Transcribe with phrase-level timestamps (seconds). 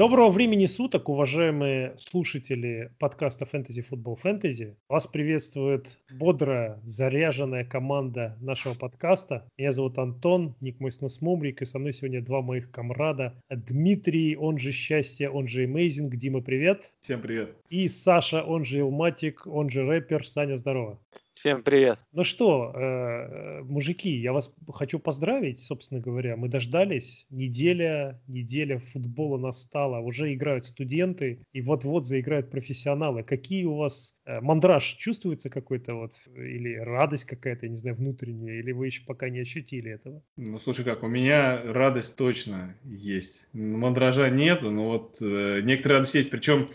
[0.00, 4.74] Доброго времени суток, уважаемые слушатели подкаста Fantasy Football Fantasy.
[4.88, 9.46] Вас приветствует бодрая, заряженная команда нашего подкаста.
[9.58, 13.34] Меня зовут Антон, ник мой снос Мумрик, и со мной сегодня два моих комрада.
[13.50, 16.08] Дмитрий, он же Счастье, он же Amazing.
[16.16, 16.92] Дима, привет.
[17.02, 17.54] Всем привет.
[17.68, 20.26] И Саша, он же Илматик, он же рэпер.
[20.26, 20.98] Саня, здорово.
[21.40, 21.98] Всем привет.
[22.12, 26.36] Ну что, э, мужики, я вас хочу поздравить, собственно говоря.
[26.36, 27.24] Мы дождались.
[27.30, 30.00] Неделя, неделя футбола настала.
[30.00, 33.22] Уже играют студенты, и вот-вот заиграют профессионалы.
[33.22, 38.72] Какие у вас э, мандраж чувствуется какой-то вот, или радость какая-то, не знаю, внутренняя, или
[38.72, 40.22] вы еще пока не ощутили этого?
[40.36, 43.48] Ну, слушай, как, у меня радость точно есть.
[43.54, 46.30] Мандража нету, но вот э, некоторые радость есть.
[46.30, 46.68] Причем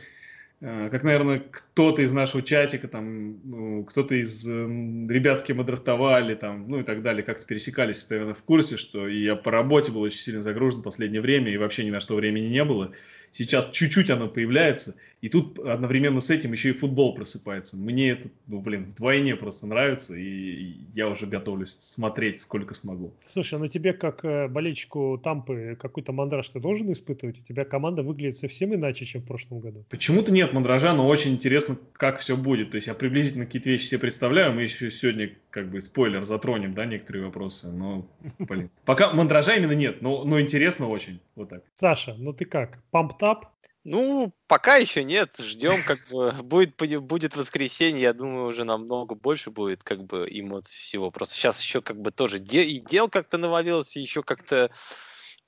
[0.60, 6.34] как, наверное, кто-то из нашего чатика, там, ну, кто-то из ребят, с кем мы драфтовали,
[6.36, 10.02] там, ну и так далее, как-то пересекались, наверное, в курсе, что я по работе был
[10.02, 12.94] очень сильно загружен в последнее время, и вообще ни на что времени не было.
[13.32, 17.78] Сейчас чуть-чуть оно появляется, и тут одновременно с этим еще и футбол просыпается.
[17.78, 23.14] Мне это, ну, блин, вдвойне просто нравится, и я уже готовлюсь смотреть, сколько смогу.
[23.32, 27.40] Слушай, ну тебе как э, болельщику Тампы какой-то мандраж ты должен испытывать?
[27.40, 29.86] У тебя команда выглядит совсем иначе, чем в прошлом году.
[29.90, 32.72] Почему-то нет мандража, но очень интересно, как все будет.
[32.72, 36.74] То есть я приблизительно какие-то вещи себе представляю, мы еще сегодня, как бы, спойлер, затронем,
[36.74, 38.08] да, некоторые вопросы, но,
[38.40, 38.70] блин.
[38.86, 41.64] Пока мандража именно нет, но, но интересно очень, вот так.
[41.74, 43.55] Саша, ну ты как, памп-тап?
[43.88, 49.52] Ну, пока еще нет, ждем, как бы будет, будет воскресенье, я думаю, уже намного больше
[49.52, 51.12] будет как бы эмоций всего.
[51.12, 54.72] Просто сейчас еще как бы тоже де- и дел как-то навалилось, и еще как-то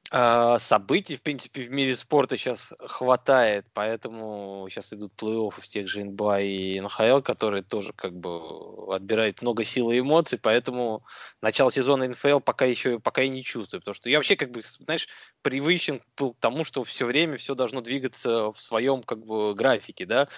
[0.09, 6.03] событий, в принципе, в мире спорта сейчас хватает, поэтому сейчас идут плей-оффы в тех же
[6.05, 11.03] НБА и НХЛ, которые тоже как бы отбирают много сил и эмоций, поэтому
[11.41, 14.61] начало сезона НФЛ пока еще пока и не чувствую, потому что я вообще как бы,
[14.61, 15.09] знаешь,
[15.41, 20.05] привычен был к тому, что все время все должно двигаться в своем как бы графике,
[20.05, 20.29] да,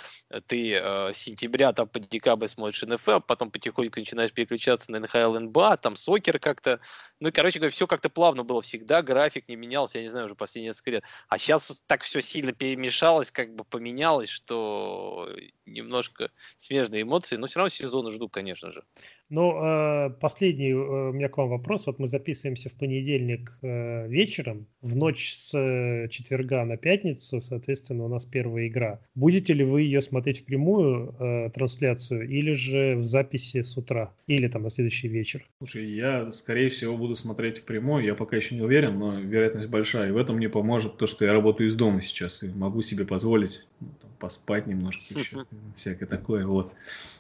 [0.48, 5.38] ты э, с сентября там по декабрь смотришь НФЛ, потом потихоньку начинаешь переключаться на НХЛ,
[5.38, 6.80] НБА, там сокер как-то,
[7.20, 10.26] ну и, короче говоря, все как-то плавно было всегда, график не менялся, я не знаю,
[10.26, 11.04] уже последние несколько лет.
[11.28, 15.30] А сейчас так все сильно перемешалось, как бы поменялось, что
[15.66, 18.84] немножко смежные эмоции, но все равно сезон жду, конечно же.
[19.30, 21.86] Ну, э, последний э, у меня к вам вопрос.
[21.86, 28.08] Вот мы записываемся в понедельник э, вечером, в ночь с четверга на пятницу, соответственно, у
[28.08, 29.00] нас первая игра.
[29.14, 34.48] Будете ли вы ее смотреть в прямую трансляцию или же в записи с утра, или
[34.48, 35.48] там на следующий вечер?
[35.60, 39.70] Слушай, я, скорее всего, буду смотреть в прямую, я пока еще не уверен, но вероятность
[39.70, 40.10] большая.
[40.10, 43.06] И в этом мне поможет то, что я работаю из дома сейчас и могу себе
[43.06, 45.46] позволить ну, там, поспать немножко еще,
[45.76, 46.46] всякое такое.
[46.46, 46.74] Вот.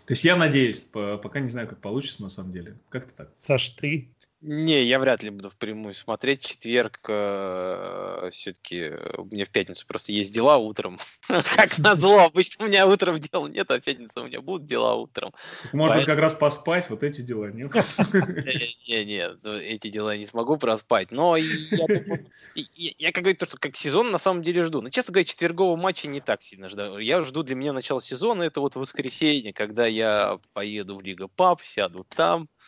[0.10, 2.80] То есть я надеюсь, пока не знаю, как получится на самом деле.
[2.90, 3.30] Как-то так.
[3.40, 4.10] Саш, ты
[4.42, 6.46] не, я вряд ли буду впрямую смотреть.
[6.46, 10.98] Четверг э, все-таки у меня в пятницу просто есть дела утром.
[11.28, 14.96] как назло, обычно у меня утром дел нет, а в пятницу у меня будут дела
[14.96, 15.34] утром.
[15.74, 17.72] Можно как раз поспать, вот эти дела нет.
[18.88, 21.12] Не, не, ну, эти дела не смогу проспать.
[21.12, 24.82] Но я, как говорю, то, что как сезон на самом деле жду.
[24.82, 26.98] Но, честно говоря, четвергового матча не так сильно жду.
[26.98, 31.62] Я жду для меня начало сезона, это вот воскресенье, когда я поеду в Лига Пап,
[31.62, 32.59] сяду там, э,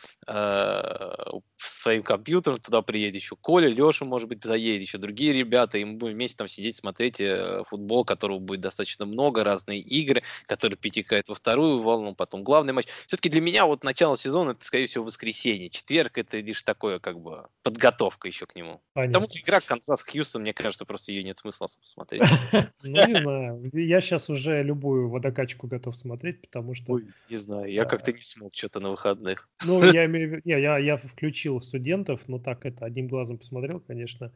[1.82, 5.94] своим компьютером, туда приедет еще Коля, Леша, может быть, заедет, еще другие ребята, и мы
[5.94, 11.28] будем вместе там сидеть, смотреть э, футбол, которого будет достаточно много, разные игры, которые перетекают
[11.28, 12.86] во вторую волну, потом главный матч.
[13.06, 15.70] Все-таки для меня вот начало сезона, это, скорее всего, воскресенье.
[15.70, 18.80] Четверг это лишь такое, как бы, подготовка еще к нему.
[18.92, 19.12] Понятно.
[19.12, 22.22] Потому что игра Канзас Хьюстон, мне кажется, просто ее нет смысла смотреть.
[22.84, 23.70] Ну, не знаю.
[23.72, 27.00] Я сейчас уже любую водокачку готов смотреть, потому что...
[27.30, 29.48] не знаю, я как-то не смог что-то на выходных.
[29.64, 30.40] Ну, я в виду...
[30.44, 34.32] Я включил студентов, но так это одним глазом посмотрел, конечно.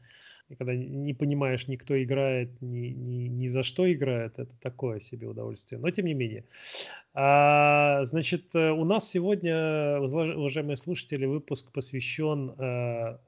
[0.48, 5.26] И когда не понимаешь, никто играет, ни, ни, ни за что играет, это такое себе
[5.26, 5.80] удовольствие.
[5.80, 6.44] Но тем не менее.
[7.18, 13.18] А, значит, э, у нас сегодня, уважаемые слушатели, выпуск посвящен а,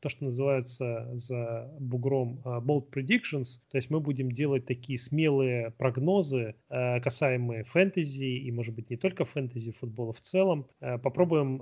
[0.00, 3.60] то, что называется за бугром а, bold predictions.
[3.70, 9.24] То есть мы будем делать такие смелые прогнозы, касаемые фэнтези и, может быть, не только
[9.24, 10.66] фэнтези, футбола в целом.
[10.80, 11.58] Попробуем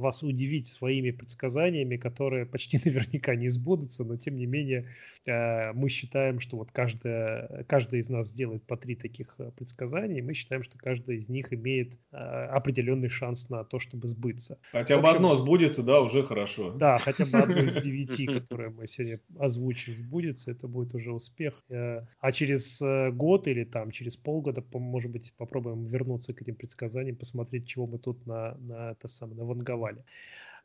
[0.00, 4.88] вас удивить своими предсказаниями, которые почти наверняка не сбудутся, но тем не менее
[5.26, 10.34] мы считаем, что вот каждая, каждый из нас сделает по три таких предсказания, и мы
[10.34, 14.58] считаем, что каждый из них имеет э, определенный шанс на то, чтобы сбыться.
[14.72, 16.72] Хотя бы одно сбудется, да, уже хорошо.
[16.72, 21.62] Да, хотя бы одно из девяти, которое мы сегодня озвучим, сбудется, это будет уже успех.
[21.68, 26.54] Э, а через э, год или там через полгода, может быть, попробуем вернуться к этим
[26.54, 30.04] предсказаниям, посмотреть, чего мы тут на, на это самое, наванговали.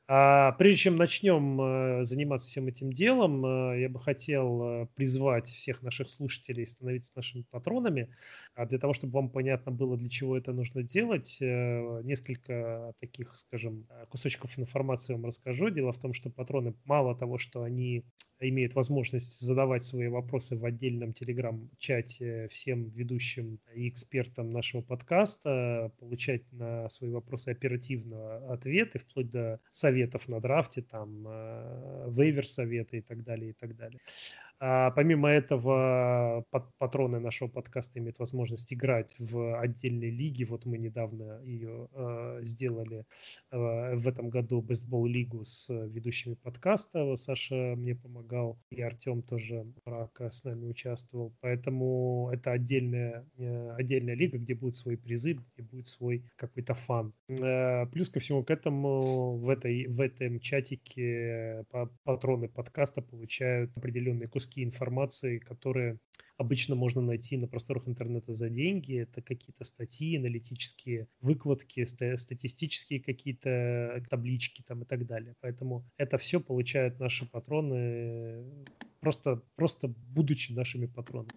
[0.07, 5.47] А прежде чем начнем э, заниматься всем этим делом, э, я бы хотел э, призвать
[5.47, 8.09] всех наших слушателей становиться нашими патронами.
[8.53, 13.87] А для того, чтобы вам понятно было, для чего это нужно делать, несколько таких, скажем,
[14.09, 15.69] кусочков информации вам расскажу.
[15.71, 18.05] Дело в том, что патроны мало того, что они
[18.39, 26.43] имеют возможность задавать свои вопросы в отдельном телеграм-чате всем ведущим и экспертам нашего подкаста, получать
[26.51, 29.59] на свои вопросы оперативно ответы, вплоть до
[29.95, 33.99] советов на драфте, там, э, вейвер советы и так далее, и так далее.
[34.59, 36.45] А помимо этого,
[36.77, 40.45] патроны нашего подкаста имеют возможность играть в отдельной лиге.
[40.45, 43.05] Вот мы недавно ее э, сделали
[43.51, 47.15] э, в этом году бейсбол лигу с ведущими подкаста.
[47.17, 51.33] Саша мне помогал, и Артем тоже Рака с нами участвовал.
[51.41, 57.13] Поэтому это отдельная, э, отдельная лига, где будут свои призы, где будет свой какой-то фан.
[57.27, 61.65] Э, плюс ко всему к этому в, этой, в этом чатике
[62.03, 65.97] патроны подкаста получают определенные куски куски информации, которые
[66.37, 69.01] обычно можно найти на просторах интернета за деньги.
[69.01, 75.35] Это какие-то статьи, аналитические выкладки, статистические какие-то таблички там и так далее.
[75.41, 78.43] Поэтому это все получают наши патроны
[79.05, 81.29] просто, просто будучи нашими патронами.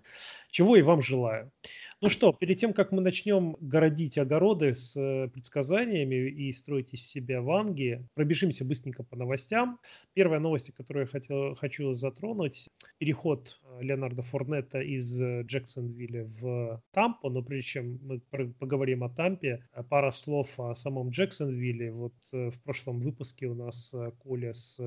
[0.51, 1.53] Чего и вам желаю.
[2.01, 7.07] Ну что, перед тем, как мы начнем городить огороды с э, предсказаниями и строить из
[7.07, 9.81] себя ванги, пробежимся быстренько по новостям.
[10.15, 16.83] Первая новость, которую я хотел, хочу затронуть, переход э, Леонарда Форнета из э, Джексонвилля в
[16.93, 18.21] Тампу, но прежде чем мы
[18.59, 21.93] поговорим о Тампе, пара слов о самом Джексонвилле.
[21.93, 24.79] Вот в прошлом выпуске у нас Коля с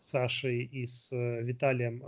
[0.00, 2.02] Сашей и с Виталием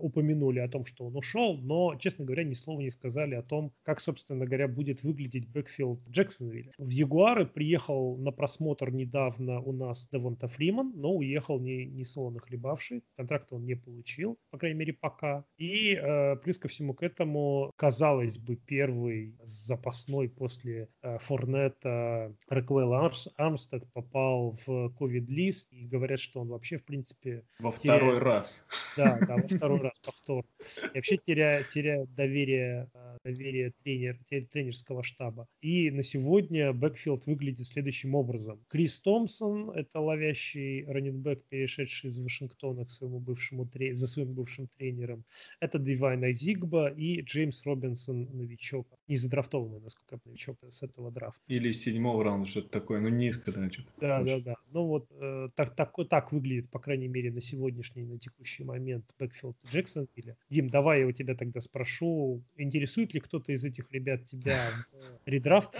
[0.00, 3.72] упомянули о том, что он ушел, но, честно говоря, ни слова не сказали о том,
[3.82, 6.72] как, собственно говоря, будет выглядеть бэкфилд Джексонвилля.
[6.78, 12.40] В Ягуары приехал на просмотр недавно у нас Девонта Фриман, но уехал не, не солоно
[12.40, 13.02] хлебавший.
[13.16, 15.44] Контракт он не получил, по крайней мере, пока.
[15.58, 22.94] И э, плюс ко всему к этому, казалось бы, первый запасной после э, Форнета Рэквелл
[22.94, 27.44] Армс, Армстед попал в ковид-лист и говорят, что он вообще, в принципе...
[27.58, 28.02] Во теряет...
[28.02, 28.66] второй раз.
[28.96, 30.44] Да, да, во второй раз, повтор.
[30.82, 35.46] И вообще теряет, теряет доверие, э, доверие тренер, тренерского штаба.
[35.60, 38.60] И на сегодня backfield выглядит следующим образом.
[38.68, 44.68] Крис Томпсон, это ловящий running back, перешедший из Вашингтона к своему бывшему за своим бывшим
[44.68, 45.24] тренером.
[45.60, 48.86] Это Дивайн Зигба и Джеймс Робинсон, новичок.
[49.08, 51.40] Не задрафтованный, насколько я новичок с этого драфта.
[51.46, 53.88] Или из седьмого раунда, что-то такое, ну низко, да, что-то.
[54.00, 54.54] Да, да, да.
[54.72, 58.85] Ну вот э, так, так, так выглядит, по крайней мере, на сегодняшний, на текущий момент
[59.18, 60.36] бэкфилд Джексонвилля.
[60.50, 64.58] Дим, давай я у тебя тогда спрошу, интересует ли кто-то из этих ребят тебя
[64.92, 65.76] в редрафт?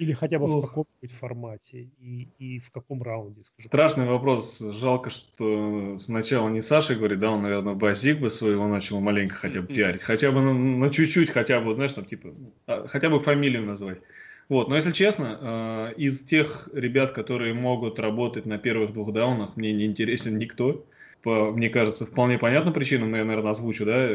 [0.00, 1.90] Или хотя бы в каком-нибудь формате?
[1.98, 3.44] И, и в каком раунде?
[3.44, 3.68] Скажи.
[3.68, 4.58] Страшный вопрос.
[4.58, 9.60] Жалко, что сначала не Саша говорит, да, он, наверное, Базик бы своего начал маленько хотя
[9.60, 10.02] бы пиарить.
[10.02, 12.30] Хотя бы на, на чуть-чуть, хотя бы, знаешь, там, типа,
[12.66, 14.00] а, хотя бы фамилию назвать.
[14.48, 19.56] Вот, но если честно, э, из тех ребят, которые могут работать на первых двух даунах,
[19.56, 20.86] мне не интересен никто.
[21.22, 24.08] По, мне кажется, вполне понятна причина, но я, наверное, озвучу, да,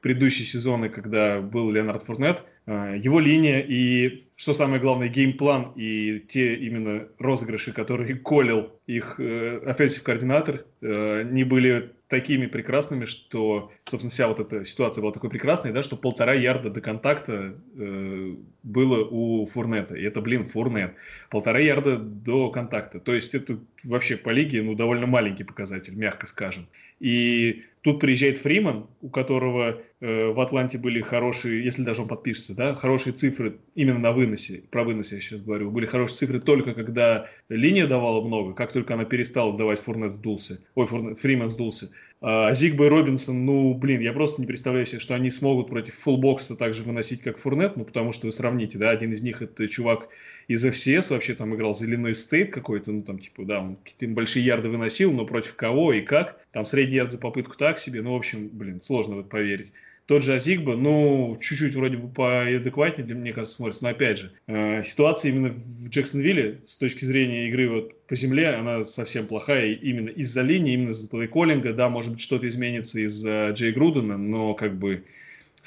[0.00, 6.20] предыдущие сезоны, когда был Леонард Фурнет, э, его линия и, что самое главное, gameplan и
[6.20, 13.72] те именно розыгрыши, которые call ил их offensive coordinator, э, не были такими прекрасными, что,
[13.84, 18.34] собственно, вся вот эта ситуация была такой прекрасной, да, что полтора ярда до контакта э,
[18.62, 19.94] было у Фурнета.
[19.96, 20.94] И это, блин, Фурнет.
[21.30, 23.00] Полтора ярда до контакта.
[23.00, 26.68] То есть это вообще по лиге, ну, довольно маленький показатель, мягко скажем.
[27.00, 32.56] И тут приезжает Фриман, у которого э, в Атланте были хорошие, если даже он подпишется,
[32.56, 36.74] да, хорошие цифры именно на выносе, про вынос я сейчас говорю, были хорошие цифры только
[36.74, 41.90] когда линия давала много, как только она перестала давать, Фурнет сдулся, ой, Фурнет, Фриман сдулся.
[42.22, 45.94] А Зигба и Робинсон, ну, блин, я просто не представляю себе, что они смогут против
[45.94, 49.68] фулбокса также выносить, как Фурнет, ну, потому что вы сравните, да, один из них это
[49.68, 50.08] чувак
[50.48, 54.14] из FCS, вообще там играл за Illinois State какой-то, ну, там, типа, да, он какие-то
[54.14, 58.00] большие ярды выносил, но против кого и как, там средний ярд за попытку так себе,
[58.00, 59.72] ну, в общем, блин, сложно в это поверить.
[60.06, 63.82] Тот же Азигба, ну, чуть-чуть вроде бы поадекватнее, для мне кажется, смотрится.
[63.82, 68.50] Но опять же, э, ситуация именно в Джексонвилле с точки зрения игры вот по земле,
[68.50, 71.72] она совсем плохая именно из-за линии, именно из-за плейколлинга.
[71.72, 75.02] Да, может быть, что-то изменится из-за Джей Грудена, но как бы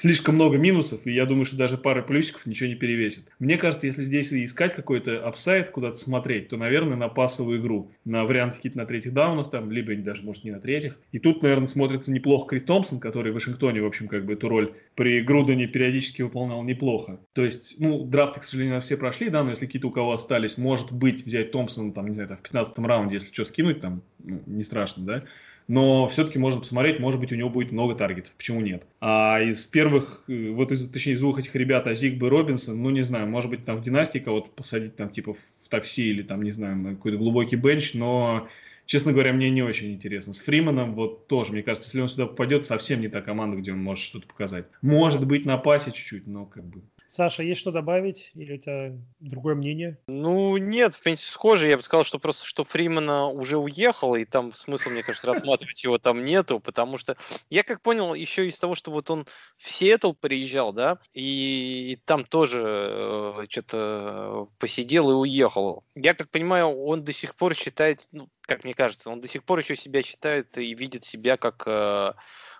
[0.00, 3.30] слишком много минусов, и я думаю, что даже пара плюсиков ничего не перевесит.
[3.38, 8.24] Мне кажется, если здесь искать какой-то upside, куда-то смотреть, то, наверное, на пасовую игру, на
[8.24, 10.96] варианты какие-то на третьих даунах, там, либо даже, может, не на третьих.
[11.12, 14.48] И тут, наверное, смотрится неплохо Крис Томпсон, который в Вашингтоне, в общем, как бы эту
[14.48, 17.20] роль при Грудене периодически выполнял неплохо.
[17.34, 20.56] То есть, ну, драфты, к сожалению, все прошли, да, но если какие-то у кого остались,
[20.56, 24.02] может быть, взять Томпсона, там, не знаю, там, в 15 раунде, если что, скинуть, там,
[24.18, 25.24] ну, не страшно, да
[25.70, 28.88] но все-таки можно посмотреть, может быть, у него будет много таргетов, почему нет.
[29.00, 32.90] А из первых, э, вот из, точнее, из двух этих ребят, Азигбы и Робинсон, ну,
[32.90, 36.42] не знаю, может быть, там в династии кого-то посадить, там, типа, в такси или, там,
[36.42, 38.48] не знаю, на какой-то глубокий бенч, но
[38.84, 40.32] честно говоря, мне не очень интересно.
[40.32, 43.72] С Фриманом вот тоже, мне кажется, если он сюда попадет, совсем не та команда, где
[43.72, 44.66] он может что-то показать.
[44.82, 48.30] Может быть, на пасе чуть-чуть, но как бы Саша, есть что добавить?
[48.36, 49.98] Или тебя другое мнение?
[50.06, 51.66] Ну, нет, в принципе, схоже.
[51.66, 55.82] Я бы сказал, что просто, что Фримана уже уехал, и там смысла, мне кажется, рассматривать
[55.82, 57.16] его там нету, потому что
[57.50, 59.26] я как понял, еще из того, что вот он
[59.56, 65.82] в Сиэтл приезжал, да, и там тоже э, что-то посидел и уехал.
[65.96, 69.42] Я как понимаю, он до сих пор считает, ну, как мне кажется, он до сих
[69.42, 72.12] пор еще себя считает и видит себя как э,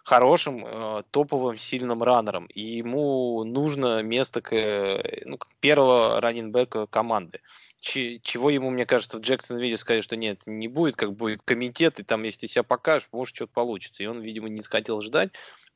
[0.04, 2.46] хорошим, э, топовым, сильным раннером.
[2.46, 7.40] И ему нужно место к, э, ну, первого раннинбека команды.
[7.80, 11.98] Ч, чего ему, мне кажется, в Джексонвилле сказали, что нет, не будет, как будет комитет,
[11.98, 14.02] и там, если себя покажешь, может, что-то получится.
[14.02, 15.30] И он, видимо, не хотел ждать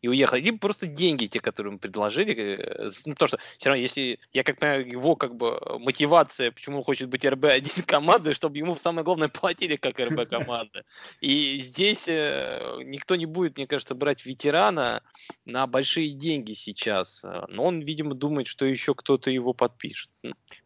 [0.05, 0.37] и уехал.
[0.37, 2.59] Либо просто деньги, те, которые ему предложили.
[2.59, 6.79] Э, ну, то, что все равно, если, я как понимаю, его как бы мотивация, почему
[6.79, 10.85] он хочет быть РБ-1 командой, чтобы ему самое главное платили как РБ команда.
[11.23, 15.03] И здесь э, никто не будет, мне кажется, брать ветерана
[15.47, 17.23] на большие деньги сейчас.
[17.49, 20.11] Но он, видимо, думает, что еще кто-то его подпишет.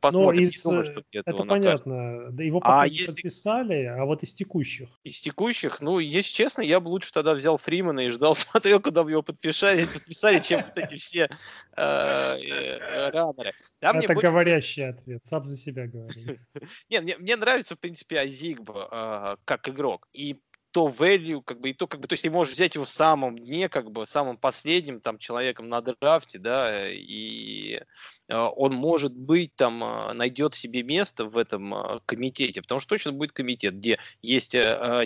[0.01, 0.43] Посмотрим.
[0.43, 2.33] из, думаю, что это понятно.
[2.33, 3.07] Да его а если...
[3.07, 4.89] подписали, а вот из текущих?
[5.05, 9.05] Из текущих, ну, если честно, я бы лучше тогда взял Фримана и ждал, смотрел, куда
[9.05, 11.29] бы его подписали, подписали чем вот эти все
[11.77, 13.53] э, э, раннеры.
[13.81, 16.41] Это говорящий ответ, сам за себя говорит.
[16.89, 20.09] Не, мне нравится, в принципе, Азигба э, как игрок.
[20.15, 22.85] И то value, как бы, и то, как бы, то есть ты можешь взять его
[22.85, 27.81] в самом дне, как бы, самым последним там человеком на драфте, да, и
[28.29, 33.13] он может быть там, а, найдет себе место в этом а, комитете, потому что точно
[33.13, 34.55] будет комитет, где есть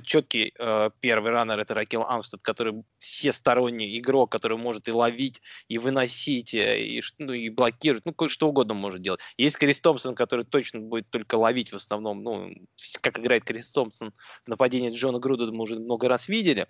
[0.03, 0.55] четкий
[1.01, 7.01] первый раннер, это Ракел Амстед, который всесторонний игрок, который может и ловить, и выносить, и,
[7.19, 9.21] ну, и блокировать, ну, что угодно может делать.
[9.37, 12.53] Есть Крис Томпсон, который точно будет только ловить в основном, ну,
[13.01, 14.13] как играет Крис Томпсон
[14.45, 16.67] в нападении Джона Груда, мы уже много раз видели,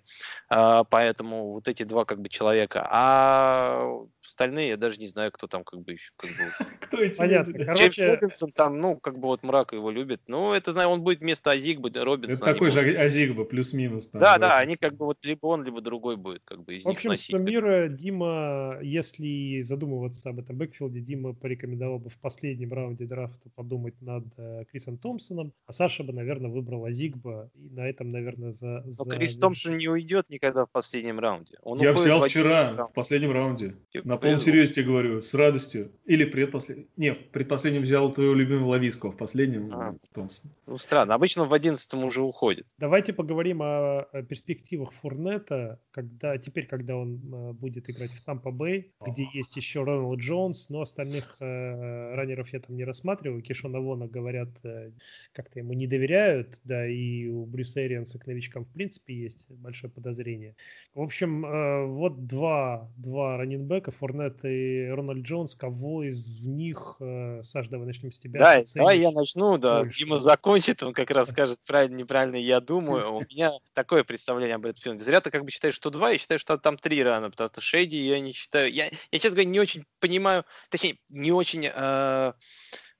[0.49, 3.89] поэтому вот эти два как бы человека, а
[4.25, 6.42] остальные я даже не знаю, кто там как бы еще как бы
[6.79, 7.51] Кто эти Понятно.
[7.51, 7.65] люди?
[7.65, 7.89] Короче...
[7.89, 10.21] Джеймс Робинсон там, ну, как бы вот мрак его любит.
[10.27, 12.35] Ну, это, знаю, он будет вместо Азигбы, Робинсона.
[12.35, 14.07] Это такой же Азигба, плюс-минус.
[14.07, 16.83] Там, да, да, они как бы вот либо он, либо другой будет как бы из
[16.83, 22.73] В общем, них суммируя, Дима, если задумываться об этом бэкфилде, Дима порекомендовал бы в последнем
[22.73, 27.87] раунде драфта подумать над э, Крисом Томпсоном, а Саша бы, наверное, выбрал Азигба, и на
[27.87, 28.83] этом, наверное, за...
[28.85, 29.09] Но за...
[29.09, 31.57] Крис Томпсон не уйдет никогда в последнем раунде.
[31.61, 33.75] Он Я взял вчера, в последнем раунде.
[33.91, 35.91] Типа, на полном серьезе тебе говорю, с радостью.
[36.05, 36.87] Или предпоследнем.
[36.97, 39.95] Не, в предпоследнем взял твою любимую Лависку, а в последнем а.
[40.13, 40.51] Томпсон.
[40.65, 41.13] Ну, странно.
[41.13, 42.65] Обычно в одиннадцатом уже уходит.
[42.79, 48.91] Давайте поговорим о, перспективах Фурнета, когда, теперь, когда он э, будет играть в Тампа Бэй,
[49.05, 53.43] где есть еще Рональд Джонс, но остальных э, раннеров я там не рассматриваю.
[53.43, 54.91] Кишона Вона, говорят, э,
[55.33, 59.93] как-то ему не доверяют, да, и у Брюса Эрианса к новичкам в принципе есть большое
[59.93, 60.55] подозрение.
[60.95, 67.41] В общем, э, вот два, два раннинбека, Фурнет и Рональд Джонс, кого из них, э,
[67.43, 68.39] Саш, давай начнем с тебя.
[68.39, 69.99] Да, давай я начну, да, больше.
[69.99, 73.13] Дима закончит, он как раз скажет правильно, неправильно, я думаю.
[73.15, 74.99] У меня такое представление об этом backfield е.
[74.99, 77.61] Зря ты как бы считаешь, что два, я считаю, что там три рано, потому что
[77.61, 81.69] Шейди я не считаю, я, я честно говоря, не очень понимаю, точнее, не очень...
[81.73, 82.33] Э,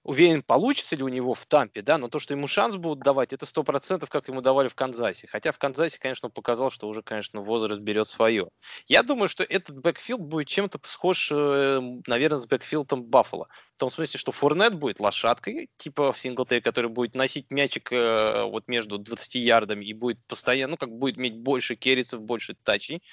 [0.03, 3.33] уверен, получится ли у него в Тампе, да, но то, что ему шанс будут давать,
[3.33, 5.27] это сто процентов, как ему давали в Канзасе.
[5.27, 8.49] Хотя в Канзасе, конечно, показал, что уже, конечно, возраст берет свое.
[8.87, 13.47] Я думаю, что этот backfield будет чем-то схож, э, наверное, с бэкфилдом Баффало.
[13.75, 18.43] В том смысле, что Фурнет будет лошадкой, типа в синглтей, который будет носить мячик э,
[18.43, 23.03] вот между 20 ярдами и будет постоянно, ну, как будет иметь больше керрицев, больше тачей.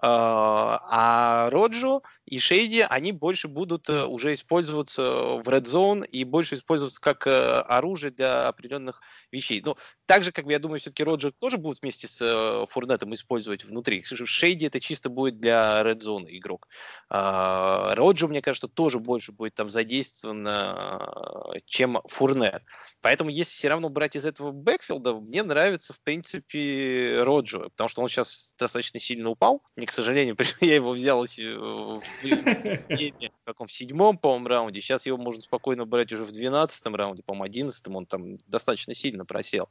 [0.00, 6.24] А, а Роджо и Шейди, они больше будут э, уже использоваться в Red Zone и
[6.24, 9.00] больше использоваться как э, оружие для определенных
[9.32, 9.62] вещей.
[9.64, 13.64] Но также, как бы, я думаю, все-таки Роджер тоже будет вместе с э, Фурнетом использовать
[13.64, 14.02] внутри.
[14.02, 16.68] Шейди это чисто будет для Red Zone игрок.
[17.08, 22.62] А, Роджер, мне кажется, тоже больше будет там задействовать собственно, чем Фурнет.
[23.00, 28.02] Поэтому, если все равно брать из этого бэкфилда, мне нравится, в принципе, Роджо, потому что
[28.02, 29.62] он сейчас достаточно сильно упал.
[29.76, 32.00] Не, к сожалению, я его взял в, в
[33.44, 34.80] каком седьмом, по-моему, раунде.
[34.80, 37.96] Сейчас его можно спокойно брать уже в двенадцатом раунде, по-моему, одиннадцатом.
[37.96, 39.68] Он там достаточно сильно просел.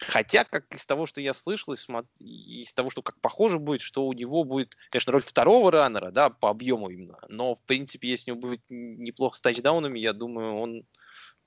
[0.00, 4.12] Хотя, как из того, что я слышал, из того, что как похоже будет, что у
[4.12, 7.18] него будет, конечно, роль второго раннера, да, по объему именно.
[7.28, 10.84] Но, в принципе, если у него будет неплохо с тачдаунами, я думаю, он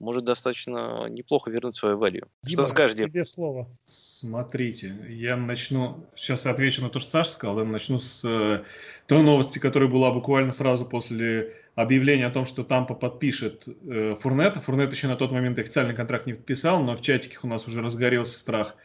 [0.03, 2.27] может достаточно неплохо вернуть свою value.
[2.43, 3.09] Дима, что скажешь, Дим?
[3.09, 3.67] Тебе слово.
[3.85, 8.63] Смотрите, я начну, сейчас отвечу на то, что Саша сказал, я начну с э,
[9.07, 14.59] той новости, которая была буквально сразу после объявления о том, что Тампа подпишет э, Фурнета.
[14.61, 17.81] Фурнет еще на тот момент официальный контракт не подписал, но в чатиках у нас уже
[17.81, 18.75] разгорелся страх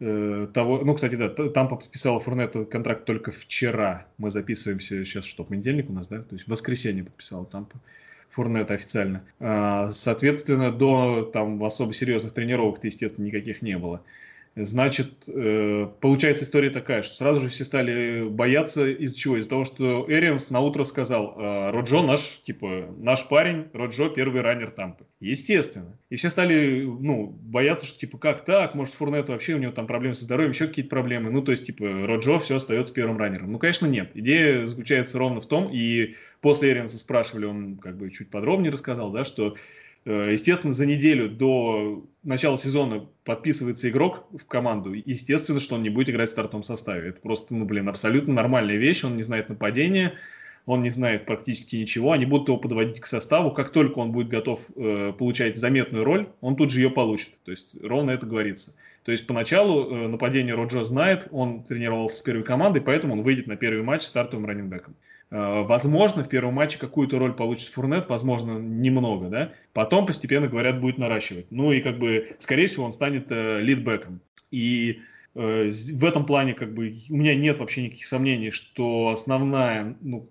[0.00, 4.06] э, того, ну, кстати, да, Тампа подписала Фурнету контракт только вчера.
[4.18, 6.20] Мы записываемся сейчас, что, понедельник у нас, да?
[6.20, 7.80] То есть в воскресенье подписала Тампа.
[8.34, 9.24] Фурнета официально.
[9.38, 14.02] А, соответственно, до там особо серьезных тренировок-то, естественно, никаких не было.
[14.56, 19.36] Значит, э, получается история такая, что сразу же все стали бояться из-за чего?
[19.36, 24.42] Из-за того, что Эрианс на утро сказал, «А, Роджо наш, типа, наш парень, Роджо первый
[24.42, 25.06] раннер Тампы.
[25.18, 25.98] Естественно.
[26.08, 28.76] И все стали, ну, бояться, что, типа, как так?
[28.76, 31.30] Может, Фурнет вообще у него там проблемы со здоровьем, еще какие-то проблемы.
[31.32, 33.50] Ну, то есть, типа, Роджо все остается первым раннером.
[33.50, 34.12] Ну, конечно, нет.
[34.14, 39.10] Идея заключается ровно в том, и после Эрианса спрашивали, он как бы чуть подробнее рассказал,
[39.10, 39.56] да, что
[40.04, 44.92] естественно, за неделю до начала сезона подписывается игрок в команду.
[44.92, 47.10] Естественно, что он не будет играть в стартовом составе.
[47.10, 49.04] Это просто, ну, блин, абсолютно нормальная вещь.
[49.04, 50.14] Он не знает нападения,
[50.66, 52.12] он не знает практически ничего.
[52.12, 53.50] Они будут его подводить к составу.
[53.50, 57.30] Как только он будет готов э, получать заметную роль, он тут же ее получит.
[57.44, 58.74] То есть ровно это говорится.
[59.04, 63.46] То есть поначалу э, нападение Роджо знает, он тренировался с первой командой, поэтому он выйдет
[63.46, 64.94] на первый матч стартовым раненбеком.
[64.94, 69.52] Э, возможно, в первом матче какую-то роль получит Фурнет, возможно, немного, да.
[69.72, 71.50] Потом постепенно, говорят, будет наращивать.
[71.50, 74.20] Ну и как бы, скорее всего, он станет э, лидбеком.
[74.52, 75.00] И
[75.34, 80.28] э, в этом плане как бы у меня нет вообще никаких сомнений, что основная ну,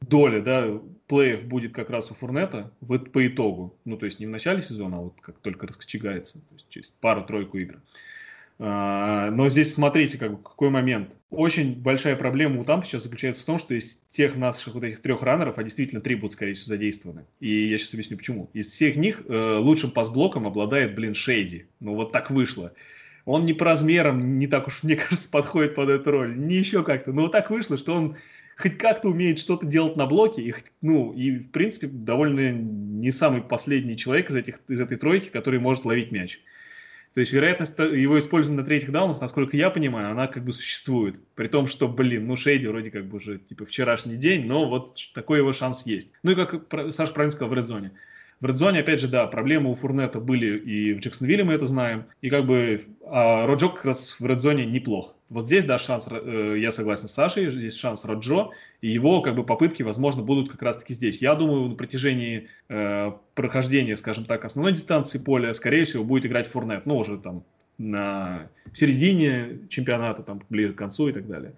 [0.00, 3.76] доля да, плеев будет как раз у Фурнета в, по итогу.
[3.84, 6.88] Ну, то есть не в начале сезона, а вот как только раскочегается, то есть через
[6.88, 7.76] пару-тройку игр.
[8.58, 11.16] Но здесь смотрите, как какой момент.
[11.28, 15.00] Очень большая проблема у Тампа сейчас заключается в том, что из тех наших вот этих
[15.00, 17.26] трех раннеров, а действительно три будут, скорее всего, задействованы.
[17.40, 18.48] И я сейчас объясню, почему.
[18.54, 21.66] Из всех них э, лучшим пасблоком обладает, блин, Шейди.
[21.80, 22.72] Ну вот так вышло.
[23.26, 26.34] Он не по размерам, не так уж, мне кажется, подходит под эту роль.
[26.38, 27.12] Не еще как-то.
[27.12, 28.16] Но вот так вышло, что он
[28.56, 33.42] хоть как-то умеет что-то делать на блоке, и, ну, и, в принципе, довольно не самый
[33.42, 36.40] последний человек из, этих, из этой тройки, который может ловить мяч.
[37.16, 41.18] То есть вероятность его использования на третьих даунах, насколько я понимаю, она как бы существует.
[41.34, 44.92] При том, что, блин, ну Шейди вроде как бы уже типа вчерашний день, но вот
[45.14, 46.12] такой его шанс есть.
[46.22, 47.92] Ну и как Саша правильно сказал, в редзоне.
[48.40, 52.04] В редзоне, опять же, да, проблемы у Фурнета были и в Джексонвилле мы это знаем.
[52.20, 55.14] И как бы а Роджо как раз в редзоне неплох.
[55.30, 58.50] Вот здесь, да, шанс, э, я согласен с Сашей, здесь шанс Роджо,
[58.82, 61.22] и его как бы попытки, возможно, будут как раз-таки здесь.
[61.22, 66.46] Я думаю, на протяжении э, прохождения, скажем так, основной дистанции поля, скорее всего, будет играть
[66.46, 67.42] Фурнет, ну, уже там
[67.78, 71.54] на середине чемпионата, там, ближе к концу и так далее.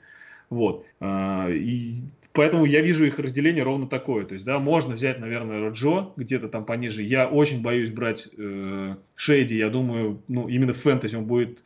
[0.51, 0.87] Вот.
[1.01, 2.03] А, и
[2.39, 4.25] Поэтому я вижу их разделение ровно такое.
[4.25, 7.03] То есть, да, можно взять, наверное, Роджо где-то там пониже.
[7.03, 9.57] Я очень боюсь брать э, Шейди.
[9.57, 11.65] Я думаю, ну, именно в фэнтези он будет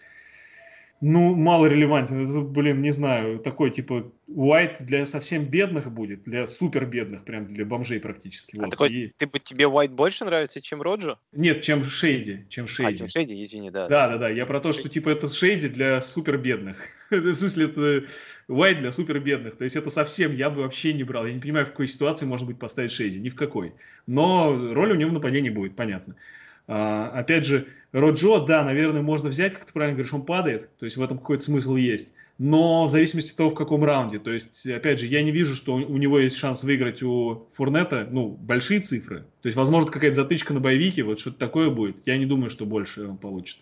[1.02, 2.26] ну, мало релевантен.
[2.26, 7.48] Это, блин, не знаю, такой типа Уайт для совсем бедных будет, для супер бедных, прям
[7.48, 8.56] для бомжей практически.
[8.56, 8.70] А вот.
[8.70, 9.12] такой, и...
[9.16, 11.18] ты, тебе Уайт больше нравится, чем Роджо?
[11.32, 12.94] Нет, чем Шейди, чем Шейди.
[12.94, 13.88] А, чем Шейди, извини, да.
[13.88, 16.76] Да, да, да, я про то, что типа это Шейди для супер бедных.
[17.10, 18.04] В смысле, это
[18.48, 19.56] Уайт для супер бедных.
[19.56, 21.26] То есть это совсем я бы вообще не брал.
[21.26, 23.72] Я не понимаю, в какой ситуации может быть поставить Шейди, ни в какой.
[24.06, 26.16] Но роль у него в нападении будет, понятно.
[26.68, 30.84] А, опять же, Роджо, да, наверное, можно взять, как ты правильно говоришь, он падает, то
[30.84, 32.14] есть в этом какой-то смысл есть.
[32.38, 34.18] Но в зависимости от того, в каком раунде.
[34.18, 38.08] То есть, опять же, я не вижу, что у него есть шанс выиграть у Фурнета,
[38.10, 39.20] ну, большие цифры.
[39.42, 41.98] То есть, возможно, какая-то затычка на боевике, вот что-то такое будет.
[42.06, 43.58] Я не думаю, что больше он получит.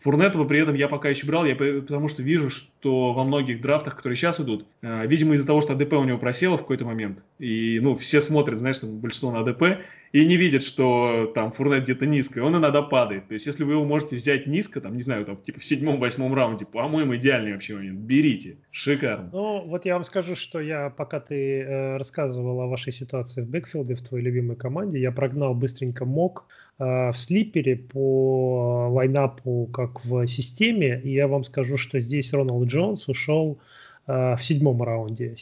[0.00, 3.96] Фурнетова при этом я пока еще брал, я потому что вижу, что во многих драфтах,
[3.96, 7.24] которые сейчас идут, э, видимо, из-за того, что АДП у него просело в какой-то момент,
[7.38, 9.80] и, ну, все смотрят, знаешь, что большинство на АДП,
[10.14, 13.26] и не видят, что там Фурнет где-то низко, и он иногда падает.
[13.26, 16.32] То есть, если вы его можете взять низко, там, не знаю, там, типа в седьмом-восьмом
[16.34, 19.30] раунде, по-моему, идеальный вообще момент, берите, шикарно.
[19.32, 23.48] Ну, вот я вам скажу, что я, пока ты э, рассказывал о вашей ситуации в
[23.48, 26.46] бэкфилде, в твоей любимой команде, я прогнал быстренько мок,
[26.78, 31.00] в слипере по лайнапу как в системе.
[31.02, 33.58] И я вам скажу, что здесь Роналд Джонс ушел
[34.06, 35.36] э, в седьмом раунде,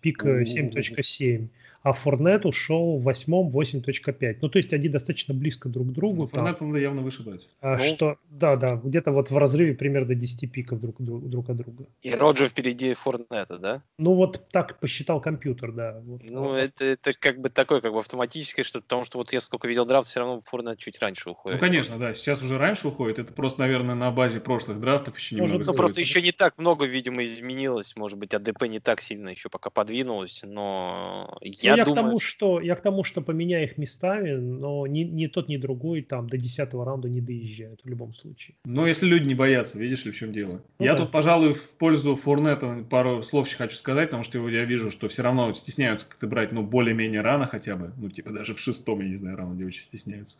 [0.00, 1.48] пик 7.7.
[1.82, 4.38] а Форнет ушел в восьмом 8.5.
[4.40, 6.16] Ну, то есть они достаточно близко друг к другу.
[6.16, 7.48] Ну, Форнет надо явно выше брать.
[7.60, 11.48] А, ну, что, да, да, где-то вот в разрыве примерно 10 пиков друг, друг, друг
[11.50, 11.86] от друга.
[12.02, 13.82] И Роджер впереди Форнета, да?
[13.98, 16.00] Ну, вот так посчитал компьютер, да.
[16.04, 16.22] Вот.
[16.24, 19.68] Ну, это, это как бы такое, как бы автоматическое что-то, потому что вот я сколько
[19.68, 21.60] видел драфт, все равно Форнет чуть раньше уходит.
[21.60, 25.36] Ну, конечно, да, сейчас уже раньше уходит, это просто, наверное, на базе прошлых драфтов еще
[25.36, 29.28] немного Ну, просто еще не так много, видимо, изменилось, может быть, АДП не так сильно
[29.28, 32.02] еще пока подвинулось, но я, ну, я думаю...
[32.02, 35.56] К тому, что, я к тому, что поменяя их местами, но ни, ни тот, ни
[35.56, 38.56] другой там до 10 раунда не доезжают в любом случае.
[38.64, 40.62] Но если люди не боятся, видишь ли, в чем дело.
[40.78, 41.00] Ну, я да.
[41.00, 45.08] тут, пожалуй, в пользу Фурнета пару слов еще хочу сказать, потому что я вижу, что
[45.08, 49.00] все равно стесняются как-то брать, ну, более-менее рано хотя бы, ну, типа даже в шестом,
[49.00, 50.38] я не знаю, раунде очень стесняются.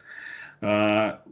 [0.61, 1.23] А,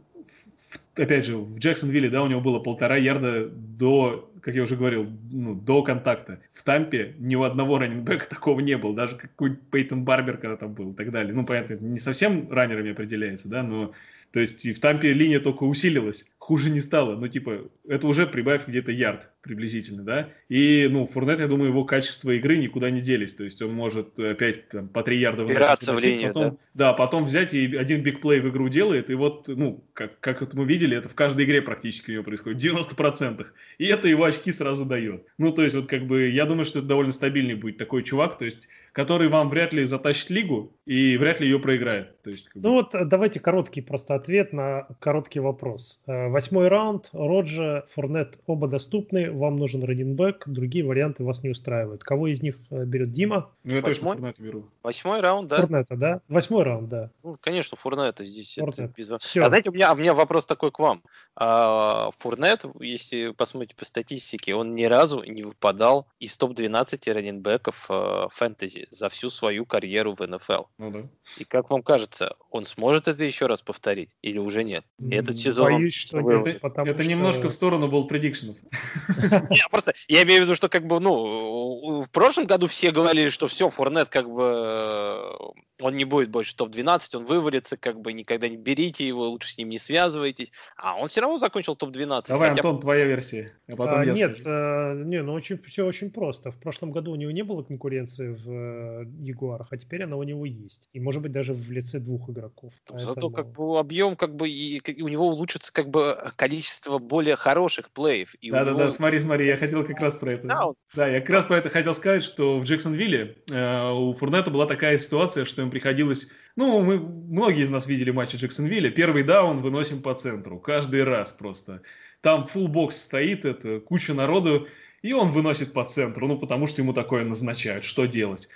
[0.99, 5.07] опять же, в Джексонвилле, да, у него было полтора ярда до, как я уже говорил,
[5.31, 6.39] ну, до контакта.
[6.53, 10.73] В Тампе ни у одного раненбека такого не было, даже какой-нибудь Пейтон Барбер когда там
[10.73, 11.33] был и так далее.
[11.33, 13.93] Ну, понятно, не совсем раннерами определяется, да, но
[14.31, 17.15] то есть и в Тампе линия только усилилась, хуже не стало.
[17.15, 20.29] Ну, типа, это уже прибавь где-то ярд приблизительно, да.
[20.49, 23.33] И, ну, Фурнет, я думаю, его качество игры никуда не делись.
[23.33, 26.91] То есть он может опять там, по три ярда выносить, выносить линию, потом, да?
[26.91, 29.09] да, потом взять и один бигплей в игру делает.
[29.09, 32.23] И вот, ну, как, как это мы видели, это в каждой игре практически у него
[32.23, 33.45] происходит, 90%.
[33.77, 35.25] И это его очки сразу дает.
[35.37, 38.37] Ну, то есть вот как бы, я думаю, что это довольно стабильный будет такой чувак,
[38.37, 42.21] то есть, который вам вряд ли затащит лигу и вряд ли ее проиграет.
[42.21, 42.67] То есть, как бы...
[42.67, 45.99] Ну вот давайте короткий просто ответ на короткий вопрос.
[46.07, 52.03] Э, восьмой раунд, Роджер, Фурнет оба доступны, вам нужен раненбэк, другие варианты вас не устраивают.
[52.03, 53.49] Кого из них э, берет Дима?
[53.63, 54.15] Ну, я Восьмой?
[54.15, 54.65] точно Фурнет беру.
[54.83, 55.61] Восьмой раунд, да?
[55.61, 56.21] Фурнета, да?
[56.27, 57.11] Восьмой раунд, да.
[57.23, 58.55] Ну, конечно, Фурнета здесь.
[58.55, 58.79] Фурнет.
[58.79, 59.09] Это без...
[59.21, 59.43] Все.
[59.43, 61.03] А знаете, у меня, у меня вопрос такой к вам.
[61.35, 68.27] А, Фурнет, если посмотрите по статистике, он ни разу не выпадал из топ-12 раненбеков э,
[68.31, 70.63] фэнтези за всю свою карьеру в НФЛ.
[70.77, 71.03] Ну да.
[71.37, 74.83] И как вам кажется, он сможет это еще раз повторить или уже нет?
[75.09, 75.73] Этот сезон...
[75.73, 77.09] Боюсь, что нет, это, это что...
[77.09, 78.57] немножко в сторону был предикшенов.
[79.71, 83.47] Просто я имею в виду, что как бы, ну, в прошлом году все говорили, что
[83.47, 85.37] все, Форнет как бы
[85.79, 89.57] он не будет больше топ-12, он вывалится, как бы никогда не берите его, лучше с
[89.57, 90.51] ним не связывайтесь.
[90.75, 92.25] А он все равно закончил топ-12.
[92.27, 92.61] Давай, хотя...
[92.61, 93.53] Антон, твоя версия.
[93.67, 96.51] А потом а, я нет, а, не, ну очень, все очень просто.
[96.51, 100.23] В прошлом году у него не было конкуренции в э, Ягуарах, а теперь она у
[100.23, 100.89] него есть.
[100.93, 102.73] И может быть даже в лице двух игроков.
[102.87, 103.13] Поэтому...
[103.13, 107.91] Зато как бы объем, как бы и, у него улучшится как бы количество более хороших
[107.91, 108.35] плеев.
[108.41, 108.89] Да-да-да, него...
[108.89, 110.47] смотри, смотри, я хотел как раз про это.
[110.47, 110.75] Да, он...
[110.95, 114.65] да, я как раз про это хотел сказать, что в Джексонвилле э, у Фурнета была
[114.65, 116.29] такая ситуация, что им приходилось...
[116.55, 118.89] Ну, мы, многие из нас видели матчи Джексонвилля.
[118.89, 120.59] Первый даун выносим по центру.
[120.59, 121.81] Каждый раз просто.
[122.21, 124.67] Там full бокс стоит, это куча народу,
[125.03, 127.83] и он выносит по центру, ну, потому что ему такое назначают.
[127.85, 128.49] Что делать?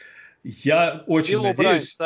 [0.43, 1.97] Я очень Билл надеюсь,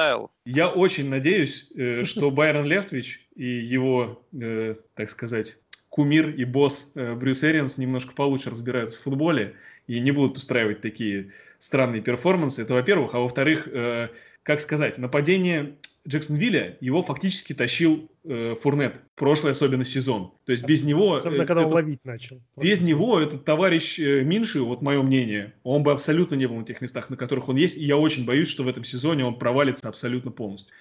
[0.45, 5.55] я очень надеюсь, э, что Байрон Левтвич и его, э, так сказать,
[5.95, 9.55] кумир и босс э, Брюс Эрианс немножко получше разбираются в футболе
[9.87, 12.61] и не будут устраивать такие странные перформансы.
[12.61, 13.15] Это во-первых.
[13.15, 14.09] А во-вторых, э,
[14.45, 15.75] как сказать, нападение
[16.07, 20.33] Джексонвилля его фактически тащил э, Фурнет, прошлый особенно сезон.
[20.45, 21.15] То есть без него...
[21.15, 22.39] Особенно, э, когда этот, он ловить начал.
[22.55, 26.63] Без него этот товарищ э, Минши, вот мое мнение, он бы абсолютно не был на
[26.63, 29.39] тех местах, на которых он есть, и я очень боюсь, что в этом сезоне он
[29.39, 30.71] провалится абсолютно полностью.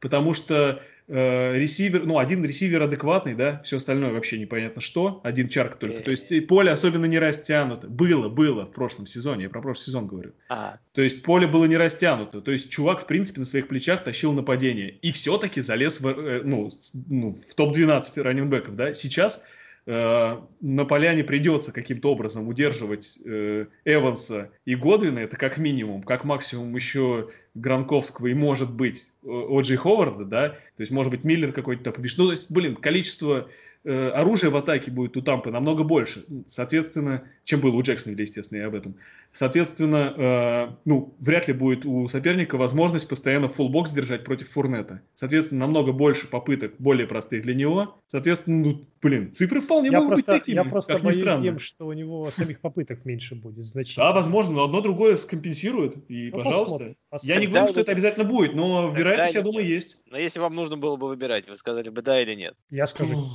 [0.00, 5.48] Потому что э, ресивер, ну, один ресивер адекватный, да, все остальное вообще непонятно что, один
[5.48, 6.00] чарк только.
[6.02, 7.88] То есть поле особенно не растянуто.
[7.88, 10.32] Было, было в прошлом сезоне, я про прошлый сезон говорю.
[10.48, 10.78] А.
[10.92, 12.40] То есть поле было не растянуто.
[12.40, 14.90] То есть чувак, в принципе, на своих плечах тащил нападение.
[14.90, 16.70] И все-таки залез в, э, ну,
[17.08, 18.94] ну, в топ-12 раненбеков, да.
[18.94, 19.44] Сейчас
[19.88, 26.76] на поляне придется каким-то образом удерживать э, Эванса и Годвина, это как минимум, как максимум
[26.76, 32.18] еще Гранковского и может быть Оджи Ховарда, да, то есть может быть Миллер какой-то побежит.
[32.18, 33.48] Ну, то есть, блин, количество
[33.84, 38.58] э, оружия в атаке будет у Тампы намного больше, соответственно, чем было у Джексона, естественно,
[38.58, 38.94] и об этом.
[39.32, 45.02] Соответственно, э, ну, вряд ли будет у соперника возможность постоянно фуллбокс держать против Фурнета.
[45.14, 48.00] Соответственно, намного больше попыток, более простых для него.
[48.06, 51.58] Соответственно, ну, блин, цифры вполне я могут просто, быть такими, Я просто как боюсь тем,
[51.60, 54.06] что у него самих попыток меньше будет значительно.
[54.06, 56.62] Да, возможно, но одно другое скомпенсирует, и, ну, пожалуйста.
[56.64, 57.34] Посмотрим, посмотрим.
[57.34, 59.98] Я не говорю, что это обязательно будет, но вероятность, я думаю, есть.
[60.10, 62.54] Но если вам нужно было бы выбирать, вы сказали бы да или нет?
[62.70, 63.28] Я скажу.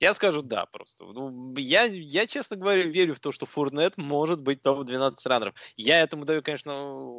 [0.00, 1.04] Я скажу да просто.
[1.04, 5.54] Ну, я, я, честно говоря, верю в то, что Фурнет может быть топ-12 раннеров.
[5.76, 7.18] Я этому даю, конечно,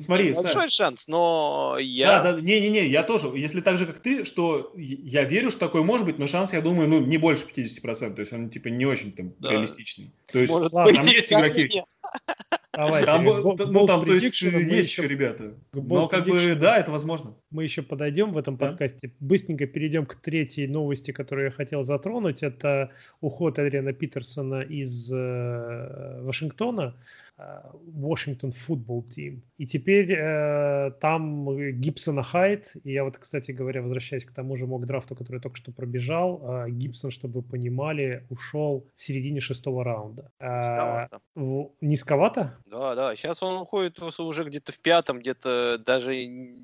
[0.00, 0.68] Смотри, большой Сань.
[0.68, 2.22] шанс, но я...
[2.22, 5.82] Да, да, не-не-не, я тоже, если так же, как ты, что я верю, что такое
[5.82, 8.84] может быть, но шанс, я думаю, ну, не больше 50%, то есть он, типа, не
[8.84, 9.50] очень там да.
[9.50, 10.12] реалистичный.
[10.32, 11.68] То есть Может ладно, быть, есть игроки.
[11.74, 11.84] нет.
[12.74, 13.06] Давайте.
[13.06, 15.54] Там, т- ну, там, то есть, мы есть еще- ребята.
[15.72, 17.34] Но как бы, да, это возможно.
[17.50, 18.66] Мы еще подойдем в этом Да.
[18.68, 19.12] подкасте.
[19.20, 22.42] Быстренько перейдем к третьей новости, которую я хотел затронуть.
[22.42, 26.94] Это уход Адриана Питерсона из э, Вашингтона.
[26.94, 29.40] э, Washington Football Team.
[29.58, 32.72] И теперь э, там Гибсона Хайт.
[32.84, 36.40] И я вот, кстати говоря, возвращаясь к тому же мок-драфту, который я только что пробежал,
[36.66, 40.30] э, Гибсон, чтобы вы понимали, ушел в середине шестого раунда.
[40.40, 41.20] Э, Низковато.
[41.34, 42.58] в- Низковато?
[42.66, 43.14] Да, да.
[43.16, 46.14] Сейчас он уходит уже- где-то в пятом, где-то даже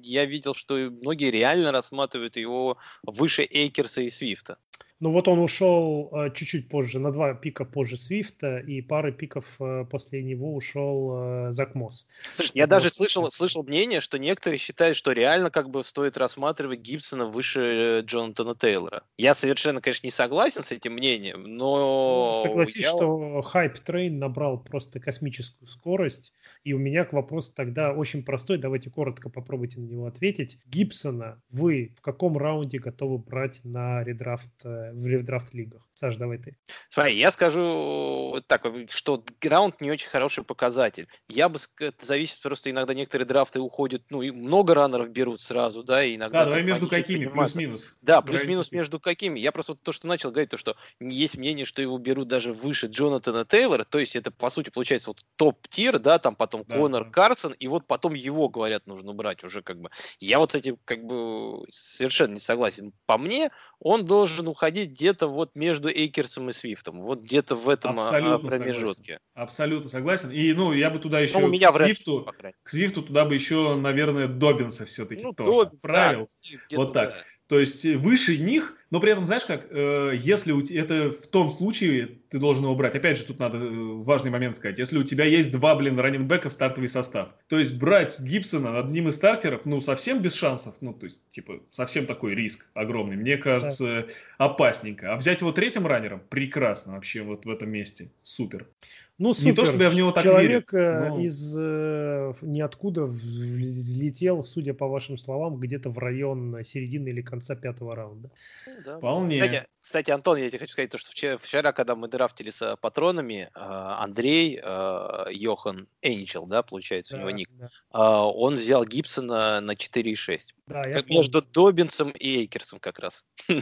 [0.03, 4.57] я видел, что многие реально рассматривают его выше Эйкерса и Свифта.
[5.05, 9.45] Ну вот он ушел э, чуть-чуть позже, на два пика позже Свифта, и пары пиков
[9.61, 12.07] э, после него ушел э, Зак Мосс.
[12.37, 12.71] Слушай, я Вот.
[12.71, 18.01] даже слышал, слышал мнение, что некоторые считают, что реально как бы стоит рассматривать Гибсона выше
[18.07, 19.03] Джонатана Тейлора.
[19.19, 22.41] Я совершенно, конечно, не согласен с этим мнением, но...
[22.43, 26.33] Ну, Согласись, я- что hype train набрал просто космическую скорость,
[26.65, 30.57] и у меня к вопросу тогда очень простой, давайте коротко попробуйте на него ответить.
[30.65, 34.49] Гибсона вы в каком раунде готовы брать на redraft,
[34.95, 35.83] в редрафт лигах?
[35.95, 36.57] Саш, давай ты.
[36.89, 41.09] Смотри, я скажу вот так, что раунд не очень хороший показатель.
[41.29, 45.83] Я бы, это зависит просто иногда некоторые драфты уходят, ну и много раннеров берут сразу,
[45.83, 46.41] да, и иногда...
[46.41, 47.95] Да, давай между какими, плюс-минус.
[48.03, 49.41] Да, плюс-минус между какими.
[49.41, 52.53] Я просто вот то, что начал говорить, то, что есть мнение, что его берут даже
[52.53, 56.77] выше Джонатана Тейлора, то есть это, по сути, получается вот топ-тир, да, там потом Да,
[56.77, 57.11] Конор да.
[57.11, 59.91] Карсон, и вот потом его, говорят, нужно брать уже как бы.
[60.21, 62.93] Я вот с этим как бы совершенно не согласен.
[63.07, 67.93] По мне, он должен уходить где-то вот между Эйкерсом и Свифтом, вот где-то в этом
[67.93, 69.21] а, Абсолютно промежутке.
[69.35, 70.31] Абсолютно согласен.
[70.31, 72.27] И, ну, я бы туда еще Ну, у меня к Свифту,
[72.63, 75.23] к Свифту туда бы еще, наверное, Добинса все-таки.
[75.23, 76.29] Ну, тоже Доббинс, да, отправил.
[76.43, 77.11] где-то, Вот так.
[77.11, 77.25] да.
[77.49, 81.11] То есть э, выше них, но при этом, знаешь как, э, если у те- это
[81.11, 82.95] в том случае ты должен его брать.
[82.95, 84.79] Опять же, тут надо э, важный момент сказать.
[84.79, 89.09] Если у тебя есть два, блин, раненбека в стартовый состав, то есть брать Гибсона одним
[89.09, 93.37] из стартеров, ну, совсем без шансов, ну, то есть, типа, совсем такой риск огромный, мне
[93.37, 94.07] кажется,
[94.39, 95.13] опасненько.
[95.13, 98.11] А взять его третьим раннером, прекрасно вообще вот в этом месте.
[98.23, 98.69] Супер.
[99.17, 99.67] Ну, Не то, супер.
[99.67, 104.89] чтобы я в него так Человек верю, э, но- из э, ниоткуда взлетел, судя по
[104.89, 108.31] вашим словам, где-то в район середины или конца пятого раунда.
[108.67, 108.99] Ну, да.
[108.99, 109.37] Вполне.
[109.37, 112.61] Кстати, кстати, Антон, я тебе хочу сказать, то, что вчера, вчера, когда мы драфтили с
[112.63, 117.67] э, патронами, э, Андрей э, Йохан Энджел, да, получается, у него Да, ник, да.
[117.67, 117.99] э,
[118.35, 120.55] он взял Гибсона на 4,6.
[120.67, 123.25] Да, я Как между Добинсом и Эйкерсом как раз.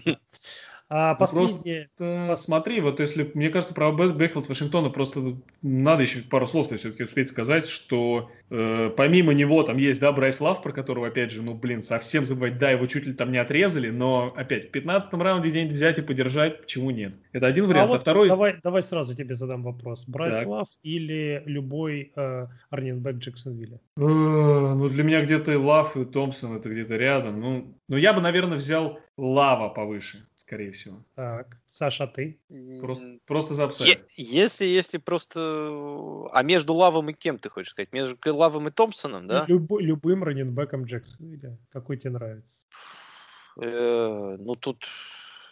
[0.94, 1.86] А Ну, просто-.
[2.00, 6.66] Э, Смотри, вот если, мне кажется, про Back- backfield Вашингтона просто надо еще пару слов
[6.66, 11.30] все-таки успеть сказать, что э, помимо него там есть, да, Брайс Лав, про которого, опять
[11.30, 14.70] же, ну, блин, совсем забывать, да, его чуть ли там не отрезали, но, опять, в
[14.70, 17.14] 15 раунде где-нибудь взять и подержать, почему нет?
[17.32, 18.28] Это один вариант, а, вот второй...
[18.28, 20.04] давай, давай сразу тебе задам вопрос.
[20.06, 20.46] Брайс Так.
[20.46, 23.80] Лав или любой э, running back Джексонвилля?
[23.96, 27.40] Э, Ну, для меня где-то Лав и Томпсон это где-то рядом.
[27.40, 31.02] Ну, ну, я бы, наверное, взял Лава повыше, скорее всего.
[31.14, 32.38] Так, Саша, а ты?
[32.78, 34.04] Просто, просто за е- upside.
[34.16, 36.28] Если, если просто...
[36.30, 37.90] А между Лавом и кем ты хочешь сказать?
[37.92, 39.46] Между Лавом и Томпсоном, да?
[39.48, 41.56] Люб- любым running back ом Джексонвилля.
[41.72, 42.66] Какой тебе нравится?
[43.56, 44.84] Э, Ну, тут...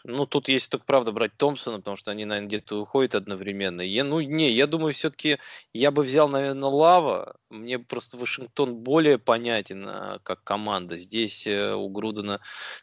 [0.04, 3.82] Ну, тут есть только правда брать Томпсона, потому что они, наверное, где-то уходят одновременно.
[3.82, 5.38] Я, ну, не, я думаю, все-таки
[5.74, 7.36] я бы взял, наверное, Лава.
[7.50, 10.96] Мне просто Вашингтон более понятен а, как команда.
[10.96, 12.40] Здесь э, у Грудена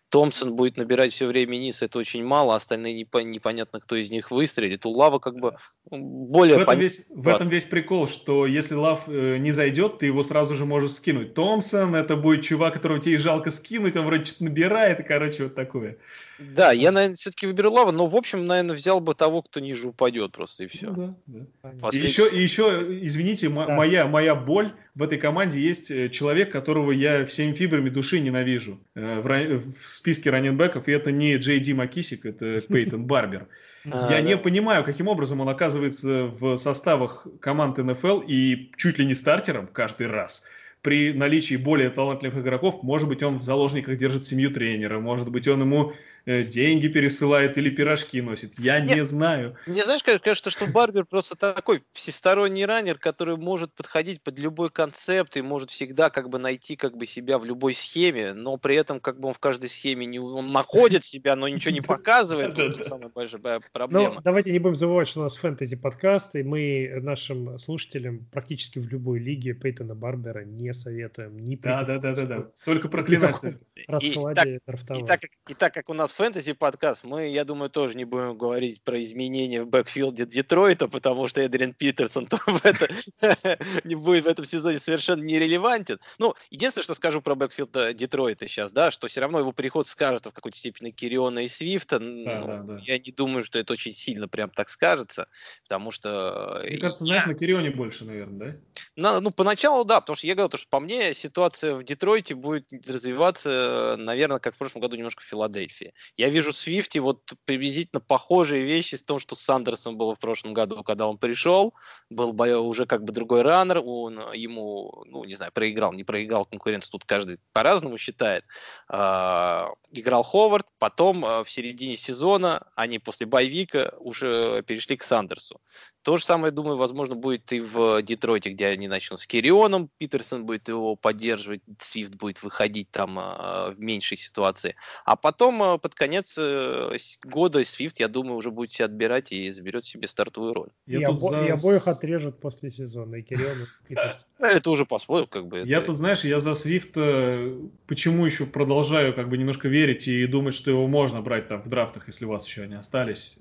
[0.10, 4.32] Томпсон будет набирать все время низ, это очень мало, остальные непо- непонятно, кто из них
[4.32, 4.86] выстрелит.
[4.86, 5.56] У Лава как бы
[5.92, 6.84] м, В более этом, понятно.
[6.84, 10.66] весь, в этом весь прикол, что если Лав э, не зайдет, ты его сразу же
[10.66, 11.34] можешь скинуть.
[11.34, 15.44] Томпсон, это будет чувак, которого тебе и жалко скинуть, он вроде что-то набирает, и, короче,
[15.44, 15.98] вот такое.
[16.40, 19.90] Да, я, наверное, все-таки выберу Лава, но, в общем, наверное, взял бы того, кто ниже
[19.90, 20.88] упадет просто, и все.
[20.88, 21.90] Ну да, да.
[21.90, 23.68] И еще, и еще, извините, Да.
[23.70, 28.80] моя, моя боль в этой команде есть э, человек, которого я всеми фибрами души ненавижу
[28.96, 33.48] э, в, в списке раненбеков, и это не Джей Ди Макисик, это Пейтон Барбер.
[33.86, 34.22] А, Я да.
[34.22, 39.68] не понимаю, каким образом он оказывается в составах команд НФЛ и чуть ли не стартером
[39.68, 40.48] каждый раз.
[40.82, 45.48] При наличии более талантливых игроков, может быть, он в заложниках держит семью тренера, может быть,
[45.48, 45.94] он ему
[46.28, 48.60] деньги пересылает или пирожки носит.
[48.60, 49.08] Я не Нет.
[49.08, 49.56] знаю.
[49.66, 54.70] Мне знаешь, как- кажется, что Барбер просто такой всесторонний раннер, который может подходить под любой
[54.70, 58.76] концепт и может всегда как бы найти как бы себя в любой схеме, но при
[58.76, 62.58] этом как бы он в каждой схеме не он находит себя, но ничего не показывает.
[62.58, 64.22] Это самая большая Ну, проблема.
[64.24, 68.88] давайте не будем забывать, что у нас фэнтези подкаст, и мы нашим слушателям практически в
[68.90, 71.38] любой лиге Пейтона Барбера не не советуем.
[71.40, 72.52] Ни да, да, да, да, да.
[72.66, 73.38] Только проклинать.
[73.76, 77.96] И, так, и, так, и так как у нас фэнтези подкаст, мы, я думаю, тоже
[77.96, 82.28] не будем говорить про изменения в backfield е Детройта, потому что Эдриан Питерсон
[83.84, 86.00] не будет в этом сезоне совершенно нерелевантен.
[86.18, 90.26] Ну, единственное, что скажу про backfield Детройта сейчас, да, что все равно его приход скажет
[90.26, 92.00] в какой-то степени Кириона и Свифта.
[92.00, 92.80] Ну.
[92.80, 95.28] Я не думаю, что это очень сильно прям так скажется,
[95.64, 96.64] потому что...
[96.66, 98.60] Мне кажется, знаешь, на Кирионе больше, наверное,
[98.96, 99.20] да?
[99.20, 103.96] Ну, поначалу, да, потому что я говорил, что по мне ситуация в Детройте будет развиваться,
[104.00, 105.94] наверное, как в прошлом году немножко в Филадельфии.
[106.16, 110.54] Я вижу Свифти вот приблизительно похожие вещи с том, что с Сандерсом было в прошлом
[110.54, 111.74] году, когда он пришел,
[112.10, 116.92] был уже как бы другой раннер, он ему, ну, не знаю, проиграл, не проиграл конкуренцию,
[116.92, 118.46] тут каждый по-разному считает.
[118.88, 125.60] А, играл Ховард, потом а, в середине сезона они после боевика уже перешли к Сандерсу.
[126.08, 129.90] То же самое, думаю, возможно, будет и в Детройте, где они начнут с Кирионом.
[129.98, 134.76] Питерсон будет его поддерживать, Свифт будет выходить там э, в меньшей ситуации.
[135.04, 139.50] А потом э, под конец э, года Свифт, я думаю, уже будет себя отбирать и
[139.50, 140.70] заберет себе стартовую роль.
[140.86, 141.46] И, обо- за...
[141.46, 144.24] и обоих отрежут после сезона, и Кирион, и Питерсон.
[144.40, 145.64] Это уже посмотрим, как бы.
[145.66, 147.52] Я тут, знаешь, я за Свифта
[147.86, 151.68] почему еще продолжаю как бы немножко верить и думать, что его можно брать там в
[151.68, 153.40] драфтах, если у вас еще они остались.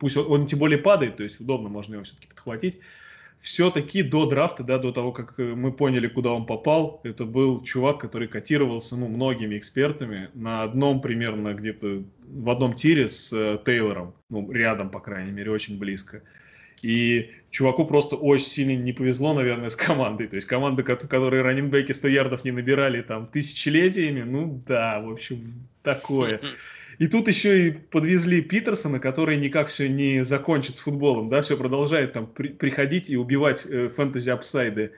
[0.00, 2.78] Пусть он, он тем более падает, то есть удобно, можно его все-таки подхватить.
[3.40, 7.62] Все-таки до драфта, да, до того, как э, мы поняли, куда он попал, это был
[7.62, 13.58] чувак, который котировался, ну, многими экспертами на одном примерно где-то в одном тире с э,
[13.64, 16.22] Тейлором, ну, рядом, по крайней мере, очень близко.
[16.82, 20.26] И чуваку просто очень сильно не повезло, наверное, с командой.
[20.26, 25.68] То есть команда, которые раненбеки 100 ярдов не набирали там тысячелетиями, ну да, в общем,
[25.82, 26.40] такое.
[26.98, 31.56] И тут еще и подвезли Питерсона, который никак все не закончит с футболом, да, все
[31.56, 34.92] продолжает там при, приходить и убивать э, фэнтези-апсайды.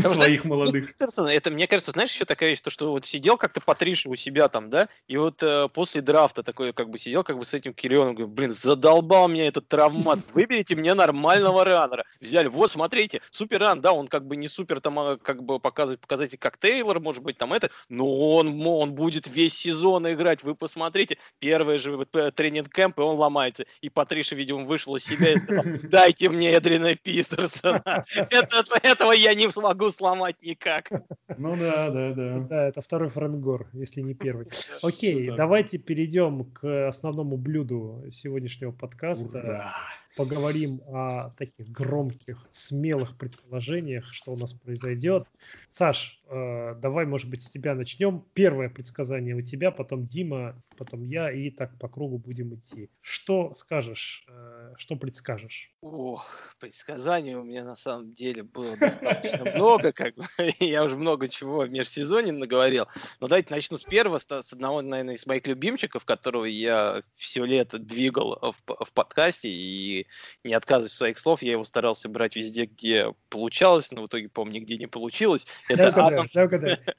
[0.00, 0.90] Своих молодых.
[0.98, 4.48] это, мне кажется, знаешь, еще такая вещь, то, что вот сидел как-то Патриша у себя
[4.48, 7.72] там, да, и вот э, после драфта такой, как бы сидел, как бы с этим
[7.74, 12.04] Кириллом, говорю, блин, задолбал меня этот травмат, выберите мне нормального раннера.
[12.20, 15.60] Взяли, вот, смотрите, супер ран, да, он как бы не супер там, а, как бы
[15.60, 20.42] показывает показатель, как Тейлор, может быть, там это, но он, он будет весь сезон играть,
[20.42, 23.64] вы посмотрите, первый же э, тренинг-кэмп, и он ломается.
[23.80, 28.02] И Патриша, видимо, вышел из себя и сказал, дайте мне Эдрина Питерсона.
[28.82, 30.90] Этого я не смогу могу сломать никак.
[31.36, 32.38] Ну да, да, да.
[32.40, 34.46] Да, это второй Франгор, если не первый.
[34.82, 39.38] Окей, давайте перейдем к основному блюду сегодняшнего подкаста.
[39.38, 39.72] Ура!
[40.16, 45.28] Поговорим о таких громких, смелых предположениях, что у нас произойдет.
[45.70, 48.24] Саш, э, давай, может быть, с тебя начнем.
[48.32, 52.90] Первое предсказание у тебя, потом Дима, потом я, и так по кругу будем идти.
[53.00, 55.70] Что скажешь, э, что предскажешь?
[55.80, 56.26] Ох,
[56.58, 60.24] предсказаний у меня на самом деле было достаточно много, как бы,
[60.60, 62.86] я уже много чего в межсезонье наговорил.
[63.20, 67.78] Но давайте начну с первого, с одного, наверное, из моих любимчиков, которого я все лето
[67.78, 70.06] двигал в, в подкасте и
[70.44, 71.42] не отказываюсь от своих слов.
[71.42, 75.46] Я его старался брать везде, где получалось, но в итоге, по-моему, нигде не получилось.
[75.68, 76.26] Это Адам...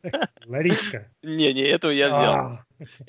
[0.45, 1.12] Ларичка.
[1.21, 2.60] Не-не, этого я взял.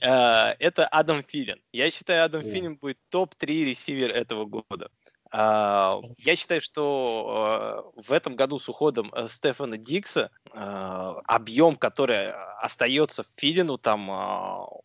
[0.02, 1.60] А, это Адам Филин.
[1.72, 4.90] Я считаю, Адам Филин будет топ-3 ресивер этого года.
[5.32, 13.22] А, я считаю, что в этом году с уходом э, Стефана Дикса объем, который остается
[13.22, 14.10] в Филину, там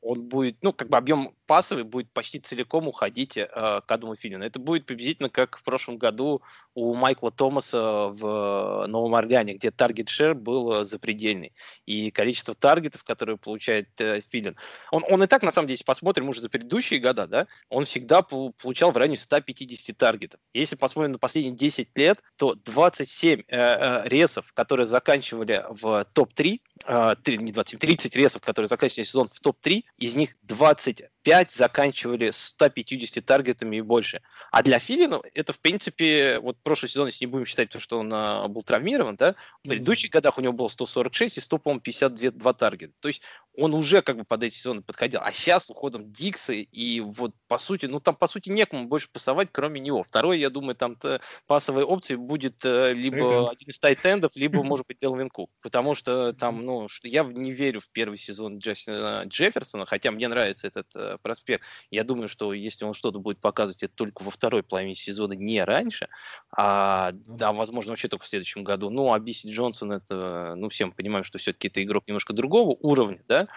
[0.02, 4.44] он будет, ну, как бы объем пасовый будет почти целиком уходить э, к Адаму Филину.
[4.44, 6.42] Это будет приблизительно как в прошлом году
[6.74, 11.54] у Майкла Томаса в Новом Орлеане, где таргет шер был э, запредельный.
[11.86, 14.56] И количество таргетов, которые получает э, Филин,
[14.92, 17.86] он, он и так, на самом деле, если посмотрим уже за предыдущие года, да, он
[17.86, 20.40] всегда получал в районе 150 таргетов.
[20.54, 26.60] Если посмотрим на последние 10 лет, то 27 э, э, ресов, которые заканчивали в топ-3,
[26.86, 33.26] э, не 27, 30 ресов, которые заканчивали сезон в топ-3, из них 25 заканчивали 150
[33.26, 34.22] таргетами и больше.
[34.52, 38.00] А для Филина это, в принципе, вот прошлый сезон, если не будем считать то, что
[38.00, 41.82] он а, был травмирован, да, в предыдущих годах у него было 146 и 100, по-моему,
[41.82, 42.94] 52 таргета.
[43.00, 43.22] То есть
[43.58, 45.22] он уже как бы под эти сезоны подходил.
[45.24, 49.50] А сейчас уходом Дикса и вот по сути, ну там по сути некому больше пасовать,
[49.52, 50.04] кроме него.
[50.04, 50.98] Второй, я думаю, там
[51.48, 53.50] пасовой опцией будет э, либо Тайтенд.
[53.50, 55.52] один из тайтендов, либо, может быть, Делвин Кук.
[55.62, 60.28] Потому что там, ну, что я не верю в первый сезон Джастина Джефферсона, хотя мне
[60.28, 61.64] нравится этот э, проспект.
[61.92, 65.64] Я думаю, что если он что-то будет показывать, это только во второй половине сезона, не
[65.64, 66.10] раньше.
[66.52, 68.90] А, ну да, возможно, вообще только в следующем году.
[68.90, 73.22] Ну, а Биси Джонсон, это, ну, всем понимаем, что все-таки это игрок немножко другого уровня,
[73.28, 73.48] да,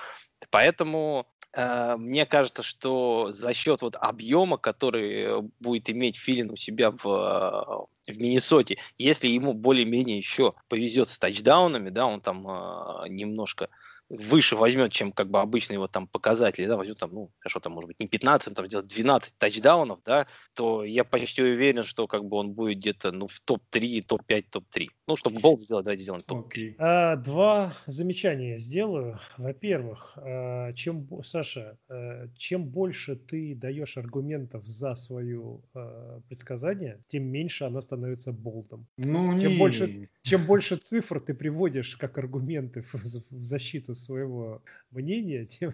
[0.50, 6.90] Поэтому Э, мне кажется, что за счет вот объема, который будет иметь Филин у себя
[6.90, 13.68] в, в Миннесоте, если ему более-менее еще повезет с тачдаунами, да, он там э, немножко
[14.08, 17.74] выше возьмет, чем как бы обычные вот там показатели, да, возьмет там, ну, хорошо, там,
[17.74, 22.24] может быть, не 15, там, делать 12 тачдаунов, да, то я почти уверен, что как
[22.24, 24.88] бы он будет где-то, ну, в топ-3, топ-5, топ-3.
[25.08, 26.74] Ну, чтобы болт сделать, давайте сделаем топ okay.
[26.76, 29.18] а, Два замечания сделаю.
[29.38, 37.22] Во-первых, а, чем, Саша, а, чем больше ты даешь аргументов за свое а, предсказание, тем
[37.24, 38.86] меньше оно становится болтом.
[38.98, 39.58] Ну, чем, не.
[39.58, 45.72] больше, чем больше цифр ты приводишь как аргументы в, в защиту своего мнения, тем,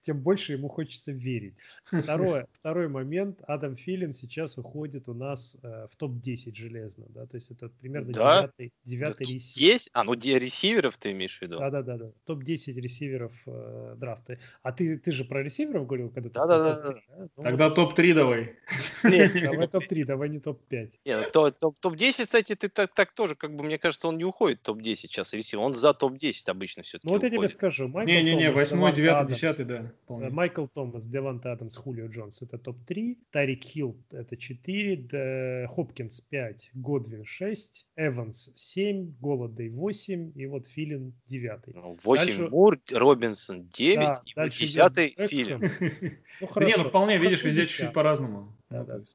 [0.00, 1.54] тем больше ему хочется верить.
[1.84, 3.42] Второе, второй момент.
[3.46, 7.04] Адам Филин сейчас уходит у нас в топ-10 железно.
[7.10, 7.26] Да?
[7.26, 8.50] То есть это примерно да?
[8.84, 9.72] Девятый, девятый да, ресивер.
[9.72, 9.90] Есть?
[9.92, 11.58] А, ну где ресиверов ты имеешь в виду?
[11.58, 11.96] Да-да-да.
[11.96, 12.12] да.
[12.26, 14.38] Топ-10 ресиверов э, драфта.
[14.62, 16.92] А ты, ты же про ресиверов говорил, когда ты Да-да-да.
[16.92, 17.28] Да?
[17.36, 18.56] Ну, Тогда топ-3 давай.
[19.04, 20.92] Нет, давай топ-3, давай не топ-5.
[21.04, 24.62] Нет, ну, топ-10, кстати, ты так, так тоже, как бы, мне кажется, он не уходит
[24.62, 25.62] топ-10 сейчас ресивер.
[25.62, 27.88] Он за топ-10 обычно все-таки Ну вот я тебе скажу.
[27.88, 29.92] Не-не-не, 8, 9, 10, да.
[30.06, 30.30] Помню.
[30.30, 33.18] Майкл Томас, Девант Адамс, Хулио Джонс это топ-3.
[33.30, 35.68] Тарик Хилл это 4.
[35.68, 36.70] Хопкинс 5.
[36.74, 37.86] Годвин 6.
[37.96, 39.14] Эванс 7.
[39.20, 40.32] Голодей 8.
[40.34, 41.60] И вот Филин 9.
[42.04, 42.48] 8 дальше...
[42.48, 43.96] Мур, Робинсон 9.
[43.96, 45.60] Да, и 10 Филин.
[46.40, 46.70] Ну, хорошо.
[46.70, 48.56] Не, ну вполне, видишь, везде чуть-чуть по-разному.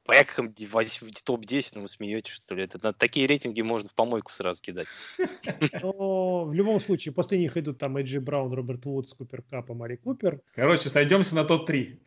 [0.04, 2.64] Поехали в топ-10, ну вы смеетесь, что ли?
[2.64, 4.86] Это, на такие рейтинги можно в помойку сразу кидать.
[5.82, 9.72] Но в любом случае, после них идут там Эджи Браун, Роберт Вудс, Купер Кап и
[9.72, 10.40] Мари Купер.
[10.54, 11.98] Короче, сойдемся на топ-3.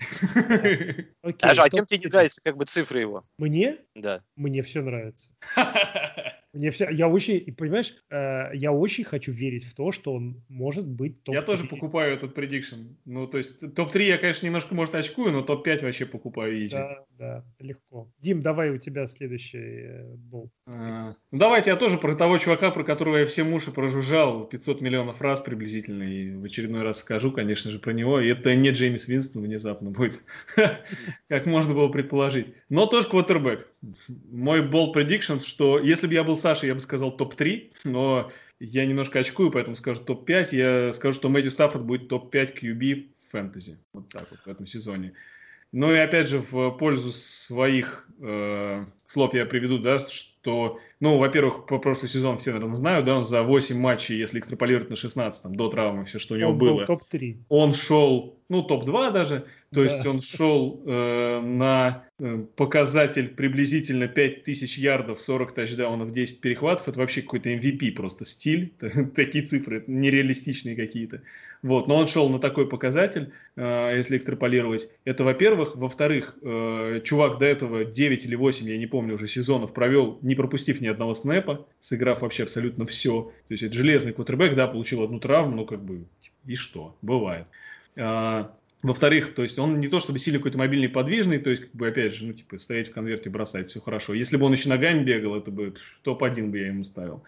[1.40, 3.24] Даже, а чем тебе не нравятся как бы цифры его?
[3.40, 3.80] Мне?
[3.96, 4.24] Да.
[4.36, 5.32] Мне все нравится.
[6.52, 10.88] Мне все, я очень, понимаешь, э, я очень хочу верить в то, что он может
[10.88, 11.36] быть топ-3.
[11.36, 12.95] Я тоже покупаю этот предикшн.
[13.06, 16.76] Ну, то есть топ-3 я, конечно, немножко, может, очкую, но топ-5 вообще покупаю изи.
[16.76, 18.12] Да, да, легко.
[18.20, 20.50] Дим, давай у тебя следующий э, был.
[20.66, 24.82] А, ну, давайте я тоже про того чувака, про которого я все уши прожужжал 500
[24.82, 28.20] миллионов раз приблизительно, и в очередной раз скажу, конечно же, про него.
[28.20, 30.24] И это не Джеймис Винстон внезапно будет,
[31.28, 32.47] как можно было предположить.
[32.70, 33.68] Но тоже квотербек.
[34.32, 38.86] Мой болт prediction, что если бы я был Сашей, я бы сказал топ-3, но я
[38.86, 40.56] немножко очкую, поэтому скажу топ-5.
[40.56, 43.78] Я скажу, что Мэтью Стаффорд будет топ-5 QB в фэнтези.
[43.94, 45.14] Вот так вот в этом сезоне.
[45.72, 50.00] Ну и опять же, в пользу своих э, слов я приведу, да,
[50.42, 54.40] что, ну, во-первых, по прошлый сезон все, наверное, знают, да, он за 8 матчей, если
[54.40, 56.86] экстраполировать на 16, там, до травмы, все, что у него он было.
[56.86, 57.38] топ-3.
[57.50, 59.40] Он шел, ну, топ-2 даже,
[59.74, 59.84] то да.
[59.84, 66.88] есть он шел э, на э, показатель приблизительно 5000 ярдов, 40 тачдаунов, 10 перехватов.
[66.88, 68.74] Это вообще какой-то MVP просто стиль.
[69.16, 71.22] Такие цифры, нереалистичные какие-то.
[71.62, 74.89] Вот, но он шел на такой показатель, э, если экстраполировать.
[75.03, 75.76] Это, во-первых.
[75.76, 80.36] Во-вторых, э, чувак до этого 9 или 8, я не помню уже, сезонов провел, не
[80.36, 83.24] пропустив ни одного снэпа, сыграв вообще абсолютно все.
[83.24, 86.05] То есть это железный квотербек, да, получил одну травму, ну как бы,
[86.45, 87.45] и что, бывает.
[87.97, 91.76] А, во-вторых, то есть он не то чтобы сильно какой-то мобильный подвижный, то есть, как
[91.76, 94.14] бы, опять же, ну, типа, стоять в конверте, бросать, все хорошо.
[94.14, 97.24] Если бы он еще ногами бегал, это бы топ-1 бы я ему ставил.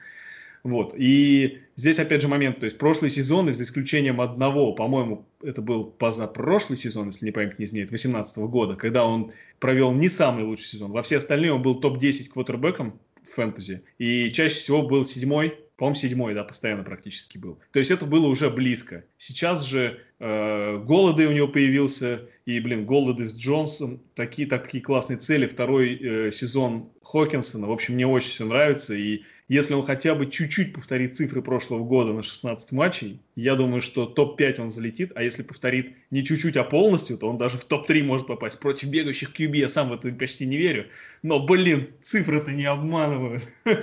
[0.63, 0.93] Вот.
[0.95, 5.85] И здесь, опять же, момент, то есть прошлый сезон, за исключением одного, по-моему, это был
[5.85, 10.65] позапрошлый сезон, если не память не изменяет, 2018 года, когда он провел не самый лучший
[10.65, 10.91] сезон.
[10.91, 13.83] Во все остальные он был топ-10 квотербеком в фэнтези.
[13.97, 17.57] И чаще всего был седьмой, по-моему, седьмой, да, постоянно практически был.
[17.71, 19.03] То есть это было уже близко.
[19.17, 25.17] Сейчас же э, Голоды у него появился, и, блин, Голоды с Джонсом, такие, такие классные
[25.17, 25.47] цели.
[25.47, 30.27] Второй э, сезон Хокинсона, в общем, мне очень все нравится, и если он хотя бы
[30.27, 35.23] чуть-чуть повторит цифры прошлого года на 16 матчей, я думаю, что топ-5 он залетит, а
[35.23, 38.61] если повторит не чуть-чуть, а полностью, то он даже в топ-3 может попасть.
[38.61, 40.87] Против бегающих QB я сам в это почти не верю.
[41.21, 43.45] Но, блин, цифры-то не обманывают.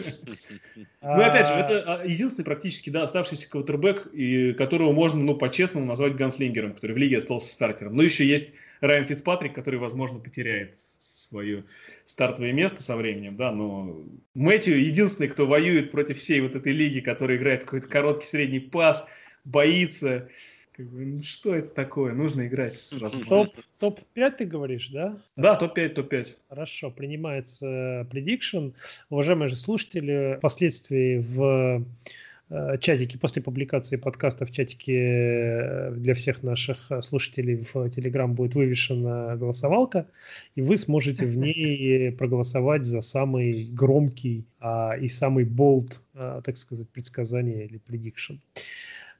[1.00, 4.08] Ну, опять же, это а, единственный практически, да, оставшийся квотербек,
[4.56, 7.94] которого можно, ну, по-честному назвать ганслингером, который в лиге остался стартером.
[7.94, 11.64] Но еще есть Райан Фицпатрик, который, возможно, потеряет свое
[12.04, 14.04] стартовое место со временем, да, но
[14.34, 19.08] Мэтью единственный, кто воюет против всей вот этой лиги, которая играет какой-то короткий средний пас,
[19.44, 20.28] боится.
[20.72, 22.14] Как бы, ну, что это такое?
[22.14, 23.50] Нужно играть с разбором.
[23.80, 25.20] Топ, топ-5 ты говоришь, да?
[25.34, 26.34] Да, топ-5, топ-5.
[26.48, 28.68] Хорошо, принимается предикшн.
[29.10, 31.84] Уважаемые же слушатели, впоследствии в
[32.50, 38.34] Э, чатике после публикации подкаста в чатике э, для всех наших э, слушателей в Телеграм
[38.34, 40.06] будет вывешена голосовалка,
[40.54, 46.56] и вы сможете в ней проголосовать за самый громкий а, и самый болт, а, так
[46.56, 48.34] сказать, предсказание или предикшн.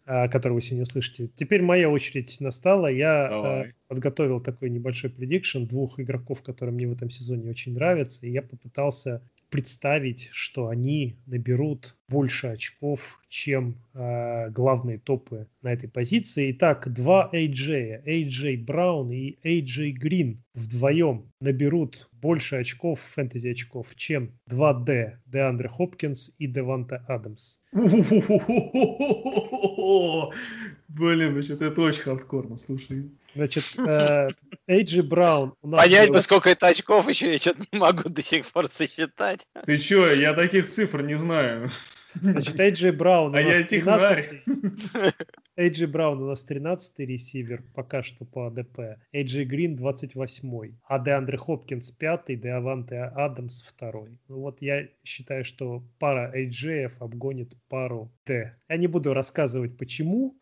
[0.07, 1.29] а, который вы сегодня услышите.
[1.35, 2.87] Теперь моя очередь настала.
[2.87, 3.75] Я Давай.
[3.89, 8.41] подготовил такой небольшой предикшн двух игроков, которые мне в этом сезоне очень нравятся, и я
[8.41, 9.21] попытался
[9.51, 16.51] представить, что они наберут больше очков, чем э, главные топы на этой позиции.
[16.53, 24.33] Итак, два AJ, AJ Браун и AJ Грин вдвоем наберут больше очков, фэнтези очков, чем
[24.51, 27.59] 2D, Деандре Хопкинс и Деванта Адамс.
[30.89, 33.11] Блин, значит, это очень хардкорно, слушай.
[33.35, 33.77] Значит,
[34.67, 35.53] Эйджи Браун.
[35.61, 39.47] Понять бы, сколько это очков еще, я что-то не могу до сих пор сосчитать.
[39.67, 41.69] Ты что, я таких цифр не знаю.
[42.21, 43.35] Значит, Эйджи Браун.
[43.35, 44.43] А я технарь.
[45.57, 48.99] Эйджи Браун у нас 13-й ресивер пока что по АДП.
[49.13, 50.75] Эйджи Грин 28-й.
[50.87, 54.19] А Деандре Хопкинс 5-й, Деаванте Адамс 2-й.
[54.29, 58.55] Ну вот я считаю, что пара Эйджеев обгонит пару Д.
[58.69, 60.37] Я не буду рассказывать почему.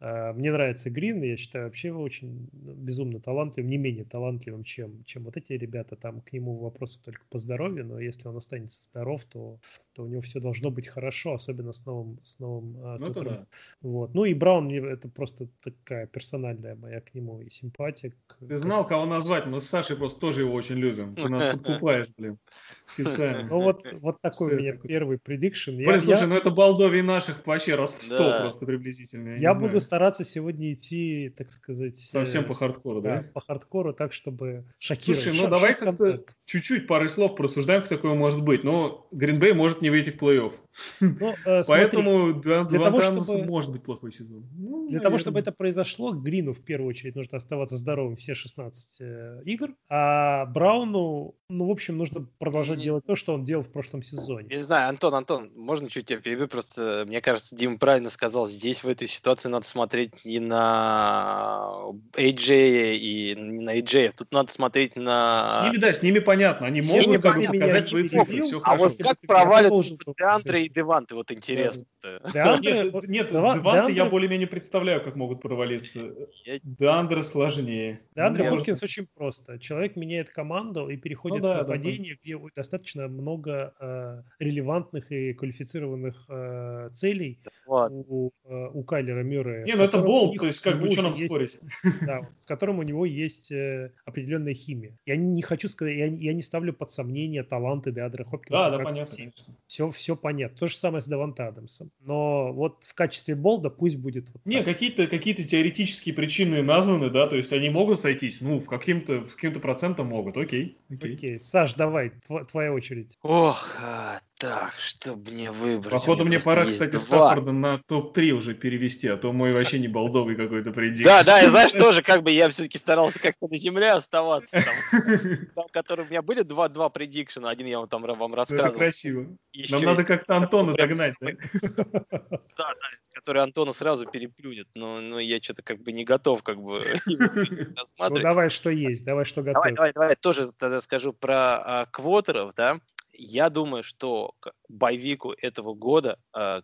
[0.00, 4.62] А, мне нравится Грин, я считаю вообще его очень ну, безумно талантливым, не менее талантливым,
[4.62, 5.96] чем, чем вот эти ребята.
[5.96, 9.58] Там к нему вопросы только по здоровью, но если он останется здоров, то,
[9.98, 12.20] то у него все должно быть хорошо, особенно с новым...
[12.22, 13.46] С новым а, ну, да.
[13.82, 14.14] вот.
[14.14, 18.12] ну и Браун, это просто такая персональная моя к нему и симпатия.
[18.48, 19.46] Ты знал, кого назвать?
[19.46, 21.16] Мы с Сашей просто тоже его очень любим.
[21.16, 22.38] Ты нас подкупаешь, блин.
[22.84, 23.48] Специально.
[23.48, 25.72] Ну вот, вот такой у меня первый предикшн.
[25.72, 29.36] Блин, слушай, ну это балдовий наших вообще раз в сто просто приблизительно.
[29.36, 31.98] Я буду стараться сегодня идти, так сказать...
[31.98, 33.24] Совсем э, по хардкору, да?
[33.34, 35.24] по хардкору, так, чтобы шокировать.
[35.24, 38.62] Слушай, ну давай как-то чуть-чуть пары слов просуждаем, как такое может быть.
[38.62, 40.52] Но Гринбей может не выйти в плей-офф.
[41.00, 43.44] Ну, э, Поэтому для того, чтобы...
[43.44, 44.44] может быть плохой сезон.
[44.56, 49.00] Ну, для того, чтобы это произошло, Грину в первую очередь нужно оставаться здоровым все 16
[49.00, 53.70] э, игр, а Брауну, ну, в общем, нужно продолжать делать то, что он делал в
[53.70, 54.48] прошлом сезоне.
[54.48, 56.48] Не знаю, Антон, Антон, можно чуть тебя перебью?
[56.48, 61.70] Просто, мне кажется, Дима правильно сказал, здесь в этой ситуации надо смотреть не на
[62.14, 65.48] AJ и не на AJ, тут надо смотреть на...
[65.48, 68.58] С ними, да, с ними понятно, они могут ними как бы показать свои цифры, все
[68.58, 68.84] а хорошо.
[68.84, 69.77] вот как провалится
[70.18, 71.84] Деандре и Деванты, вот интересно.
[72.04, 76.14] Нет, нет, Деванты я более-менее представляю, как могут провалиться.
[76.62, 78.00] Деандре сложнее.
[78.14, 79.58] Деандре Хопкинс очень просто.
[79.58, 86.24] Человек меняет команду и переходит ну в нападение, где достаточно много э, релевантных и квалифицированных
[86.28, 89.64] э, целей у, э, у Кайлера Мюррея.
[89.64, 91.58] Не, ну это болт, то есть как бы что нам спорить?
[92.06, 94.96] Да, в котором у него есть э, определенная химия.
[95.04, 98.70] Я не хочу сказать, я, я не ставлю под сомнение таланты Деандре Хопкинса.
[98.70, 99.32] Да, да, понятно.
[99.66, 100.56] Все, все понятно.
[100.58, 101.87] То же самое с Даванте Адамсом.
[102.00, 104.28] Но вот в качестве болда пусть будет...
[104.30, 108.66] Вот не, какие-то какие теоретические причины названы, да, то есть они могут сойтись, ну, в
[108.66, 110.78] каким-то каким процентом могут, окей.
[110.90, 111.40] Окей, окей.
[111.40, 113.18] Саш, давай, тв- твоя очередь.
[113.22, 115.90] Ох, а, так, что мне выбрать?
[115.90, 117.00] Походу, мне пора, кстати, два.
[117.00, 121.04] Стаффорда на топ-3 уже перевести, а то мой вообще не балдовый какой-то предик.
[121.04, 124.62] Да, да, и знаешь, тоже как бы я все-таки старался как-то на земле оставаться.
[125.54, 128.70] Там, которые у меня были два-два предикшена, один я вам там вам рассказывал.
[128.70, 129.26] Это красиво.
[129.70, 131.30] Нам надо как-то Антона догнать, да?
[131.60, 132.74] Да, да,
[133.12, 136.84] который Антона сразу переплюнет, но, но я что-то как бы не готов как бы
[137.98, 139.62] Ну давай, что есть, давай, что готов.
[139.62, 142.78] Давай, давай, давай, тоже тогда скажу про а, квотеров, да.
[143.18, 146.60] Я думаю, что к боевику этого года, э,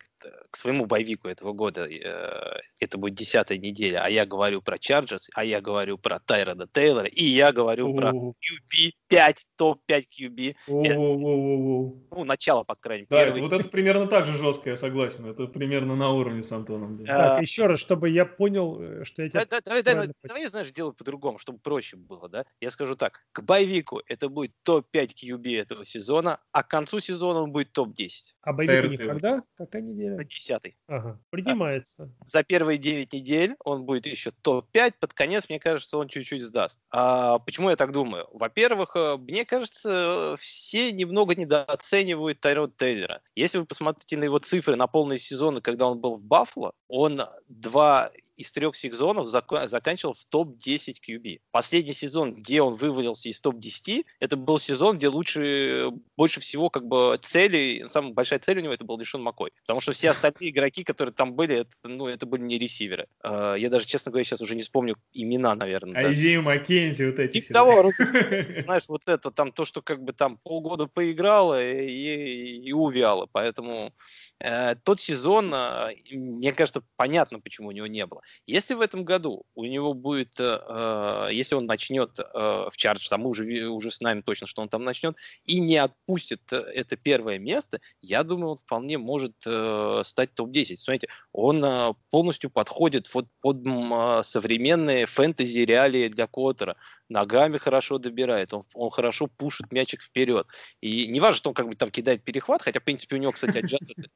[0.50, 5.28] к своему боевику этого года, э, это будет десятая неделя, а я говорю про Чарджерс,
[5.34, 10.56] а я говорю про Тайрона Тейлора, и я говорю про QB 5, топ-5 QB.
[10.68, 13.32] Ну, начало, по крайней мере.
[13.32, 15.26] Да, вот это примерно так же жестко, я согласен.
[15.26, 17.04] Это примерно на уровне с Антоном.
[17.04, 19.44] Так, еще раз, чтобы я понял, э, что я тебя...
[19.64, 22.44] Давай, давай, давай, знаешь, сделаю по-другому, чтобы проще было, да?
[22.60, 27.40] Я скажу так, к боевику это будет топ-5 QB этого сезона, а к концу сезона
[27.40, 28.10] он будет топ-10.
[28.42, 29.42] А боевик у них когда?
[29.56, 30.16] Какая неделя?
[30.16, 32.12] На 10 Ага, принимается.
[32.24, 36.78] За первые 9 недель он будет еще топ-5, под конец, мне кажется, он чуть-чуть сдаст.
[36.90, 38.28] А почему я так думаю?
[38.32, 43.22] Во-первых, э, мне кажется, все немного недооценивают Тайрод Тейлора.
[43.34, 47.20] Если вы посмотрите на его цифры на полные сезоны, когда он был в Баффало, он
[47.48, 51.40] два из трех сезонов зак- заканчивал в топ-10 QB.
[51.50, 56.86] Последний сезон, где он вывалился из топ-10, это был сезон, где лучше, больше всего как
[56.86, 59.52] бы цели, самая большая цель у него это был Дешон Макой.
[59.62, 63.06] Потому что все остальные игроки, которые там были, это, ну, это были не ресиверы.
[63.24, 66.06] Uh, я даже, честно говоря, сейчас уже не вспомню имена, наверное.
[66.06, 66.50] Айзею да.
[66.50, 67.40] Маккензи, вот эти.
[67.40, 67.92] Типа того,
[68.64, 73.28] знаешь, вот это, там то, что как бы там полгода поиграло и, и, и увяло.
[73.30, 73.92] Поэтому
[74.40, 78.22] э, тот сезон, э, мне кажется, понятно, почему у него не было.
[78.46, 83.22] Если в этом году у него будет, э, если он начнет э, в чардж, там
[83.22, 87.38] мы уже, уже знаем точно, что он там начнет, и не отпустит э, это первое
[87.38, 90.78] место, я думаю, он вполне может э, стать топ-10.
[90.78, 96.76] Смотрите, он э, полностью подходит вот под э, современные фэнтези-реалии для Коттера.
[97.08, 100.46] Ногами хорошо добирает, он, он хорошо пушит мячик вперед.
[100.80, 103.32] И не важно, что он как бы там кидает перехват, хотя, в принципе, у него,
[103.32, 103.58] кстати,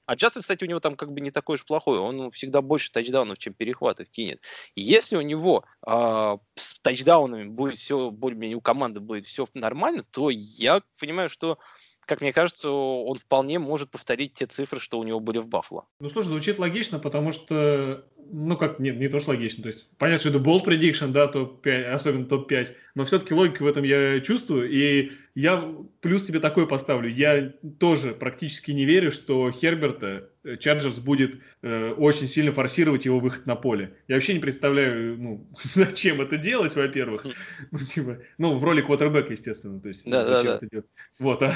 [0.06, 3.38] аджастед, кстати, у него там как бы не такой уж плохой, он всегда больше тачдаунов,
[3.38, 3.54] чем
[3.98, 4.40] перехватов кинет.
[4.74, 10.04] И если у него э, с тачдаунами будет все более-менее, у команды будет все нормально,
[10.10, 11.58] то я понимаю, что
[12.06, 15.84] как мне кажется, он вполне может повторить те цифры, что у него были в Баффало.
[16.00, 19.94] Ну, слушай, звучит логично, потому что, ну, как, нет, не то, что логично, то есть,
[19.98, 24.20] понятно, что это bold prediction, да, топ-5, особенно топ-5, но все-таки логику в этом я
[24.20, 25.62] чувствую, и я
[26.00, 32.26] плюс тебе такой поставлю, я тоже практически не верю, что Херберта Чарджерс будет э, очень
[32.26, 33.94] сильно форсировать его выход на поле.
[34.08, 37.26] Я вообще не представляю, ну, зачем это делать, во-первых.
[37.70, 40.86] Ну, типа, ну, в роли квотербека, естественно, то есть, да, зачем да, это делать.
[41.18, 41.54] Вот, а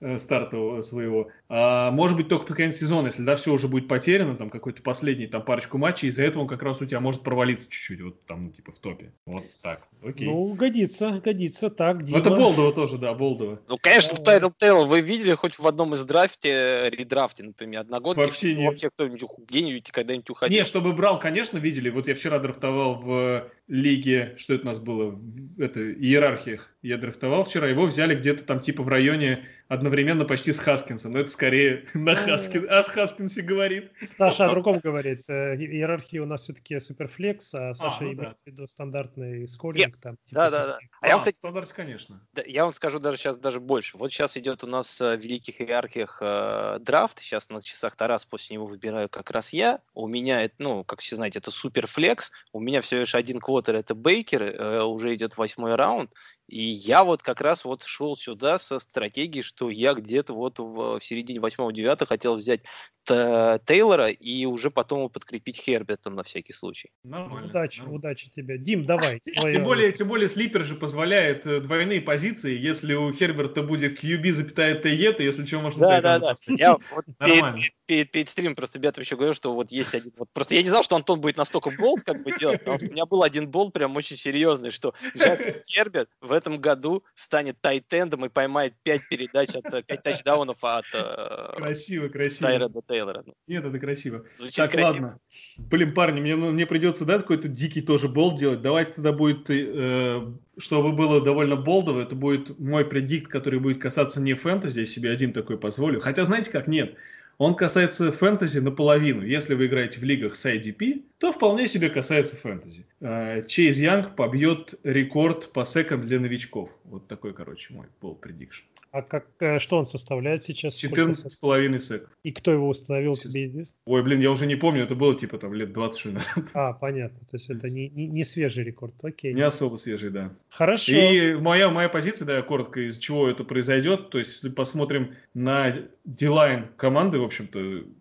[0.00, 1.28] Э, старта своего.
[1.48, 4.82] А, может быть, только под конец сезона, если да, все уже будет потеряно, там какой-то
[4.82, 8.26] последний там парочку матчей, из-за этого он как раз у тебя может провалиться чуть-чуть, вот
[8.26, 9.12] там, ну, типа, в топе.
[9.24, 9.86] Вот так.
[10.02, 10.26] Окей.
[10.26, 11.70] Ну, годится, годится.
[11.70, 12.18] Так, Дима.
[12.18, 13.60] Это Болдова тоже, да, Болдова.
[13.68, 18.18] Ну, конечно, в Tattletale вы видели хоть в одном из драфте, редрафте, например, одногодки?
[18.18, 18.70] Вообще нет.
[18.70, 20.58] Вообще кто-нибудь где-нибудь когда-нибудь уходил?
[20.58, 21.88] Не, чтобы брал, конечно, видели.
[21.88, 26.98] Вот я вчера драфтовал в лиге, что это у нас было, в это, иерархиях я
[26.98, 31.30] драфтовал вчера, его взяли где-то там типа в районе одновременно почти с Хаскинсом, но это
[31.30, 33.90] скорее на Хаскин, о Хаскинсе говорит.
[34.18, 35.22] Саша о другом говорит.
[35.28, 39.94] Э, иерархия у нас все-таки суперфлекс, а Саша а, ну имеет в виду стандартный скоринг.
[40.02, 40.78] Там, типа да, да, да.
[41.00, 42.20] А, я вам, кстати, стандарт, конечно.
[42.34, 43.96] Да, я вам скажу даже сейчас даже больше.
[43.96, 48.54] Вот сейчас идет у нас в великих иерархиях э, драфт, сейчас на часах Тарас, после
[48.54, 49.80] него выбираю как раз я.
[49.94, 52.30] У меня, это, ну, как все знаете, это суперфлекс.
[52.52, 56.12] У меня все лишь один квотер, это Бейкер, э, уже идет восьмой раунд.
[56.48, 60.98] И я вот как раз вот шел сюда со стратегией, что я где-то вот в,
[60.98, 62.60] в середине восьмого-девятого хотел взять
[63.06, 66.90] Тейлора и уже потом подкрепить Хербертом на всякий случай.
[67.02, 67.50] Нормально.
[67.50, 67.98] Удачи, нормально.
[67.98, 68.58] удачи тебе.
[68.58, 69.20] Дим, давай.
[69.24, 72.56] Тем более, тем более слипер же позволяет э, двойные позиции.
[72.56, 76.34] Если у Херберта будет QB, запятая ТЕ, то если чего, можно Да, да, да.
[76.46, 80.12] Я вот перед, перед, перед стримом просто ребята еще говорю, что вот есть один...
[80.16, 82.88] Вот, просто я не знал, что Антон будет настолько болт как бы делать, потому что
[82.88, 87.60] у меня был один болт прям очень серьезный, что Джастин Херберт в этом году станет
[87.60, 92.50] тайтендом и поймает 5 передач от 5 э, тачдаунов от э, красиво, красиво.
[92.50, 93.24] Тайреда Тейлора.
[93.46, 94.24] Нет, это красиво.
[94.36, 94.92] Звучит так, красиво.
[94.92, 95.20] ладно.
[95.56, 98.60] Блин, парни, мне, ну, мне придется, да, какой-то дикий тоже болт делать.
[98.60, 100.20] Давайте тогда будет, э,
[100.58, 105.10] чтобы было довольно болдово, это будет мой предикт, который будет касаться не фэнтези, я себе
[105.10, 106.00] один такой позволю.
[106.00, 106.96] Хотя, знаете как, нет.
[107.38, 109.22] Он касается фэнтези наполовину.
[109.22, 112.86] Если вы играете в лигах с IDP, то вполне себе касается фэнтези.
[113.00, 116.78] Э, Чейз Янг побьет рекорд по секам для новичков.
[116.84, 118.64] Вот такой, короче, мой был предикшн.
[118.94, 120.76] А как, э, что он составляет сейчас?
[120.76, 122.08] 14 с половиной сек.
[122.22, 123.74] И кто его установил, тебе известно?
[123.86, 126.44] Ой, блин, я уже не помню, это было типа там лет 20 что назад.
[126.54, 129.34] А, понятно, то есть это не, не, не свежий рекорд, окей.
[129.34, 130.32] Не особо свежий, да.
[130.48, 130.92] Хорошо.
[130.92, 135.74] И моя, моя позиция, да, коротко, из чего это произойдет, то есть если посмотрим на
[136.04, 137.58] дилайн команды, в общем-то,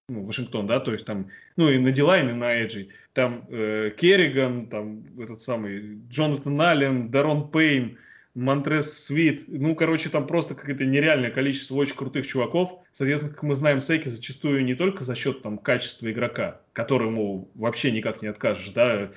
[0.10, 3.90] ну, Вашингтон, да, то есть там, ну и на дилайн, и на Эджи, там э,
[3.98, 7.98] Керриган, там этот самый Джонатан Аллен, Дарон Пейн,
[8.36, 9.44] Монтрес Свит.
[9.48, 12.80] Ну, короче, там просто какое-то нереальное количество очень крутых чуваков.
[12.92, 17.92] Соответственно, как мы знаем, Сейки зачастую не только за счет там, качества игрока, которому вообще
[17.92, 19.12] никак не откажешь, да,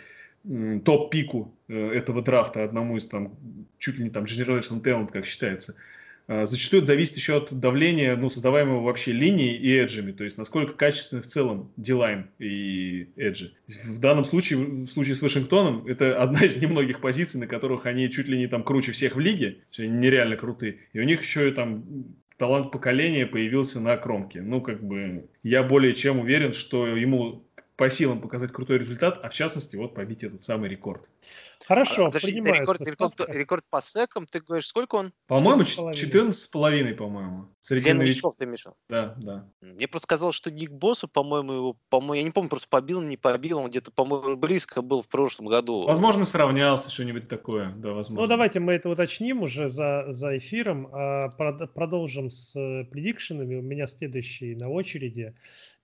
[0.85, 3.37] топ-пику э, этого драфта, одному из там,
[3.79, 5.77] чуть ли не там, Generation Talent, как считается,
[6.29, 10.73] зачастую это зависит еще от давления, ну, создаваемого вообще линией и эджами, то есть насколько
[10.73, 13.55] качественны в целом дилайн и эджи.
[13.67, 18.11] В данном случае, в случае с Вашингтоном, это одна из немногих позиций, на которых они
[18.11, 21.49] чуть ли не там круче всех в лиге, все нереально крутые, и у них еще
[21.49, 21.85] и там
[22.39, 24.43] талант поколения появился на кромке.
[24.43, 27.47] Ну, как бы, я более чем уверен, что ему
[27.77, 31.11] по силам показать крутой результат, а в частности, вот побить этот самый рекорд.
[31.67, 35.13] Хорошо, а, подожди, рекорд, рекорд, рекорд по секам, ты говоришь, сколько он?
[35.27, 37.49] По-моему, 14,5, по-моему.
[37.59, 38.73] Среди новичков ты, Миша?
[38.89, 39.51] Да, да.
[39.61, 43.17] Мне просто сказал, что Ник Боссу, по-моему, его, по-моему, я не помню, просто побил, не
[43.17, 45.87] побил, он где-то, по-моему, близко был в прошлом году.
[45.87, 48.23] Возможно, сравнялся, что-нибудь такое, да, возможно.
[48.23, 51.29] Ну, давайте мы это уточним уже за, за эфиром, а
[51.75, 53.57] продолжим с э, предикшенами.
[53.57, 55.35] У меня следующий на очереди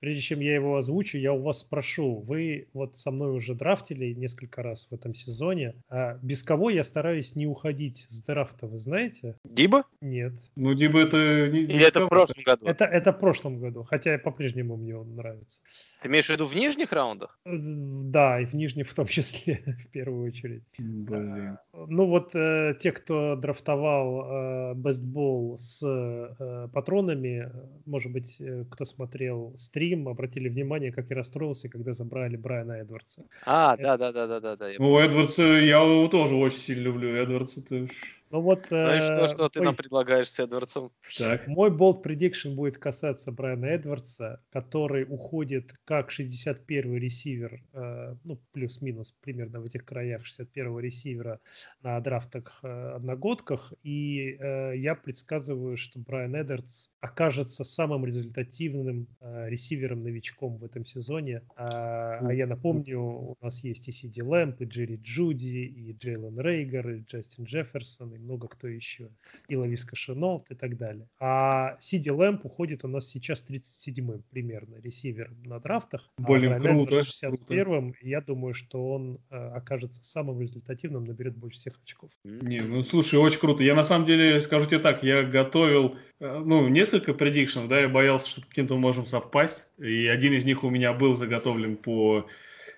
[0.02, 4.12] прежде чем я его озвучу, я у вас спрошу, вы вот со мной уже драфтили
[4.12, 8.78] несколько раз в этом сезоне, А, без кого я стараюсь не уходить с драфта, вы
[8.78, 9.36] знаете?
[9.44, 9.84] Диба?
[10.00, 10.34] Нет.
[10.56, 11.48] Ну, Диба это...
[11.48, 12.66] Не, Или это в прошлом году?
[12.66, 15.62] Это, это в прошлом году, хотя по-прежнему мне он нравится.
[16.02, 17.38] Ты имеешь в виду в нижних раундах?
[17.44, 20.64] Да, и в нижних в том числе, в первую очередь.
[20.78, 21.58] Блин.
[21.72, 27.50] Ну вот э, те, кто драфтовал э, Ball с э, патронами,
[27.86, 33.24] может быть, э, кто смотрел стрим, обратили внимание, как я расстроился, когда забрали Брайана Эдвардса.
[33.44, 34.70] А, да-да-да-да-да.
[34.78, 37.14] Ну, Эдвардса я его тоже очень сильно люблю.
[37.14, 37.86] Эдвардс это...
[38.32, 38.68] Ну вот...
[38.70, 40.90] Ну и что, э, что ты мой- нам предлагаешь с Эдвардсом?
[41.18, 41.46] Так.
[41.46, 49.14] Мой болт prediction будет касаться Брайана Эдвардса, который уходит как 61-й ресивер, э, ну, плюс-минус
[49.20, 51.40] примерно в этих краях 61-го ресивера
[51.82, 53.74] на драфтах э, одногодках.
[53.82, 54.38] И
[54.74, 61.42] я предсказываю, что Брайан Эдвардс окажется самым результативным ресивером-новичком в этом сезоне.
[61.56, 66.40] А, а я напомню, у нас есть и Сиди Лэмп, и Джерри Джуди, и Джейлен
[66.40, 69.10] Рейгер, и Джастин Джефферсон, и много кто еще.
[69.48, 71.08] И Лависка Шинолт и так далее.
[71.18, 76.10] А Сиди Лэмп уходит у нас сейчас 37-м примерно ресивер на драфтах.
[76.18, 77.94] а Блин, Брайан круто, Эдвардс 61-м.
[78.00, 82.10] И Я думаю, что он э, окажется самым результативным, наберет больше всех очков.
[82.24, 83.62] Не, ну слушай, очень круто.
[83.62, 87.88] Я на самом деле, скажу тебе так, я готовил, э, ну, несколько предикшенов, да, я
[87.88, 89.68] боялся, что каким-то можем совпасть.
[89.78, 92.26] И один из них у меня был заготовлен по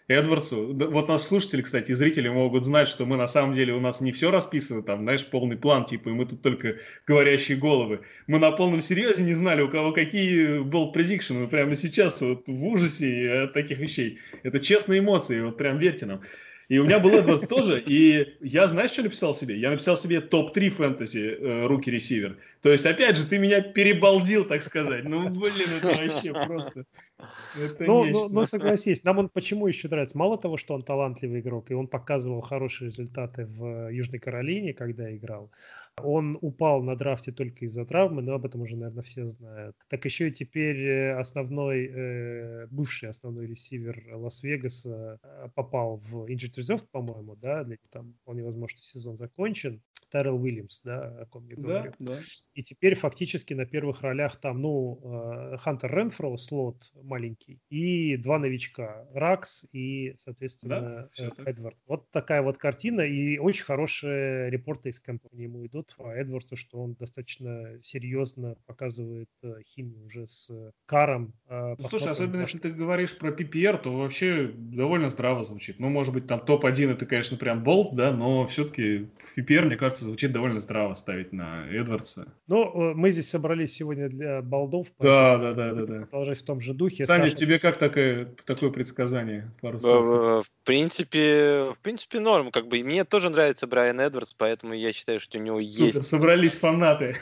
[0.09, 0.75] Эдвардсу.
[0.75, 4.01] Вот нас слушатели, кстати, и зрители могут знать, что мы на самом деле, у нас
[4.03, 6.77] не все расписано, там, знаешь, полный план, типа, и мы тут только
[7.07, 8.01] говорящие головы.
[8.27, 11.35] Мы на полном серьезе не знали, у кого какие был предикшн.
[11.39, 14.19] Мы прямо сейчас вот в ужасе от таких вещей.
[14.43, 16.21] Это честные эмоции, вот прям верьте нам.
[16.69, 19.57] И у меня был Эдвардс тоже, и я, знаешь, что написал себе?
[19.59, 22.39] Я написал себе топ-3 фэнтези э, руки ресивер.
[22.63, 25.05] То есть, опять же, ты меня перебалдил, так сказать.
[25.05, 26.85] Ну, блин, это вообще просто...
[27.61, 28.21] Это Ну, нечто.
[28.21, 30.17] ну, ну, согласись, нам он почему еще нравится?
[30.17, 35.15] Мало того, что он талантливый игрок, и он показывал хорошие результаты в Южной Каролине, когда
[35.15, 35.51] играл,
[36.03, 39.77] он упал на драфте только из-за травмы, но об этом уже, наверное, все знают.
[39.89, 46.57] Так еще и теперь э, основной, э, бывший основной ресивер Лас-Вегаса э, попал в injured
[46.59, 49.83] reserve, по-моему, да, для там вполне возможно сезон закончен.
[50.11, 51.93] Террел Уильямс, да, о ком я говорю.
[51.99, 52.21] Да, да.
[52.55, 58.39] И теперь фактически на первых ролях там, ну, э, Хантер Ренфро, слот маленький, и два
[58.39, 61.49] новичка, Ракс и, соответственно, так.
[61.49, 61.77] Эдвард.
[61.87, 66.57] Вот такая вот картина, и очень хорошие репорты из кемпа по нему идут по Эдварду,
[66.57, 71.35] что он достаточно серьезно показывает э, химию уже с э, Каром.
[71.49, 75.81] Э, Ну, слушай, особенно если ты говоришь про PPR, то вообще довольно здраво звучит.
[75.81, 79.77] Ну, может быть, там топ-1 это, конечно, прям болт, да, но все-таки в PPR, мне
[79.77, 82.33] кажется, звучит довольно здраво ставить на Эдвардса.
[82.47, 84.89] Ну, мы здесь собрались сегодня для балдов.
[84.99, 86.01] Да, да, да, да, да.
[86.07, 87.05] Продолжать в том же духе.
[87.05, 89.51] Саня, Саша, тебе как такое, такое предсказание?
[89.61, 90.47] Пару слов.
[90.47, 92.51] В принципе, в принципе, норм.
[92.51, 96.09] Как бы мне тоже нравится Брайан Эдвардс, поэтому я считаю, что у него Супер, есть.
[96.09, 97.17] собрались фанаты.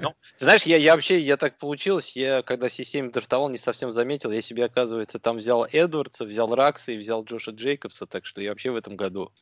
[0.00, 3.90] Ну, ты знаешь, я, я вообще, я так получилось, я когда C7 драфтовал, не совсем
[3.90, 8.40] заметил, я себе, оказывается, там взял Эдвардса, взял Ракса и взял Джоша Джейкобса, так что
[8.40, 9.32] я вообще в этом году.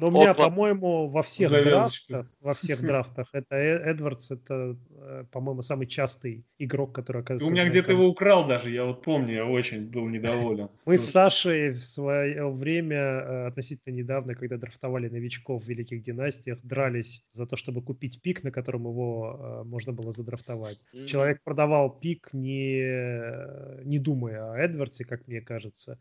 [0.00, 2.12] Но у меня, Окла- по-моему, во всех Завязочку.
[2.12, 7.46] драфтах, во всех драфтах, это Э- Эдвардс, это, э, по-моему, самый частый игрок, который оказывается...
[7.46, 10.68] у меня где-то его украл даже, я вот помню, я очень был недоволен.
[10.84, 16.58] Мы с Сашей в свое время, э, относительно недавно, когда драфтовали новичков в Великих Династиях,
[16.62, 20.80] дрались за то, чтобы купить пик, на котором его можно было задрафтовать.
[21.06, 25.98] Человек продавал пик, не, не думая о Эдвардсе, как мне кажется.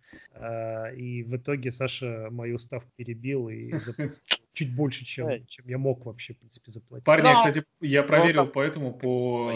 [0.95, 4.17] И в итоге Саша мою ставку перебил и заплатил
[4.53, 7.05] чуть больше, чем, чем я мог вообще, в принципе, заплатить.
[7.05, 9.51] Парни, Но- кстати, я проверил там- поэтому по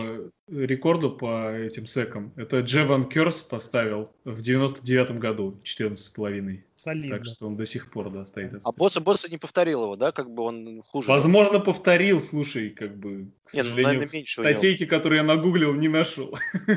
[0.47, 2.33] рекорду по этим секам.
[2.35, 6.63] Это Джеван Керс поставил в 99 году 14,5.
[6.79, 7.17] Солидно.
[7.17, 8.53] Так что он до сих пор да, стоит.
[8.63, 11.09] А босса босса не повторил его, да, как бы он хуже.
[11.09, 14.53] Возможно, повторил, слушай, как бы, к Не, ну, сожалению, наверное, меньше у него.
[14.53, 16.37] статейки, которые я нагуглил, не нашел.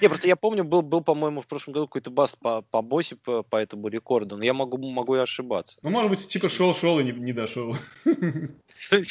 [0.00, 3.14] Не, просто я помню, был, был по-моему, в прошлом году какой-то бас по, по боссе
[3.14, 5.78] по, по этому рекорду, но я могу, могу и ошибаться.
[5.82, 7.76] Ну, может быть, типа шел-шел и не, не дошел.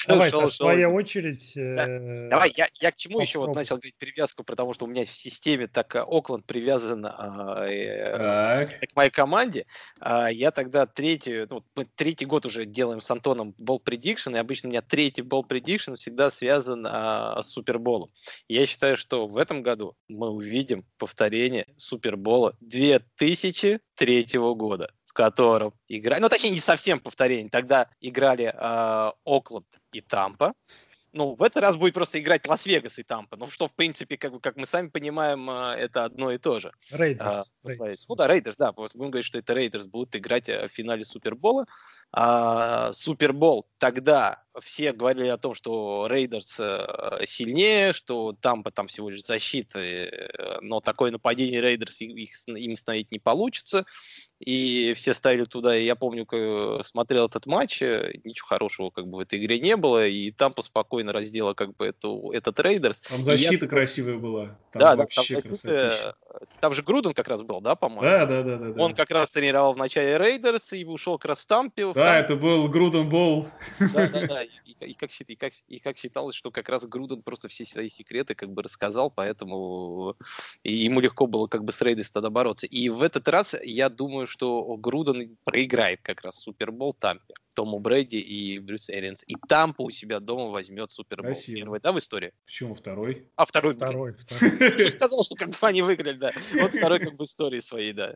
[0.07, 0.67] Давай, Шел, Саш, шел.
[0.67, 1.53] твоя очередь.
[1.55, 5.05] э, Давай, я, я к чему еще вот начал говорить привязку, потому что у меня
[5.05, 9.65] в системе так э, Окленд привязан а, э, к моей команде.
[9.99, 14.39] А, Я тогда третий, ну, мы третий год уже делаем с Антоном Ball Prediction, и
[14.39, 18.11] обычно у меня третий Ball Prediction всегда связан а, с Суперболом.
[18.47, 26.21] Я считаю, что в этом году мы увидим повторение Супербола 2003 года, в котором играли,
[26.21, 30.53] ну точнее не совсем повторение, тогда играли а, Окленд и Тампа,
[31.13, 33.37] Ну, в этот раз будет просто играть Лас-Вегас и Тампа.
[33.37, 36.71] Ну, что, в принципе, как, как мы сами понимаем, э, это одно и то же.
[36.91, 37.21] Рейдерс.
[37.21, 37.43] А,
[38.07, 38.71] Ну да, Рейдерс, да.
[38.71, 41.65] Будем говорить, что это Рейдерс будут играть э, в финале Супербола.
[42.11, 49.09] А, Супербол тогда все говорили о том, что Рейдерс э, сильнее, что Тампа там всего
[49.09, 53.85] лишь защита, э, но такое нападение Рейдерс их, им остановить не получится.
[54.39, 56.27] И все ставили туда, и я помню,
[56.83, 60.61] смотрел этот матч, э, ничего хорошего как бы в этой игре не было, и Тампа
[60.61, 63.01] спокойно раздела как бы эту, этот Рейдерс.
[63.01, 63.69] Там защита я...
[63.69, 64.57] красивая была.
[64.71, 66.13] Там да, вообще да, там,
[66.59, 68.03] там же Груден как раз был, да, по-моему?
[68.03, 68.83] Да, да, да, да.
[68.83, 71.91] Он как раз тренировал в начале Рейдерс и ушел как раз в Тампе.
[71.93, 73.47] Да, это был Груден Bowl.
[73.79, 77.21] Да, да, да и, и, как, и, как, и как считалось, что как раз Груден
[77.21, 80.15] просто все свои секреты как бы рассказал, поэтому
[80.63, 82.67] и ему легко было как бы с Рейдерс тогда бороться.
[82.67, 87.33] И в этот раз я думаю, что Груден проиграет как раз Супербол Тампе.
[87.57, 89.23] Тому Брэди и Брюс Эринс.
[89.25, 91.25] И Тампа у себя дома возьмет Супербол.
[91.25, 91.57] Красиво.
[91.57, 92.31] Первый, да, в истории?
[92.45, 93.31] Почему второй?
[93.35, 93.73] А второй?
[93.73, 94.13] Второй.
[94.13, 94.91] второй.
[94.91, 96.33] Сказал, что как бы они выиграли, да.
[96.53, 98.15] Вот второй как бы истории своей, да.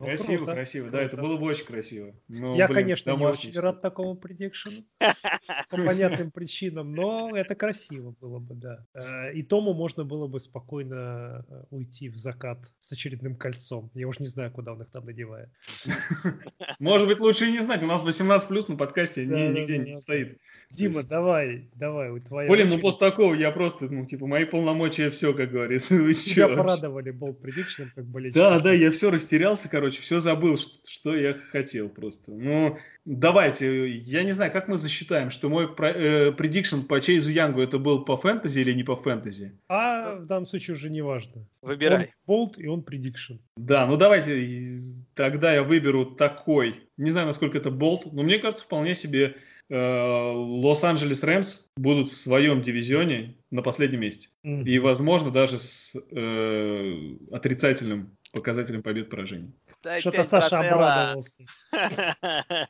[0.00, 0.52] Ну, красиво, круто.
[0.52, 2.14] красиво, да, это было бы очень красиво.
[2.28, 4.76] Но, я, блин, конечно, не очень рад такому prediction у
[5.70, 8.86] по понятным причинам, но это красиво было бы, да.
[8.94, 13.90] Э, и Тому можно было бы спокойно э, уйти в закат с очередным кольцом.
[13.94, 15.48] Я уж не знаю, куда он их там надевает.
[16.78, 17.82] Может быть, лучше и не знать.
[17.82, 20.38] У нас 18 плюс на подкасте нигде не стоит.
[20.70, 22.12] Дима, давай, давай.
[22.48, 25.96] Блин, ну после такого я просто, ну, типа, мои полномочия все, как говорится.
[26.14, 28.36] Тебя порадовали болт предикшеном, как болельщик.
[28.36, 32.32] Да, да, я все растерялся, короче короче, все забыл, что, что я хотел просто.
[32.32, 32.76] Ну,
[33.06, 37.78] давайте, я не знаю, как мы засчитаем, что мой предикшн э, по Чейзу Янгу это
[37.78, 39.58] был по фэнтези или не по фэнтези?
[39.68, 41.46] А в данном случае уже не важно.
[41.62, 42.12] Выбирай.
[42.26, 43.34] Он болт и он предикшн.
[43.56, 44.78] Да, ну давайте,
[45.14, 46.82] тогда я выберу такой.
[46.98, 49.36] Не знаю, насколько это болт, но мне кажется, вполне себе
[49.70, 54.28] э, Лос-Анджелес Рэмс будут в своем дивизионе на последнем месте.
[54.44, 54.64] Mm-hmm.
[54.64, 59.52] И, возможно, даже с э, отрицательным показателем побед-поражений.
[60.00, 61.44] Что-то Саша обрадовался.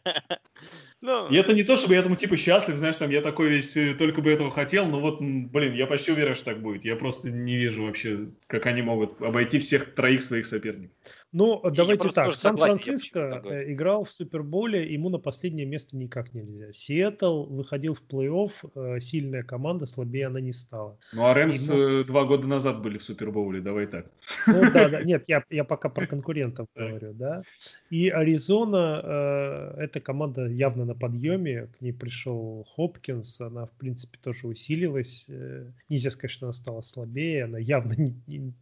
[1.01, 3.77] Ну, и это не то, чтобы я этому типа счастлив, знаешь, там я такой весь
[3.77, 6.85] э, только бы этого хотел, но вот, блин, я почти уверен, что так будет.
[6.85, 10.91] Я просто не вижу вообще, как они могут обойти всех троих своих соперников.
[11.33, 12.33] Ну, я давайте так.
[12.33, 16.73] Сан-Франциско э, играл в Суперболе, ему на последнее место никак нельзя.
[16.73, 20.99] Сиэтл выходил в плей-офф, э, сильная команда, слабее она не стала.
[21.13, 22.05] Ну, а Рэмс Ему...
[22.05, 24.07] два года назад были в Суперболе, давай так.
[24.47, 27.43] Ну, да, да, нет, я, я пока про конкурентов говорю, да.
[27.91, 34.19] И Аризона, э, эта команда явно на подъеме, к ней пришел Хопкинс, она, в принципе,
[34.23, 35.27] тоже усилилась.
[35.29, 38.55] Э, нельзя сказать, что она стала слабее, она явно не, не,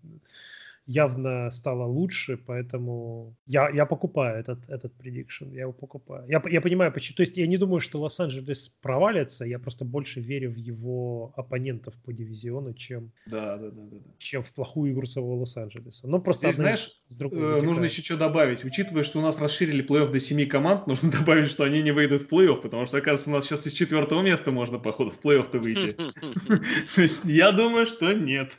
[0.86, 6.24] явно стало лучше, поэтому я, я покупаю этот, этот prediction, я его покупаю.
[6.28, 7.16] Я, я понимаю, почему.
[7.16, 11.94] То есть я не думаю, что Лос-Анджелес провалится, я просто больше верю в его оппонентов
[12.04, 14.10] по дивизиону, чем, да, да, да, да, да.
[14.18, 16.06] чем в плохую игру самого Лос-Анджелеса.
[16.06, 18.64] Ну, просто Здесь, знаешь, с другой э, нужно еще что добавить.
[18.64, 22.22] Учитывая, что у нас расширили плей-офф до 7 команд, нужно добавить, что они не выйдут
[22.22, 25.58] в плей-офф, потому что, оказывается, у нас сейчас из четвертого места можно, походу, в плей-офф-то
[25.58, 25.96] выйти.
[26.94, 28.52] То есть я думаю, что нет.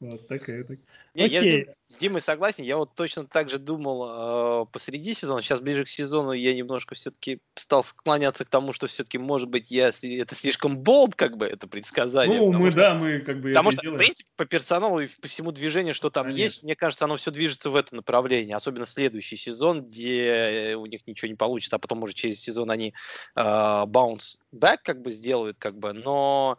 [0.00, 0.62] Вот такая.
[0.62, 0.78] так.
[1.18, 2.64] Не, я с, Димой согласен.
[2.64, 5.42] Я вот точно так же думал э, посреди сезона.
[5.42, 9.70] Сейчас ближе к сезону я немножко все-таки стал склоняться к тому, что все-таки, может быть,
[9.70, 12.38] я, это слишком болт, как бы, это предсказание.
[12.38, 13.98] Ну, мы, что, да, мы как бы Потому что, делаем.
[13.98, 16.42] в принципе, по персоналу и по всему движению, что там Конечно.
[16.42, 18.54] есть, мне кажется, оно все движется в это направление.
[18.54, 22.94] Особенно следующий сезон, где у них ничего не получится, а потом, может, через сезон они
[23.34, 26.58] э, bounce back как бы сделают, как бы, но...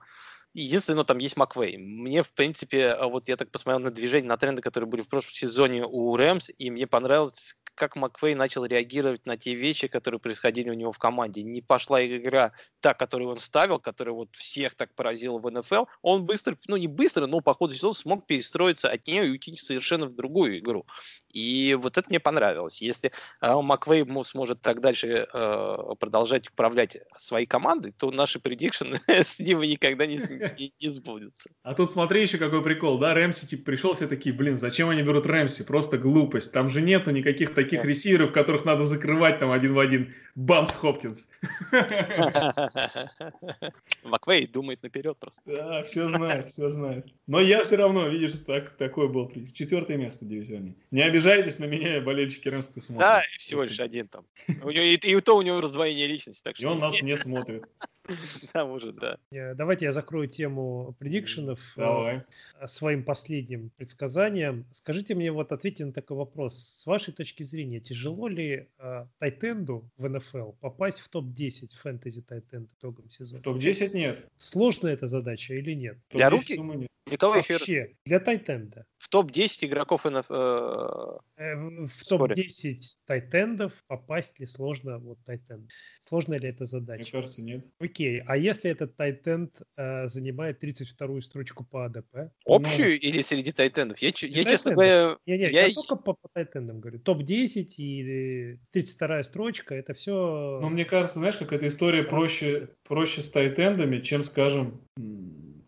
[0.54, 1.78] Единственное, ну, там есть Маквей.
[1.78, 5.08] Мне, в принципе, а, вот я так посмотрел на движение, на тренды, которые были в
[5.08, 10.20] прошлом сезоне у Рэмс, и мне понравилось, как Маквей начал реагировать на те вещи, которые
[10.20, 11.44] происходили у него в команде.
[11.44, 15.86] Не пошла игра та, которую он ставил, которая вот всех так поразила в НФЛ.
[16.02, 19.56] Он быстро, ну не быстро, но по ходу сезона смог перестроиться от нее и уйти
[19.56, 20.86] совершенно в другую игру.
[21.30, 22.82] И вот это мне понравилось.
[22.82, 23.12] Если
[23.42, 29.62] э, Маквей сможет так дальше э, продолжать управлять своей командой, то наши предикшены с ним
[29.62, 30.18] никогда не,
[30.60, 31.50] не, не сбудутся.
[31.64, 35.04] А тут смотри еще какой прикол, да, Рэмси типа пришел, все такие, блин, зачем они
[35.04, 35.64] берут Рэмси?
[35.64, 36.52] Просто глупость.
[36.52, 40.14] Там же нету никаких таких ресиверов, которых надо закрывать там один в один.
[40.36, 41.28] Бамс Хопкинс.
[44.04, 45.42] Маквей думает наперед просто.
[45.46, 47.08] Да, все знает, все знает.
[47.28, 49.32] Но я все равно, видишь, так, такой был.
[49.52, 50.76] Четвертое место в дивизионе.
[50.92, 53.00] Не обижайтесь на меня, болельщики Рэмс, смотрят.
[53.00, 54.26] Да, всего лишь один там.
[54.48, 56.44] И, и, и то у него раздвоение личности.
[56.44, 56.64] Так что...
[56.64, 57.68] И он нас не смотрит.
[58.54, 59.18] Там уже, да.
[59.32, 62.24] Э, давайте я закрою тему предикшенов э, Давай.
[62.68, 64.66] своим последним предсказанием.
[64.74, 66.58] Скажите мне, вот ответьте на такой вопрос.
[66.58, 72.70] С вашей точки зрения, тяжело ли э, Тайтенду в НФЛ попасть в топ-10 фэнтези Тайтенд
[72.70, 73.40] в итогом сезона?
[73.40, 74.28] В топ-10 нет.
[74.38, 75.98] Сложная эта задача или нет?
[76.12, 76.56] Для Топ-10, руки?
[76.58, 76.90] думаю, нет.
[77.12, 77.62] Никого еще раз.
[77.62, 78.86] Вообще, для Тайтенда.
[78.98, 80.30] В топ-10 игроков НФ...
[80.30, 82.36] В в Спорю.
[82.36, 85.70] топ-10 тайтендов попасть ли сложно вот тайтенд?
[86.02, 87.12] Сложная ли эта Мне задача?
[87.12, 87.66] кажется, нет.
[87.80, 92.32] Окей, а если этот тайтенд э, занимает 32-ю строчку по АДП?
[92.46, 94.00] Общую или среди тайтендов?
[94.00, 94.76] Я, я Среди честно тайтендов.
[94.76, 97.00] говоря, Не, не, Я я, только по, по тайтендам говорю.
[97.00, 100.60] Топ-10 и 32-я строчка, это все...
[100.62, 104.82] Но мне кажется, знаешь, как эта история проще, проще с тайтендами, чем, скажем,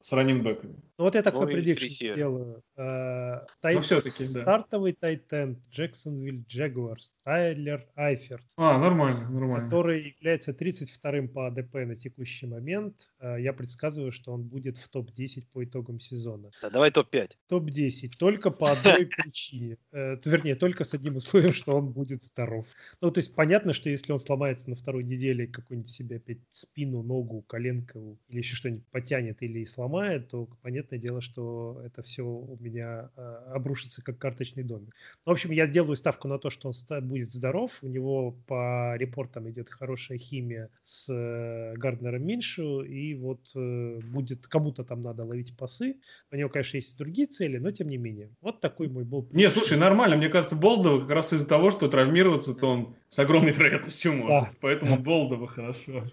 [0.02, 0.76] с раннинбеками.
[1.02, 2.64] Ну, вот я такой Ну, предикшн сделаю.
[2.78, 4.41] Э, тай- Ну, всё-таки, да.
[4.41, 9.66] Стартовый тайтенд Джексонвилл Джегуарс, Тайлер Айферт, А, нормально, нормально.
[9.68, 13.10] который является 32-м по АДП на текущий момент.
[13.20, 16.52] Э, Я предсказываю, что он будет в топ-10 по итогам сезона.
[16.62, 17.32] да, давай топ-5.
[17.47, 19.78] Топ-10 только по одной причине.
[19.91, 22.68] Э, Вернее, только с одним условием, что он будет здоров.
[23.02, 27.02] Ну, то есть понятно, что если он сломается на второй неделе, какую-нибудь себе опять спину,
[27.02, 30.45] ногу, коленку или еще что-нибудь потянет или сломает, то
[30.92, 34.94] понятное дело, что это все у меня э, обрушится как карточный домик.
[35.26, 37.72] В общем, я делаю ставку на то, что он будет здоров.
[37.82, 44.48] У него по репортам идет хорошая химия с э, Гарднером Миншу, и вот э, будет
[44.48, 45.96] кому-то там надо ловить пасы.
[46.32, 48.30] У него, конечно, есть и другие цели, но тем не менее.
[48.42, 49.28] Вот такой мой был.
[49.32, 50.18] Не, слушай, нормально.
[50.18, 54.30] Мне кажется, Болдова как раз из-за того, что травмироваться-то он с огромной вероятностью может.
[54.30, 54.52] Да.
[54.62, 56.04] Поэтому Болдова хорошо.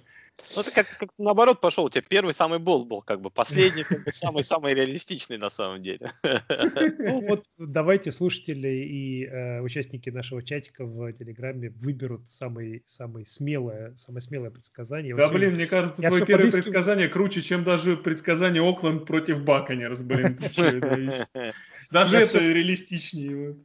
[0.56, 3.82] Ну, ты как, как наоборот пошел, у тебя первый самый болт был, как бы последний,
[3.84, 6.10] как бы самый-самый реалистичный на самом деле.
[6.98, 13.94] Ну вот давайте слушатели и э, участники нашего чатика в Телеграме выберут самый, самый смелое,
[13.96, 15.14] самое смелое предсказание.
[15.14, 16.64] Да, блин, мне кажется, я твое первое подыскиваю.
[16.64, 20.38] предсказание круче, чем даже предсказание Окленд против Баконерс, блин.
[21.90, 23.56] Даже это реалистичнее.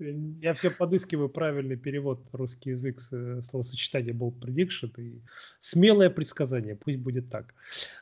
[0.42, 5.22] я все подыскиваю правильный перевод русский язык с э, словосочетания bold prediction и
[5.60, 7.54] смелое предсказание, пусть будет так.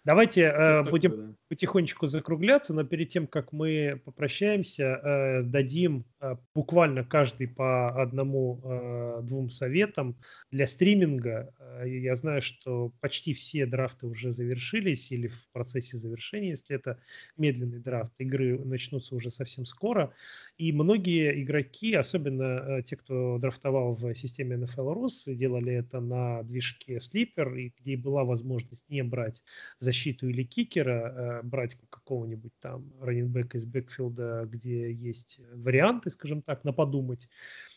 [0.05, 1.33] Давайте э, будем такое, да.
[1.49, 9.49] потихонечку закругляться, но перед тем, как мы попрощаемся, э, дадим э, буквально каждый по одному-двум
[9.49, 10.17] советам
[10.51, 11.53] для стриминга.
[11.59, 16.99] Э, Я знаю, что почти все драфты уже завершились или в процессе завершения, если это
[17.37, 18.13] медленный драфт.
[18.19, 20.13] Игры начнутся уже совсем скоро.
[20.57, 22.43] И многие игроки, особенно
[22.79, 27.97] э, те, кто драфтовал в системе NFL Rus, делали это на движке Sleeper, и где
[27.97, 28.50] была возможность
[28.89, 29.43] не брать
[29.79, 36.63] защиту или кикера, э, брать какого-нибудь там раненбека из бэкфилда, где есть варианты, скажем так,
[36.63, 37.27] на подумать.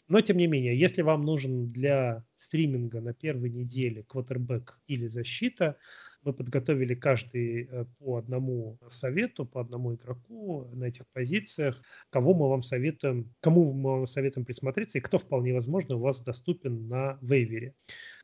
[0.08, 5.76] Но, тем не менее, если вам нужен для стриминга на первой неделе квотербек или защита,
[6.24, 12.48] мы подготовили каждый э, по одному совету, по одному игроку на этих позициях, кого мы
[12.48, 17.18] вам советуем, кому мы вам советуем присмотреться и кто вполне возможно у вас доступен на
[17.20, 17.74] вейвере.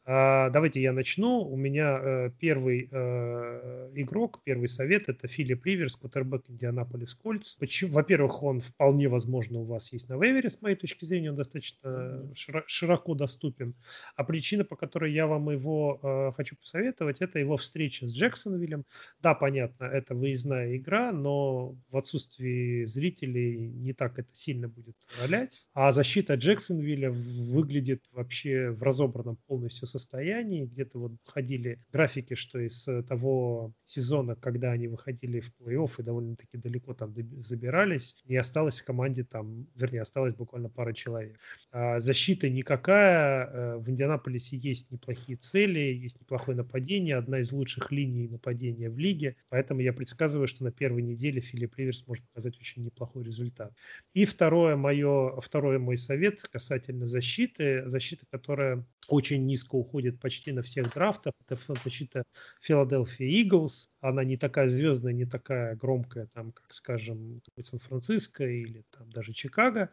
[0.07, 1.43] А, Давайте я начну.
[1.43, 7.57] У меня э, первый э, игрок, первый совет это Филипп Риверс, квотербек Индианаполис Кольц.
[7.83, 12.31] Во-первых, он вполне возможно у вас есть на вейвере, с моей точки зрения, он достаточно
[12.35, 13.75] широ- широко доступен.
[14.17, 18.85] А причина, по которой я вам его э, хочу посоветовать, это его встреча с Джексонвиллем.
[19.21, 25.61] Да, понятно, это выездная игра, но в отсутствии зрителей не так это сильно будет ролять.
[25.75, 30.67] А защита Джексонвилля выглядит вообще в разобранном полностью состоянии.
[30.67, 36.03] Где-то вот ходили графики, что из э, того сезона, когда они выходили в плей-офф и
[36.03, 41.39] довольно-таки далеко там забирались, не осталось в команде там, вернее, осталось буквально пара человек.
[41.73, 43.47] А защита никакая.
[43.47, 48.99] э, В Индианаполисе есть неплохие цели, есть неплохое нападение, одна из лучших линий нападения в
[48.99, 49.37] лиге.
[49.49, 53.73] Поэтому я предсказываю, что на первой неделе Филипп Риверс может показать очень неплохой результат.
[54.15, 57.89] И второе мое, второй мой совет касательно защиты.
[57.89, 61.33] Защита, которая очень низко уходит почти на всех драфтах.
[61.49, 62.25] Это защита
[62.61, 63.91] Филадельфия Иглс.
[64.01, 69.91] Она не такая звездная, не такая громкая, там, как, скажем, Сан-Франциско или там даже Чикаго.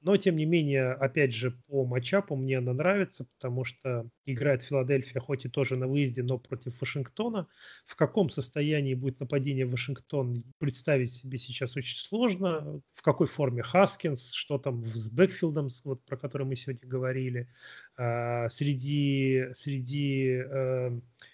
[0.00, 5.20] Но, тем не менее, опять же, по матчапу мне она нравится, потому что играет Филадельфия,
[5.20, 7.46] хоть и тоже на выезде, но против Вашингтона.
[7.84, 12.80] В каком состоянии будет нападение Вашингтон, представить себе сейчас очень сложно.
[12.94, 17.48] В какой форме Хаскинс, что там с бэкфилдом, вот, про который мы сегодня говорили.
[18.02, 20.90] А, Среди, среди э,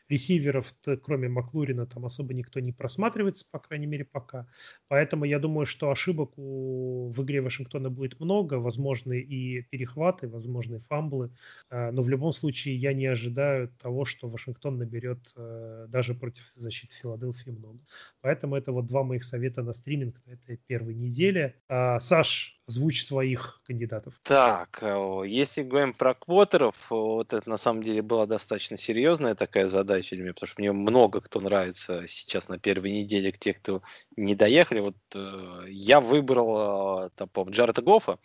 [0.09, 4.47] ресиверов, кроме Маклурина, там особо никто не просматривается, по крайней мере, пока.
[4.89, 7.13] Поэтому я думаю, что ошибок у...
[7.15, 11.31] в игре Вашингтона будет много, возможны и перехваты, возможны фамблы,
[11.71, 16.53] а, но в любом случае я не ожидаю того, что Вашингтон наберет э, даже против
[16.55, 17.81] защиты Филадельфии много.
[18.21, 21.57] Поэтому это вот два моих совета на стриминг на этой первой неделе.
[21.69, 24.15] А, Саш, озвучь своих кандидатов.
[24.23, 29.69] Так, э, если говорим про квотеров, вот это на самом деле была достаточно серьезная такая
[29.79, 33.83] задача для меня, потому что мне много кто нравится сейчас на первой неделе, те, кто
[34.17, 34.81] не доехали.
[34.81, 38.19] Вот э, я выбрал, э, там, по Джареда Гофа,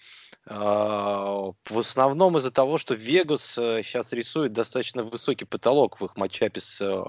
[0.48, 6.18] э, в основном из-за того, что Вегас э, сейчас рисует достаточно высокий потолок в их
[6.18, 7.04] матчапе с э,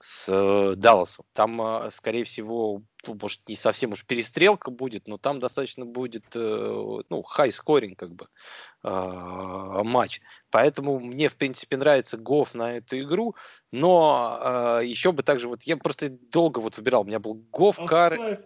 [0.00, 1.24] с э, Далласом.
[1.32, 6.24] Там, э, скорее всего, ну, может, не совсем уж перестрелка будет, но там достаточно будет,
[6.34, 8.28] э, ну, хай-скоринг, как бы,
[8.82, 10.20] э, матч.
[10.50, 13.34] Поэтому мне, в принципе, нравится Гоф на эту игру,
[13.72, 17.76] но э, еще бы также, вот я просто долго вот выбирал, у меня был Гоф,
[17.86, 18.16] Кар...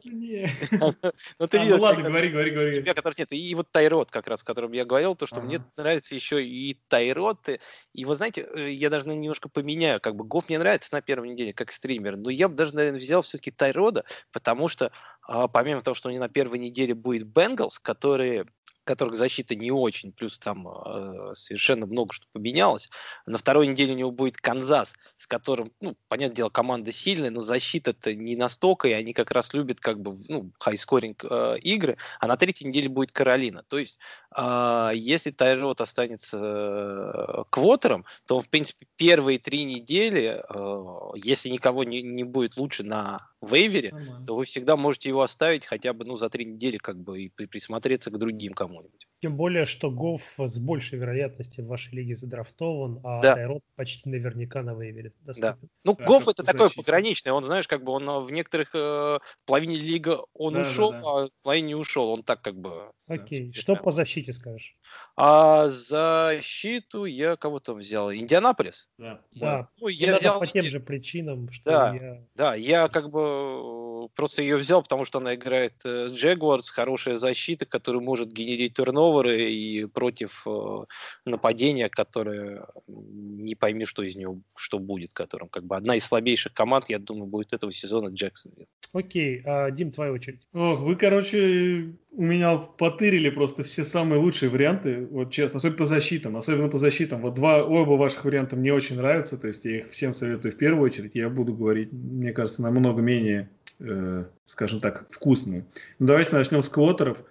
[1.39, 2.75] Ну, ты а, видел, ну ладно, говори, говори, говори.
[2.75, 3.33] Тебя, которых нет.
[3.33, 6.81] И вот Тайрот, как раз, о котором я говорил, то, что мне нравится еще и
[6.89, 7.49] Тайрот.
[7.93, 11.53] И вы знаете, я даже немножко поменяю, как бы Гоф мне нравится на первой неделе,
[11.53, 14.93] как стример, но я бы даже, наверное, взял все-таки Тайрода, потому потому что
[15.27, 18.47] а, помимо того, что у них на первой неделе будет Бенгалс, которые
[18.89, 22.89] которых защита не очень, плюс там э, совершенно много что поменялось.
[23.27, 27.43] На второй неделе у него будет Канзас, с которым, ну, понятное дело, команда сильная, но
[27.43, 31.99] защита-то не настолько, и они как раз любят как бы, ну, хайскоринг э, игры.
[32.19, 33.63] А на третьей неделе будет Каролина.
[33.69, 33.99] То есть,
[34.35, 41.85] э, если Тайрот останется э, квотером, то, в принципе, первые три недели, э, если никого
[41.85, 44.27] не, не будет лучше на вейвере, Нормально.
[44.27, 47.29] то вы всегда можете его оставить хотя бы ну, за три недели как бы и
[47.29, 49.09] присмотреться к другим кому-нибудь.
[49.21, 53.35] Тем более, что Гофф с большей вероятностью в вашей лиге задрафтован, а да.
[53.35, 55.59] Тайрот почти наверняка на вейвере Да.
[55.85, 59.77] Ну, да, Гофф это такой пограничный, он, знаешь, как бы он в некоторых э, половине
[59.77, 61.09] лига он да, ушел, да, да.
[61.09, 62.93] а в половине не ушел, он так как бы...
[63.09, 64.77] Окей, да, что по защите скажешь?
[65.17, 68.89] А защиту я кого-то взял, Индианаполис.
[68.99, 69.69] Да, да.
[69.81, 70.39] Ну, я взял...
[70.39, 72.25] по тем же причинам, что да, я...
[72.37, 77.67] Да, я как бы просто ее взял, потому что она играет с Джегуардс, хорошая защита,
[77.67, 80.85] которая может генерить турнов маневры и против э,
[81.25, 86.53] нападения, которое не пойми, что из него, что будет, которым как бы одна из слабейших
[86.53, 88.67] команд, я думаю, будет этого сезона Джексонвилл.
[88.93, 90.41] Окей, а, Дим, твоя очередь.
[90.53, 95.87] Ох, вы, короче, у меня потырили просто все самые лучшие варианты, вот честно, особенно по
[95.87, 97.21] защитам, особенно по защитам.
[97.21, 100.57] Вот два, оба ваших варианта мне очень нравятся, то есть я их всем советую в
[100.57, 103.51] первую очередь, я буду говорить, мне кажется, намного менее,
[103.81, 105.67] э, скажем так, вкусные.
[105.99, 107.25] Ну, давайте начнем с квотеров.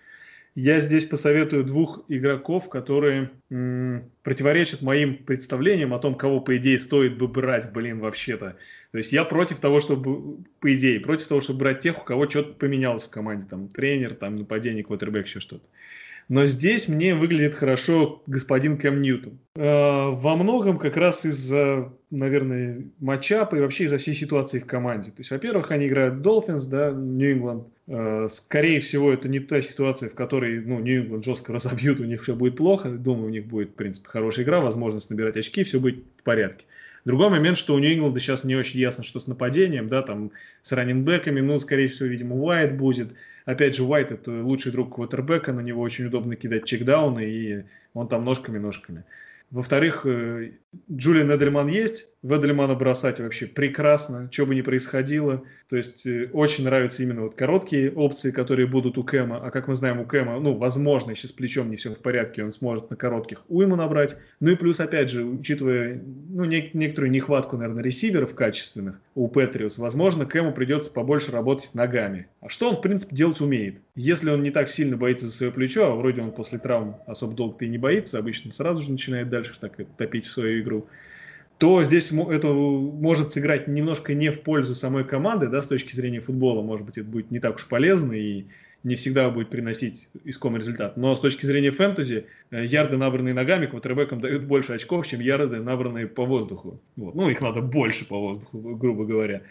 [0.56, 6.80] Я здесь посоветую двух игроков, которые м, противоречат моим представлениям о том, кого, по идее,
[6.80, 8.58] стоит бы брать, блин, вообще-то.
[8.92, 12.28] То есть я против того, чтобы, по идее, против того, чтобы брать тех, у кого
[12.28, 15.68] что-то поменялось в команде, там, тренер, там, нападение, квотербек, еще что-то.
[16.30, 19.40] Но здесь мне выглядит хорошо господин Кэм Ньютон.
[19.56, 25.12] Э, во многом как раз из-за, наверное, матчапа и вообще из-за всей ситуации в команде.
[25.12, 27.68] То есть, во-первых, они играют Dolphins, да, Нью-Ингланд.
[27.88, 32.24] Э, скорее всего, это не та ситуация, в которой, ну, Нью-Ингланд жестко разобьют, у них
[32.24, 32.90] все будет плохо.
[32.90, 36.66] Думаю, у них будет, в принципе, хорошая игра, возможность набирать очки, все будет в порядке.
[37.08, 40.74] Другой момент, что у Нью-Ингланда сейчас не очень ясно, что с нападением, да, там с
[40.74, 43.16] раненбеками, ну, скорее всего, видимо, Уайт будет.
[43.46, 48.10] Опять же, Уайт– это лучший друг квотербека, на него очень удобно кидать чекдауны, и он
[48.10, 49.06] там ножками-ножками.
[49.50, 50.52] Во-вторых, э,
[50.92, 55.44] Джулиан Эдельман есть, в Эдельмана бросать вообще прекрасно, что бы ни происходило.
[55.70, 59.38] То есть э, очень нравятся именно вот короткие опции, которые будут у Кэма.
[59.38, 62.44] А как мы знаем, у Кэма, ну, возможно, если с плечом не все в порядке,
[62.44, 64.18] он сможет на коротких уйму набрать.
[64.40, 69.78] Ну и плюс, опять же, учитывая ну, не, некоторую нехватку, наверное, ресиверов качественных у Патриус,
[69.78, 72.28] возможно, Кэму придется побольше работать ногами.
[72.42, 73.78] А что он, в принципе, делать умеет?
[73.96, 77.34] Если он не так сильно боится за свое плечо, а вроде он после травм особо
[77.34, 80.88] долго-то и не боится, обычно сразу же начинает дальше так топить свою игру,
[81.58, 86.20] то здесь это может сыграть немножко не в пользу самой команды, да, с точки зрения
[86.20, 88.46] футбола, может быть, это будет не так уж полезно и
[88.84, 90.98] не всегда будет приносить искомый результат.
[90.98, 95.58] Но с точки зрения фэнтези, э, ярды, набранные ногами, квотербекам дают больше очков, чем ярды,
[95.58, 96.80] набранные по воздуху.
[96.96, 97.16] Вот.
[97.16, 99.42] Ну, их надо больше по воздуху, грубо говоря.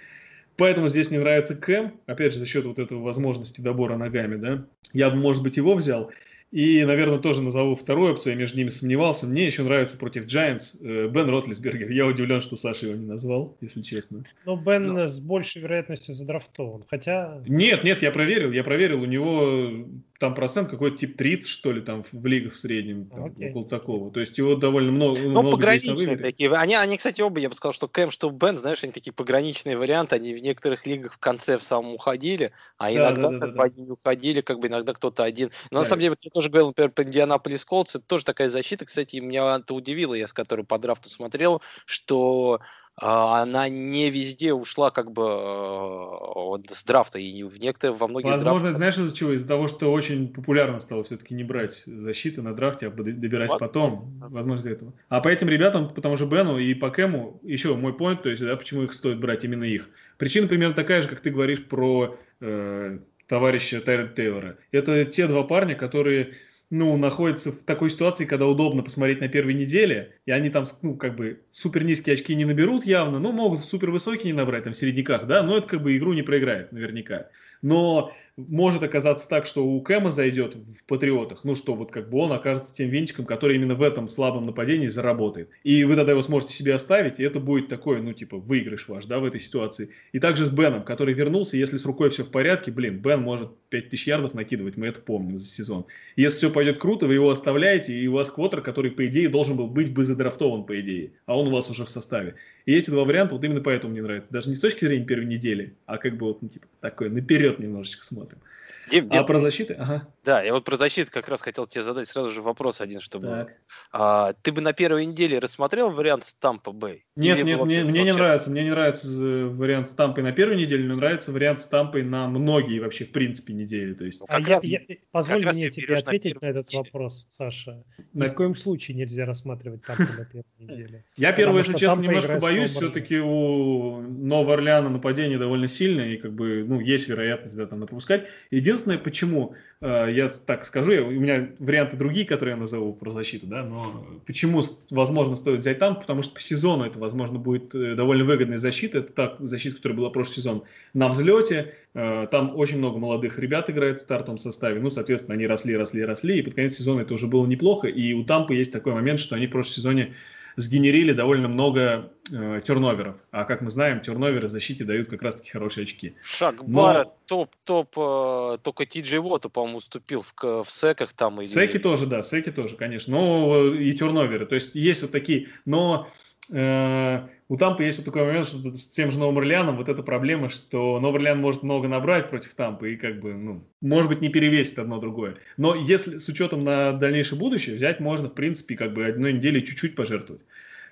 [0.56, 4.64] Поэтому здесь мне нравится Кэм, опять же, за счет вот этого возможности добора ногами, да.
[4.92, 6.10] Я бы, может быть, его взял.
[6.52, 9.26] И, наверное, тоже назову вторую опцию, я между ними сомневался.
[9.26, 11.90] Мне еще нравится против Giants э, Бен Ротлисбергер.
[11.90, 14.24] Я удивлен, что Саша его не назвал, если честно.
[14.44, 15.08] Но Бен Но...
[15.08, 17.42] с большей вероятностью задрафтован, хотя...
[17.46, 19.02] Нет, нет, я проверил, я проверил.
[19.02, 19.86] У него
[20.18, 23.50] там процент какой-то тип 30, что ли, там в лигах в среднем, там, okay.
[23.50, 24.10] около такого.
[24.10, 25.20] То есть его довольно много.
[25.20, 26.50] Ну, много пограничные такие.
[26.52, 29.76] Они, они, кстати, оба, я бы сказал, что Кэм, что Бен, знаешь, они такие пограничные
[29.76, 30.16] варианты.
[30.16, 33.40] Они в некоторых лигах в конце в самом уходили, а да, иногда да, да, как
[33.40, 33.62] да, бы да.
[33.82, 35.50] они уходили, как бы иногда кто-то один.
[35.70, 35.82] Но да.
[35.82, 38.84] на самом деле, я тоже говорил, например, по Индианаполис Колдс, это тоже такая защита.
[38.84, 42.60] Кстати, меня это удивило, я с которой по драфту смотрел, что
[42.98, 48.70] она не везде ушла как бы э, с драфта, и в некоторых, во многих Возможно,
[48.70, 48.76] драфтах...
[48.78, 49.32] знаешь из-за чего?
[49.32, 53.60] Из-за того, что очень популярно стало все-таки не брать защиты на драфте, а добирать вот.
[53.60, 54.18] потом.
[54.20, 54.94] Возможно, из-за этого.
[55.10, 58.30] А по этим ребятам, по тому же Бену и по Кэму, еще мой point, то
[58.30, 59.90] есть, да, почему их стоит брать именно их.
[60.16, 64.56] Причина примерно такая же, как ты говоришь про э, товарища Тайрена Тейлора.
[64.72, 66.32] Это те два парня, которые
[66.70, 70.96] ну, находятся в такой ситуации, когда удобно посмотреть на первой неделе, и они там, ну,
[70.96, 74.72] как бы, супер низкие очки не наберут явно, но могут супер высокие не набрать, там,
[74.72, 77.28] в середняках, да, но это, как бы, игру не проиграет, наверняка.
[77.62, 82.18] Но может оказаться так, что у Кэма зайдет в Патриотах, ну что вот как бы
[82.18, 85.48] он окажется тем винчиком, который именно в этом слабом нападении заработает.
[85.64, 89.06] И вы тогда его сможете себе оставить, и это будет такой, ну типа выигрыш ваш,
[89.06, 89.88] да, в этой ситуации.
[90.12, 93.56] И также с Беном, который вернулся, если с рукой все в порядке, блин, Бен может
[93.70, 95.86] 5000 ярдов накидывать, мы это помним за сезон.
[96.16, 99.56] Если все пойдет круто, вы его оставляете, и у вас квотер, который по идее должен
[99.56, 102.34] был быть бы задрафтован по идее, а он у вас уже в составе.
[102.66, 104.32] И эти два варианта вот именно поэтому мне нравятся.
[104.32, 107.58] Даже не с точки зрения первой недели, а как бы вот, ну типа, такой наперед
[107.60, 108.42] немножечко смотрим посмотрим.
[108.90, 109.74] Дим, Дим, а про защиты?
[109.74, 110.08] Ага.
[110.24, 113.48] Да, я вот про защиту как раз хотел тебе задать сразу же вопрос один, чтобы...
[113.92, 117.04] А, ты бы на первой неделе рассмотрел вариант Стампа Бэй?
[117.14, 118.50] Нет, нет, мне, мне не нравится.
[118.50, 123.04] Мне не нравится вариант Стампой на первой неделе, мне нравится вариант Стампой на многие вообще,
[123.04, 123.94] в принципе, недели.
[123.94, 124.20] То есть...
[124.20, 126.84] Ну, а раз, я, я, позволь мне раз тебе ответить на, на этот неделе.
[126.84, 127.84] вопрос, Саша.
[128.12, 128.28] Ни на...
[128.28, 131.04] в коем случае нельзя рассматривать Тампу на первой неделе.
[131.16, 132.70] Я первое, если честно, немножко боюсь.
[132.70, 137.80] Все-таки у Нового Орлеана нападение довольно сильное, и как бы, ну, есть вероятность да, там
[137.80, 138.26] напускать.
[138.50, 143.46] Единственное, почему Э, я так скажу, у меня варианты другие, которые я назову про защиту,
[143.46, 147.94] да, но почему, возможно, стоит взять там, потому что по сезону это, возможно, будет э,
[147.94, 152.78] довольно выгодная защита, это та защита, которая была прошлый сезон на взлете, э, там очень
[152.78, 156.54] много молодых ребят играет в стартовом составе, ну, соответственно, они росли, росли, росли, и под
[156.54, 159.50] конец сезона это уже было неплохо, и у Тампы есть такой момент, что они в
[159.50, 160.14] прошлом сезоне
[160.56, 163.16] сгенерили довольно много э, терноверов.
[163.30, 166.16] А как мы знаем, терноверы защите дают как раз-таки хорошие очки.
[166.22, 171.40] Шаг Бара топ-топ, э, только Ти Джей Воту, по-моему, уступил в, в секах там.
[171.40, 171.46] Или...
[171.46, 173.14] Секи тоже, да, секи тоже, конечно.
[173.14, 174.46] Но э, и терноверы.
[174.46, 176.08] То есть есть вот такие, но
[176.50, 180.48] у Тампы есть вот такой момент, что с тем же Новым Орлеаном вот эта проблема,
[180.48, 184.28] что Новый Орлеан может много набрать против Тампы и как бы, ну, может быть, не
[184.28, 185.36] перевесит одно другое.
[185.56, 189.60] Но если с учетом на дальнейшее будущее, взять можно, в принципе, как бы одной недели
[189.60, 190.44] чуть-чуть пожертвовать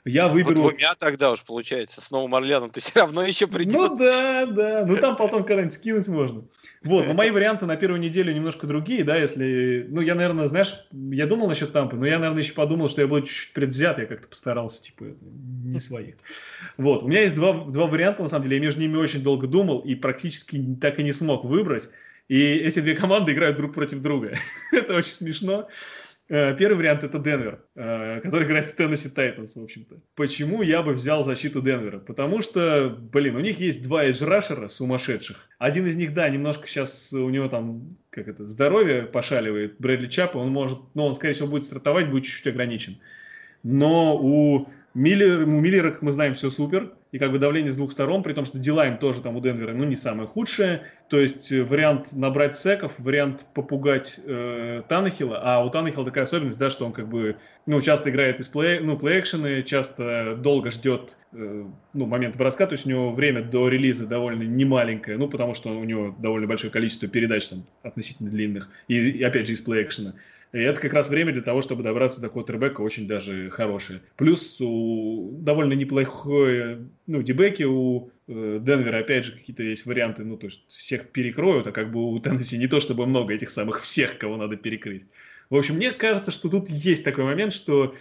[0.04, 0.54] я выберу...
[0.54, 3.78] Ну, двумя тогда уж получается, с Новым Орлеаном ты все равно еще придется.
[3.78, 6.44] Ну да, да, ну там потом когда-нибудь скинуть можно.
[6.82, 9.86] Вот, но мои варианты на первую неделю немножко другие, да, если...
[9.88, 13.08] Ну, я, наверное, знаешь, я думал насчет Тампы, но я, наверное, еще подумал, что я
[13.08, 15.04] буду чуть-чуть предвзят, я как-то постарался, типа,
[15.64, 16.16] не своих.
[16.76, 19.46] Вот, у меня есть два, два варианта, на самом деле, я между ними очень долго
[19.46, 21.88] думал и практически так и не смог выбрать.
[22.28, 24.34] И эти две команды играют друг против друга.
[24.72, 25.68] Это очень смешно.
[26.28, 30.00] Э, первый вариант это Денвер, э, который играет в Теннесси Тайтанс, в общем-то.
[30.14, 31.98] Почему я бы взял защиту Денвера?
[31.98, 35.48] Потому что, блин, у них есть два эджрашера сумасшедших.
[35.58, 39.76] Один из них, да, немножко сейчас у него там, как это, здоровье пошаливает.
[39.78, 42.98] Брэдли Чапа, он может, ну, он, скорее всего, будет стартовать, будет чуть-чуть ограничен.
[43.62, 47.76] Но у Миллер, у Миллера, как мы знаем, все супер, и как бы давление с
[47.76, 50.82] двух сторон, при том, что дела им тоже там у Денвера, ну, не самое худшее.
[51.08, 56.58] То есть э, вариант набрать секов, вариант попугать э, Танахила, а у Танахила такая особенность,
[56.58, 61.16] да, что он как бы, ну, часто играет из плей, ну, плей-экшены, часто долго ждет,
[61.32, 65.54] э, ну, момент броска, то есть у него время до релиза довольно немаленькое, ну, потому
[65.54, 69.66] что у него довольно большое количество передач там относительно длинных, и, и опять же из
[69.66, 70.14] плей-экшена.
[70.54, 74.02] И это как раз время для того, чтобы добраться до квотербека очень даже хорошее.
[74.16, 76.78] Плюс у довольно неплохой,
[77.08, 81.66] ну, дебеки у э, Денвера, опять же, какие-то есть варианты, ну, то есть всех перекроют,
[81.66, 85.06] а как бы у Теннесси не то чтобы много этих самых всех, кого надо перекрыть.
[85.50, 87.92] В общем, мне кажется, что тут есть такой момент, что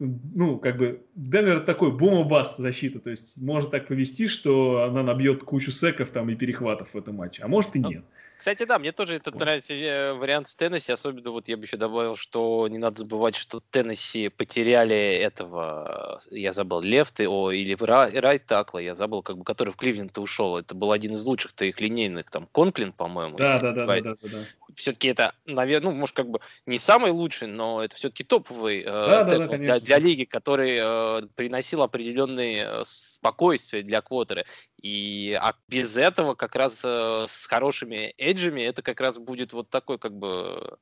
[0.00, 5.44] ну, как бы, Денвер такой бум-баст защита, то есть может так повести, что она набьет
[5.44, 8.04] кучу секов там и перехватов в этом матче, а может и ну, нет.
[8.40, 11.76] Кстати, да, мне тоже этот нравится э, вариант с Теннесси, особенно вот я бы еще
[11.76, 17.76] добавил, что не надо забывать, что Теннесси потеряли этого, я забыл, лефты, о, или
[18.18, 20.56] райт такла, я забыл, как бы, который в Кливленд ушел.
[20.56, 23.36] Это был один из лучших-то их линейных, там, Конклин, по-моему.
[23.36, 24.38] Да, да, да, да, да, да.
[24.74, 28.84] Все-таки это, наверное, ну, может, как бы не самый лучший, но это все-таки топовый э,
[28.86, 34.44] да, да, да, для, для лиги, который э, приносил определенное э, спокойствие для квотера.
[34.82, 39.68] И а без этого как раз э, с хорошими эджами это как раз будет вот
[39.68, 40.78] такой как бы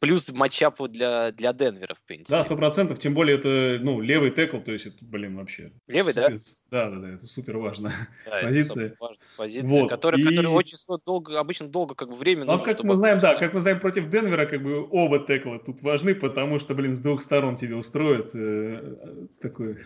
[0.00, 2.32] плюс матчапу для, для Денвера, в принципе.
[2.32, 5.72] Да, сто процентов, тем более это, ну, левый текл, то есть это, блин, вообще.
[5.86, 6.30] Левый, да?
[6.70, 7.90] Да, да, да, это супер важно.
[8.24, 8.96] Да, позиция.
[9.36, 9.90] позиция, вот.
[9.90, 10.24] которая, и...
[10.24, 13.60] которая очень долго, обычно долго, как бы время Ну, как мы знаем, да, как мы
[13.60, 17.56] знаем, против Денвера, как бы оба текла тут важны, потому что, блин, с двух сторон
[17.56, 19.78] тебе устроят э, такой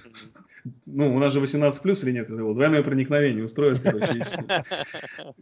[0.87, 4.23] ну, у нас же 18 плюс или нет, его двойное проникновение устроит, короче,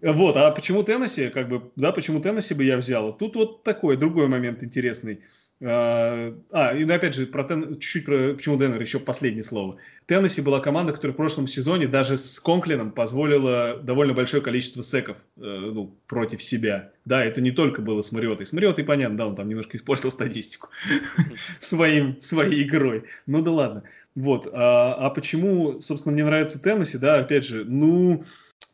[0.03, 3.17] Вот, а почему Теннесси, как бы, да, почему Теннесси бы я взял?
[3.17, 5.21] Тут вот такой, другой момент интересный.
[5.65, 7.79] А, а и опять же, про Тен...
[7.79, 9.77] чуть-чуть про почему Денвер, еще последнее слово.
[10.07, 15.19] Теннесси была команда, которая в прошлом сезоне даже с Конклином позволила довольно большое количество секов
[15.37, 16.91] э, ну, против себя.
[17.05, 18.45] Да, это не только было с Мариотой.
[18.45, 20.69] С Мариотой, понятно, да, он там немножко испортил статистику
[21.61, 23.05] своим, своей игрой.
[23.27, 23.85] Ну да ладно.
[24.15, 24.49] Вот.
[24.53, 28.25] А, а почему, собственно, мне нравится Теннесси, да, опять же, ну,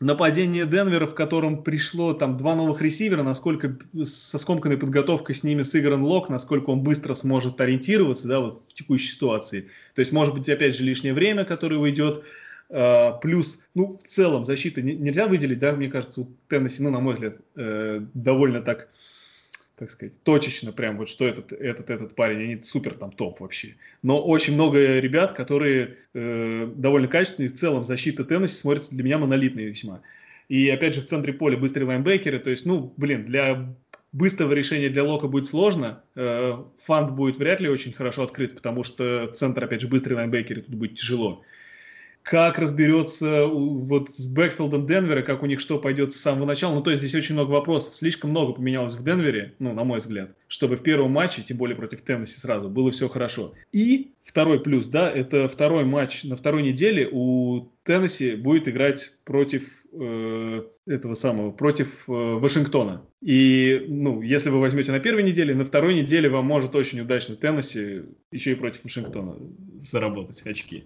[0.01, 5.63] нападение Денвера, в котором пришло там два новых ресивера, насколько со скомканной подготовкой с ними
[5.63, 9.69] сыгран лог, насколько он быстро сможет ориентироваться, да, вот в текущей ситуации.
[9.95, 12.25] То есть, может быть, опять же, лишнее время, которое уйдет,
[12.71, 17.01] Uh, плюс, ну, в целом, защита нельзя выделить, да, мне кажется, у Теннесси, ну, на
[17.01, 18.91] мой взгляд, э, довольно так
[19.79, 23.77] как сказать, точечно прям вот, что этот, этот, этот парень, они супер там топ вообще.
[24.03, 29.19] Но очень много ребят, которые э, довольно качественные, в целом защита Теннесси смотрится для меня
[29.19, 30.03] монолитной весьма.
[30.49, 33.75] И опять же в центре поля быстрые лайнбекеры, то есть, ну, блин, для
[34.13, 38.83] быстрого решения для Лока будет сложно, э, фанд будет вряд ли очень хорошо открыт, потому
[38.83, 41.43] что центр, опять же, быстрые лайнбекеры, тут будет тяжело
[42.29, 46.75] как разберется вот с бэкфилдом Денвера, как у них что пойдет с самого начала.
[46.75, 47.97] Ну, то есть здесь очень много вопросов.
[47.97, 51.75] Слишком много поменялось в Денвере, ну, на мой взгляд, чтобы в первом матче, тем более
[51.75, 53.55] против Теннесси сразу, было все хорошо.
[53.73, 59.87] И второй плюс, да, это второй матч на второй неделе у Теннесси будет играть против
[59.95, 63.07] э, этого самого, против э, Вашингтона.
[63.23, 67.37] И, ну, если вы возьмете на первой неделе, на второй неделе вам может очень удачно
[67.37, 69.37] Теннесси еще и против Вашингтона
[69.79, 70.85] заработать очки.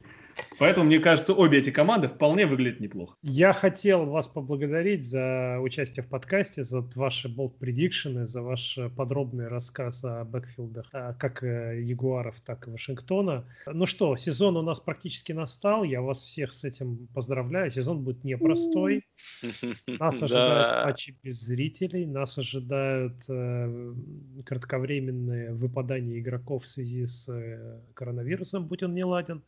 [0.59, 3.16] Поэтому, мне кажется, обе эти команды вполне выглядят неплохо.
[3.22, 9.48] Я хотел вас поблагодарить за участие в подкасте, за ваши болт предикшены, за ваш подробный
[9.48, 13.44] рассказ о бэкфилдах а, как э, Ягуаров, так и Вашингтона.
[13.66, 15.84] Ну что, сезон у нас практически настал.
[15.84, 17.70] Я вас всех с этим поздравляю.
[17.70, 19.04] Сезон будет непростой.
[19.86, 23.94] Нас ожидают матчи без зрителей, нас ожидают э,
[24.44, 29.42] кратковременные выпадания игроков в связи с э, коронавирусом, будь он не ладен.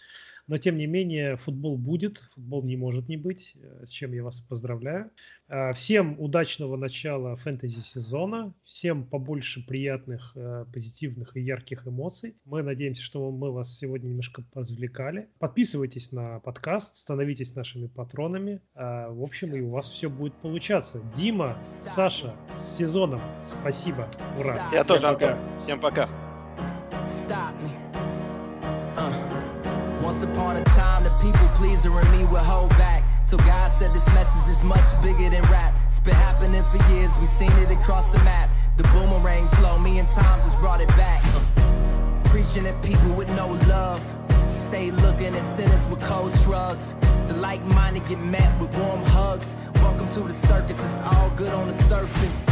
[0.47, 4.23] Но, тем не менее, футбол будет, футбол не может не быть, э, с чем я
[4.23, 5.11] вас поздравляю.
[5.49, 12.37] Э, всем удачного начала фэнтези-сезона, всем побольше приятных, э, позитивных и ярких эмоций.
[12.45, 15.29] Мы надеемся, что мы вас сегодня немножко развлекали.
[15.39, 18.61] Подписывайтесь на подкаст, становитесь нашими патронами.
[18.75, 21.01] В общем, и у вас все будет получаться.
[21.15, 23.21] Дима, Саша, с сезоном.
[23.45, 24.11] Спасибо.
[24.39, 24.57] Ура.
[24.73, 25.59] Я Всем тоже, пока.
[25.59, 26.09] Всем пока.
[30.15, 33.03] Once upon a time, the people pleaser in me would hold back.
[33.27, 35.74] Till God said this message is much bigger than rap.
[35.86, 38.49] It's been happening for years, we seen it across the map.
[38.77, 41.20] The boomerang flow, me and Tom just brought it back.
[42.27, 44.01] Preaching at people with no love.
[44.47, 46.95] Stay looking at sinners with cold shrugs.
[47.27, 49.57] The like-minded get met with warm hugs.
[49.82, 52.47] Welcome to the circus, it's all good on the surface.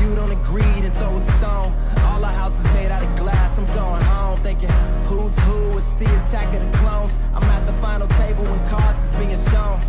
[0.00, 1.72] You don't agree, then throw a stone.
[2.08, 4.70] All our houses made out of glass, I'm going home thinking,
[5.04, 5.76] who's who?
[5.76, 7.18] It's the attack of the clones.
[7.34, 9.80] I'm at the final table when cards is being shown.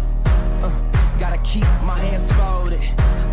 [0.62, 0.72] Uh,
[1.18, 2.82] gotta keep my hands folded.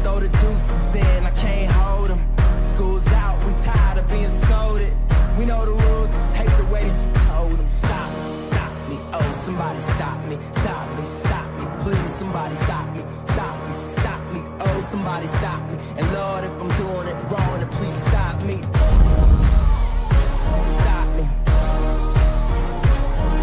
[0.03, 2.21] Throw the deuces in, I can't hold them.
[2.57, 4.95] School's out, we tired of being scolded.
[5.37, 7.67] We know the rules, just hate the way that you told them.
[7.67, 10.39] Stop, stop me, oh, somebody stop me.
[10.53, 13.03] Stop me, stop me, please, somebody stop me.
[14.89, 19.05] Somebody stop me, And Lord, if I'm doing it wrong, then please stop me, oh,
[20.55, 20.65] somebody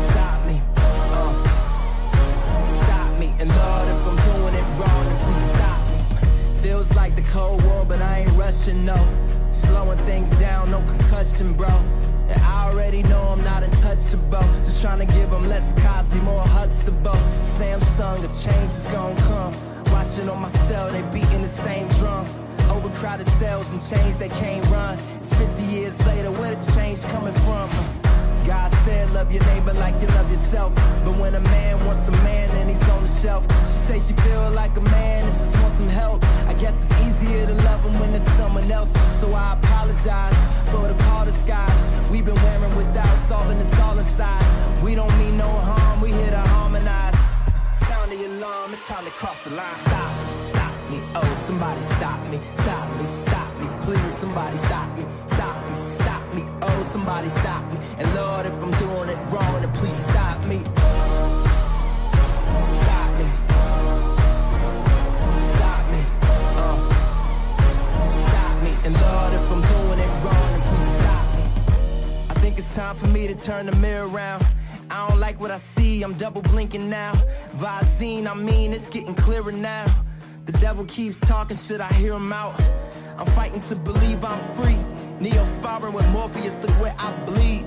[0.01, 0.59] stop me.
[0.75, 3.27] Uh, stop me.
[3.39, 5.99] And Lord, if I'm doing it wrong, then please stop me.
[6.63, 8.97] Feels like the Cold War, but I ain't rushing, no.
[9.51, 11.69] Slowing things down, no concussion, bro.
[12.27, 14.41] And I already know I'm not untouchable.
[14.63, 17.19] Just trying to give them less Cosby, more Huxtable.
[17.43, 19.74] Samsung, a change is gonna come.
[20.05, 22.27] Watching on my cell, they beating the same drum.
[22.69, 24.99] Overcrowded cells and chains they can't run.
[25.15, 27.67] It's 50 years later, where the change coming from?
[28.45, 30.75] God said, love your neighbor like you love yourself.
[31.03, 33.47] But when a man wants a man, then he's on the shelf.
[33.61, 36.23] She say she feel like a man and just want some help.
[36.45, 38.93] I guess it's easier to love him when there's someone else.
[39.19, 40.37] So I apologize
[40.69, 41.79] for the call skies.
[42.11, 44.83] We've been wearing without solving this all inside.
[44.83, 46.84] We don't mean no harm, we here to harmonize.
[48.45, 49.71] Alarm, it's time to cross the line.
[49.71, 55.05] Stop, stop me, oh somebody stop me, stop me, stop me, please somebody stop me,
[55.25, 57.79] stop me, stop me, oh somebody stop me.
[57.97, 60.61] And Lord, if I'm doing it wrong, then please stop me.
[62.75, 63.27] Stop me.
[65.49, 66.01] Stop me.
[66.61, 66.77] Uh.
[68.27, 68.71] Stop me.
[68.85, 71.43] And Lord, if I'm doing it wrong, then please stop me.
[72.29, 74.45] I think it's time for me to turn the mirror around.
[74.95, 77.11] I don't like what I see, I'm double blinking now.
[77.57, 79.85] Visine, I mean, it's getting clearer now.
[80.45, 82.57] The devil keeps talking, should I hear him out?
[83.17, 84.77] I'm fighting to believe I'm free.
[85.19, 87.65] Neo sparring with Morpheus, look where I bleed.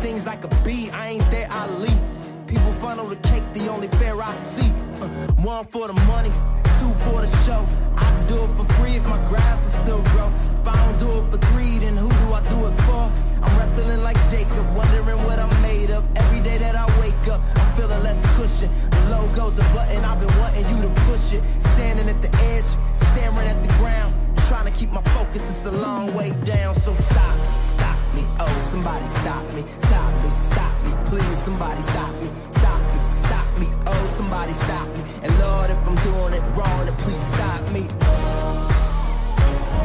[0.00, 2.00] Stings like a bee, I ain't there, I leap.
[2.48, 4.68] People funnel the cake, the only fair I see.
[5.00, 5.06] Uh,
[5.44, 6.32] one for the money,
[6.80, 7.64] two for the show.
[7.96, 10.53] I do it for free if my grass will still grow.
[10.64, 13.12] If I don't do it for three, then who do I do it for?
[13.42, 16.02] I'm wrestling like Jacob, wondering what I'm made of.
[16.16, 18.70] Every day that I wake up, I'm feeling less cushion.
[18.88, 21.42] The logo's a button, I've been wanting you to push it.
[21.74, 22.64] Standing at the edge,
[22.94, 24.14] staring at the ground.
[24.48, 26.74] Trying to keep my focus, it's a long way down.
[26.74, 32.14] So stop, stop me, oh somebody stop me, stop me, stop me, please somebody stop
[32.22, 35.02] me, stop me, stop me, oh somebody stop me.
[35.24, 37.86] And Lord, if I'm doing it wrong, then please stop me.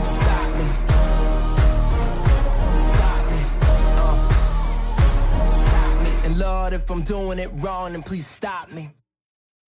[0.09, 0.49] Uh.
[6.39, 8.89] Lord, if I'm doing it wrong, then please stop me.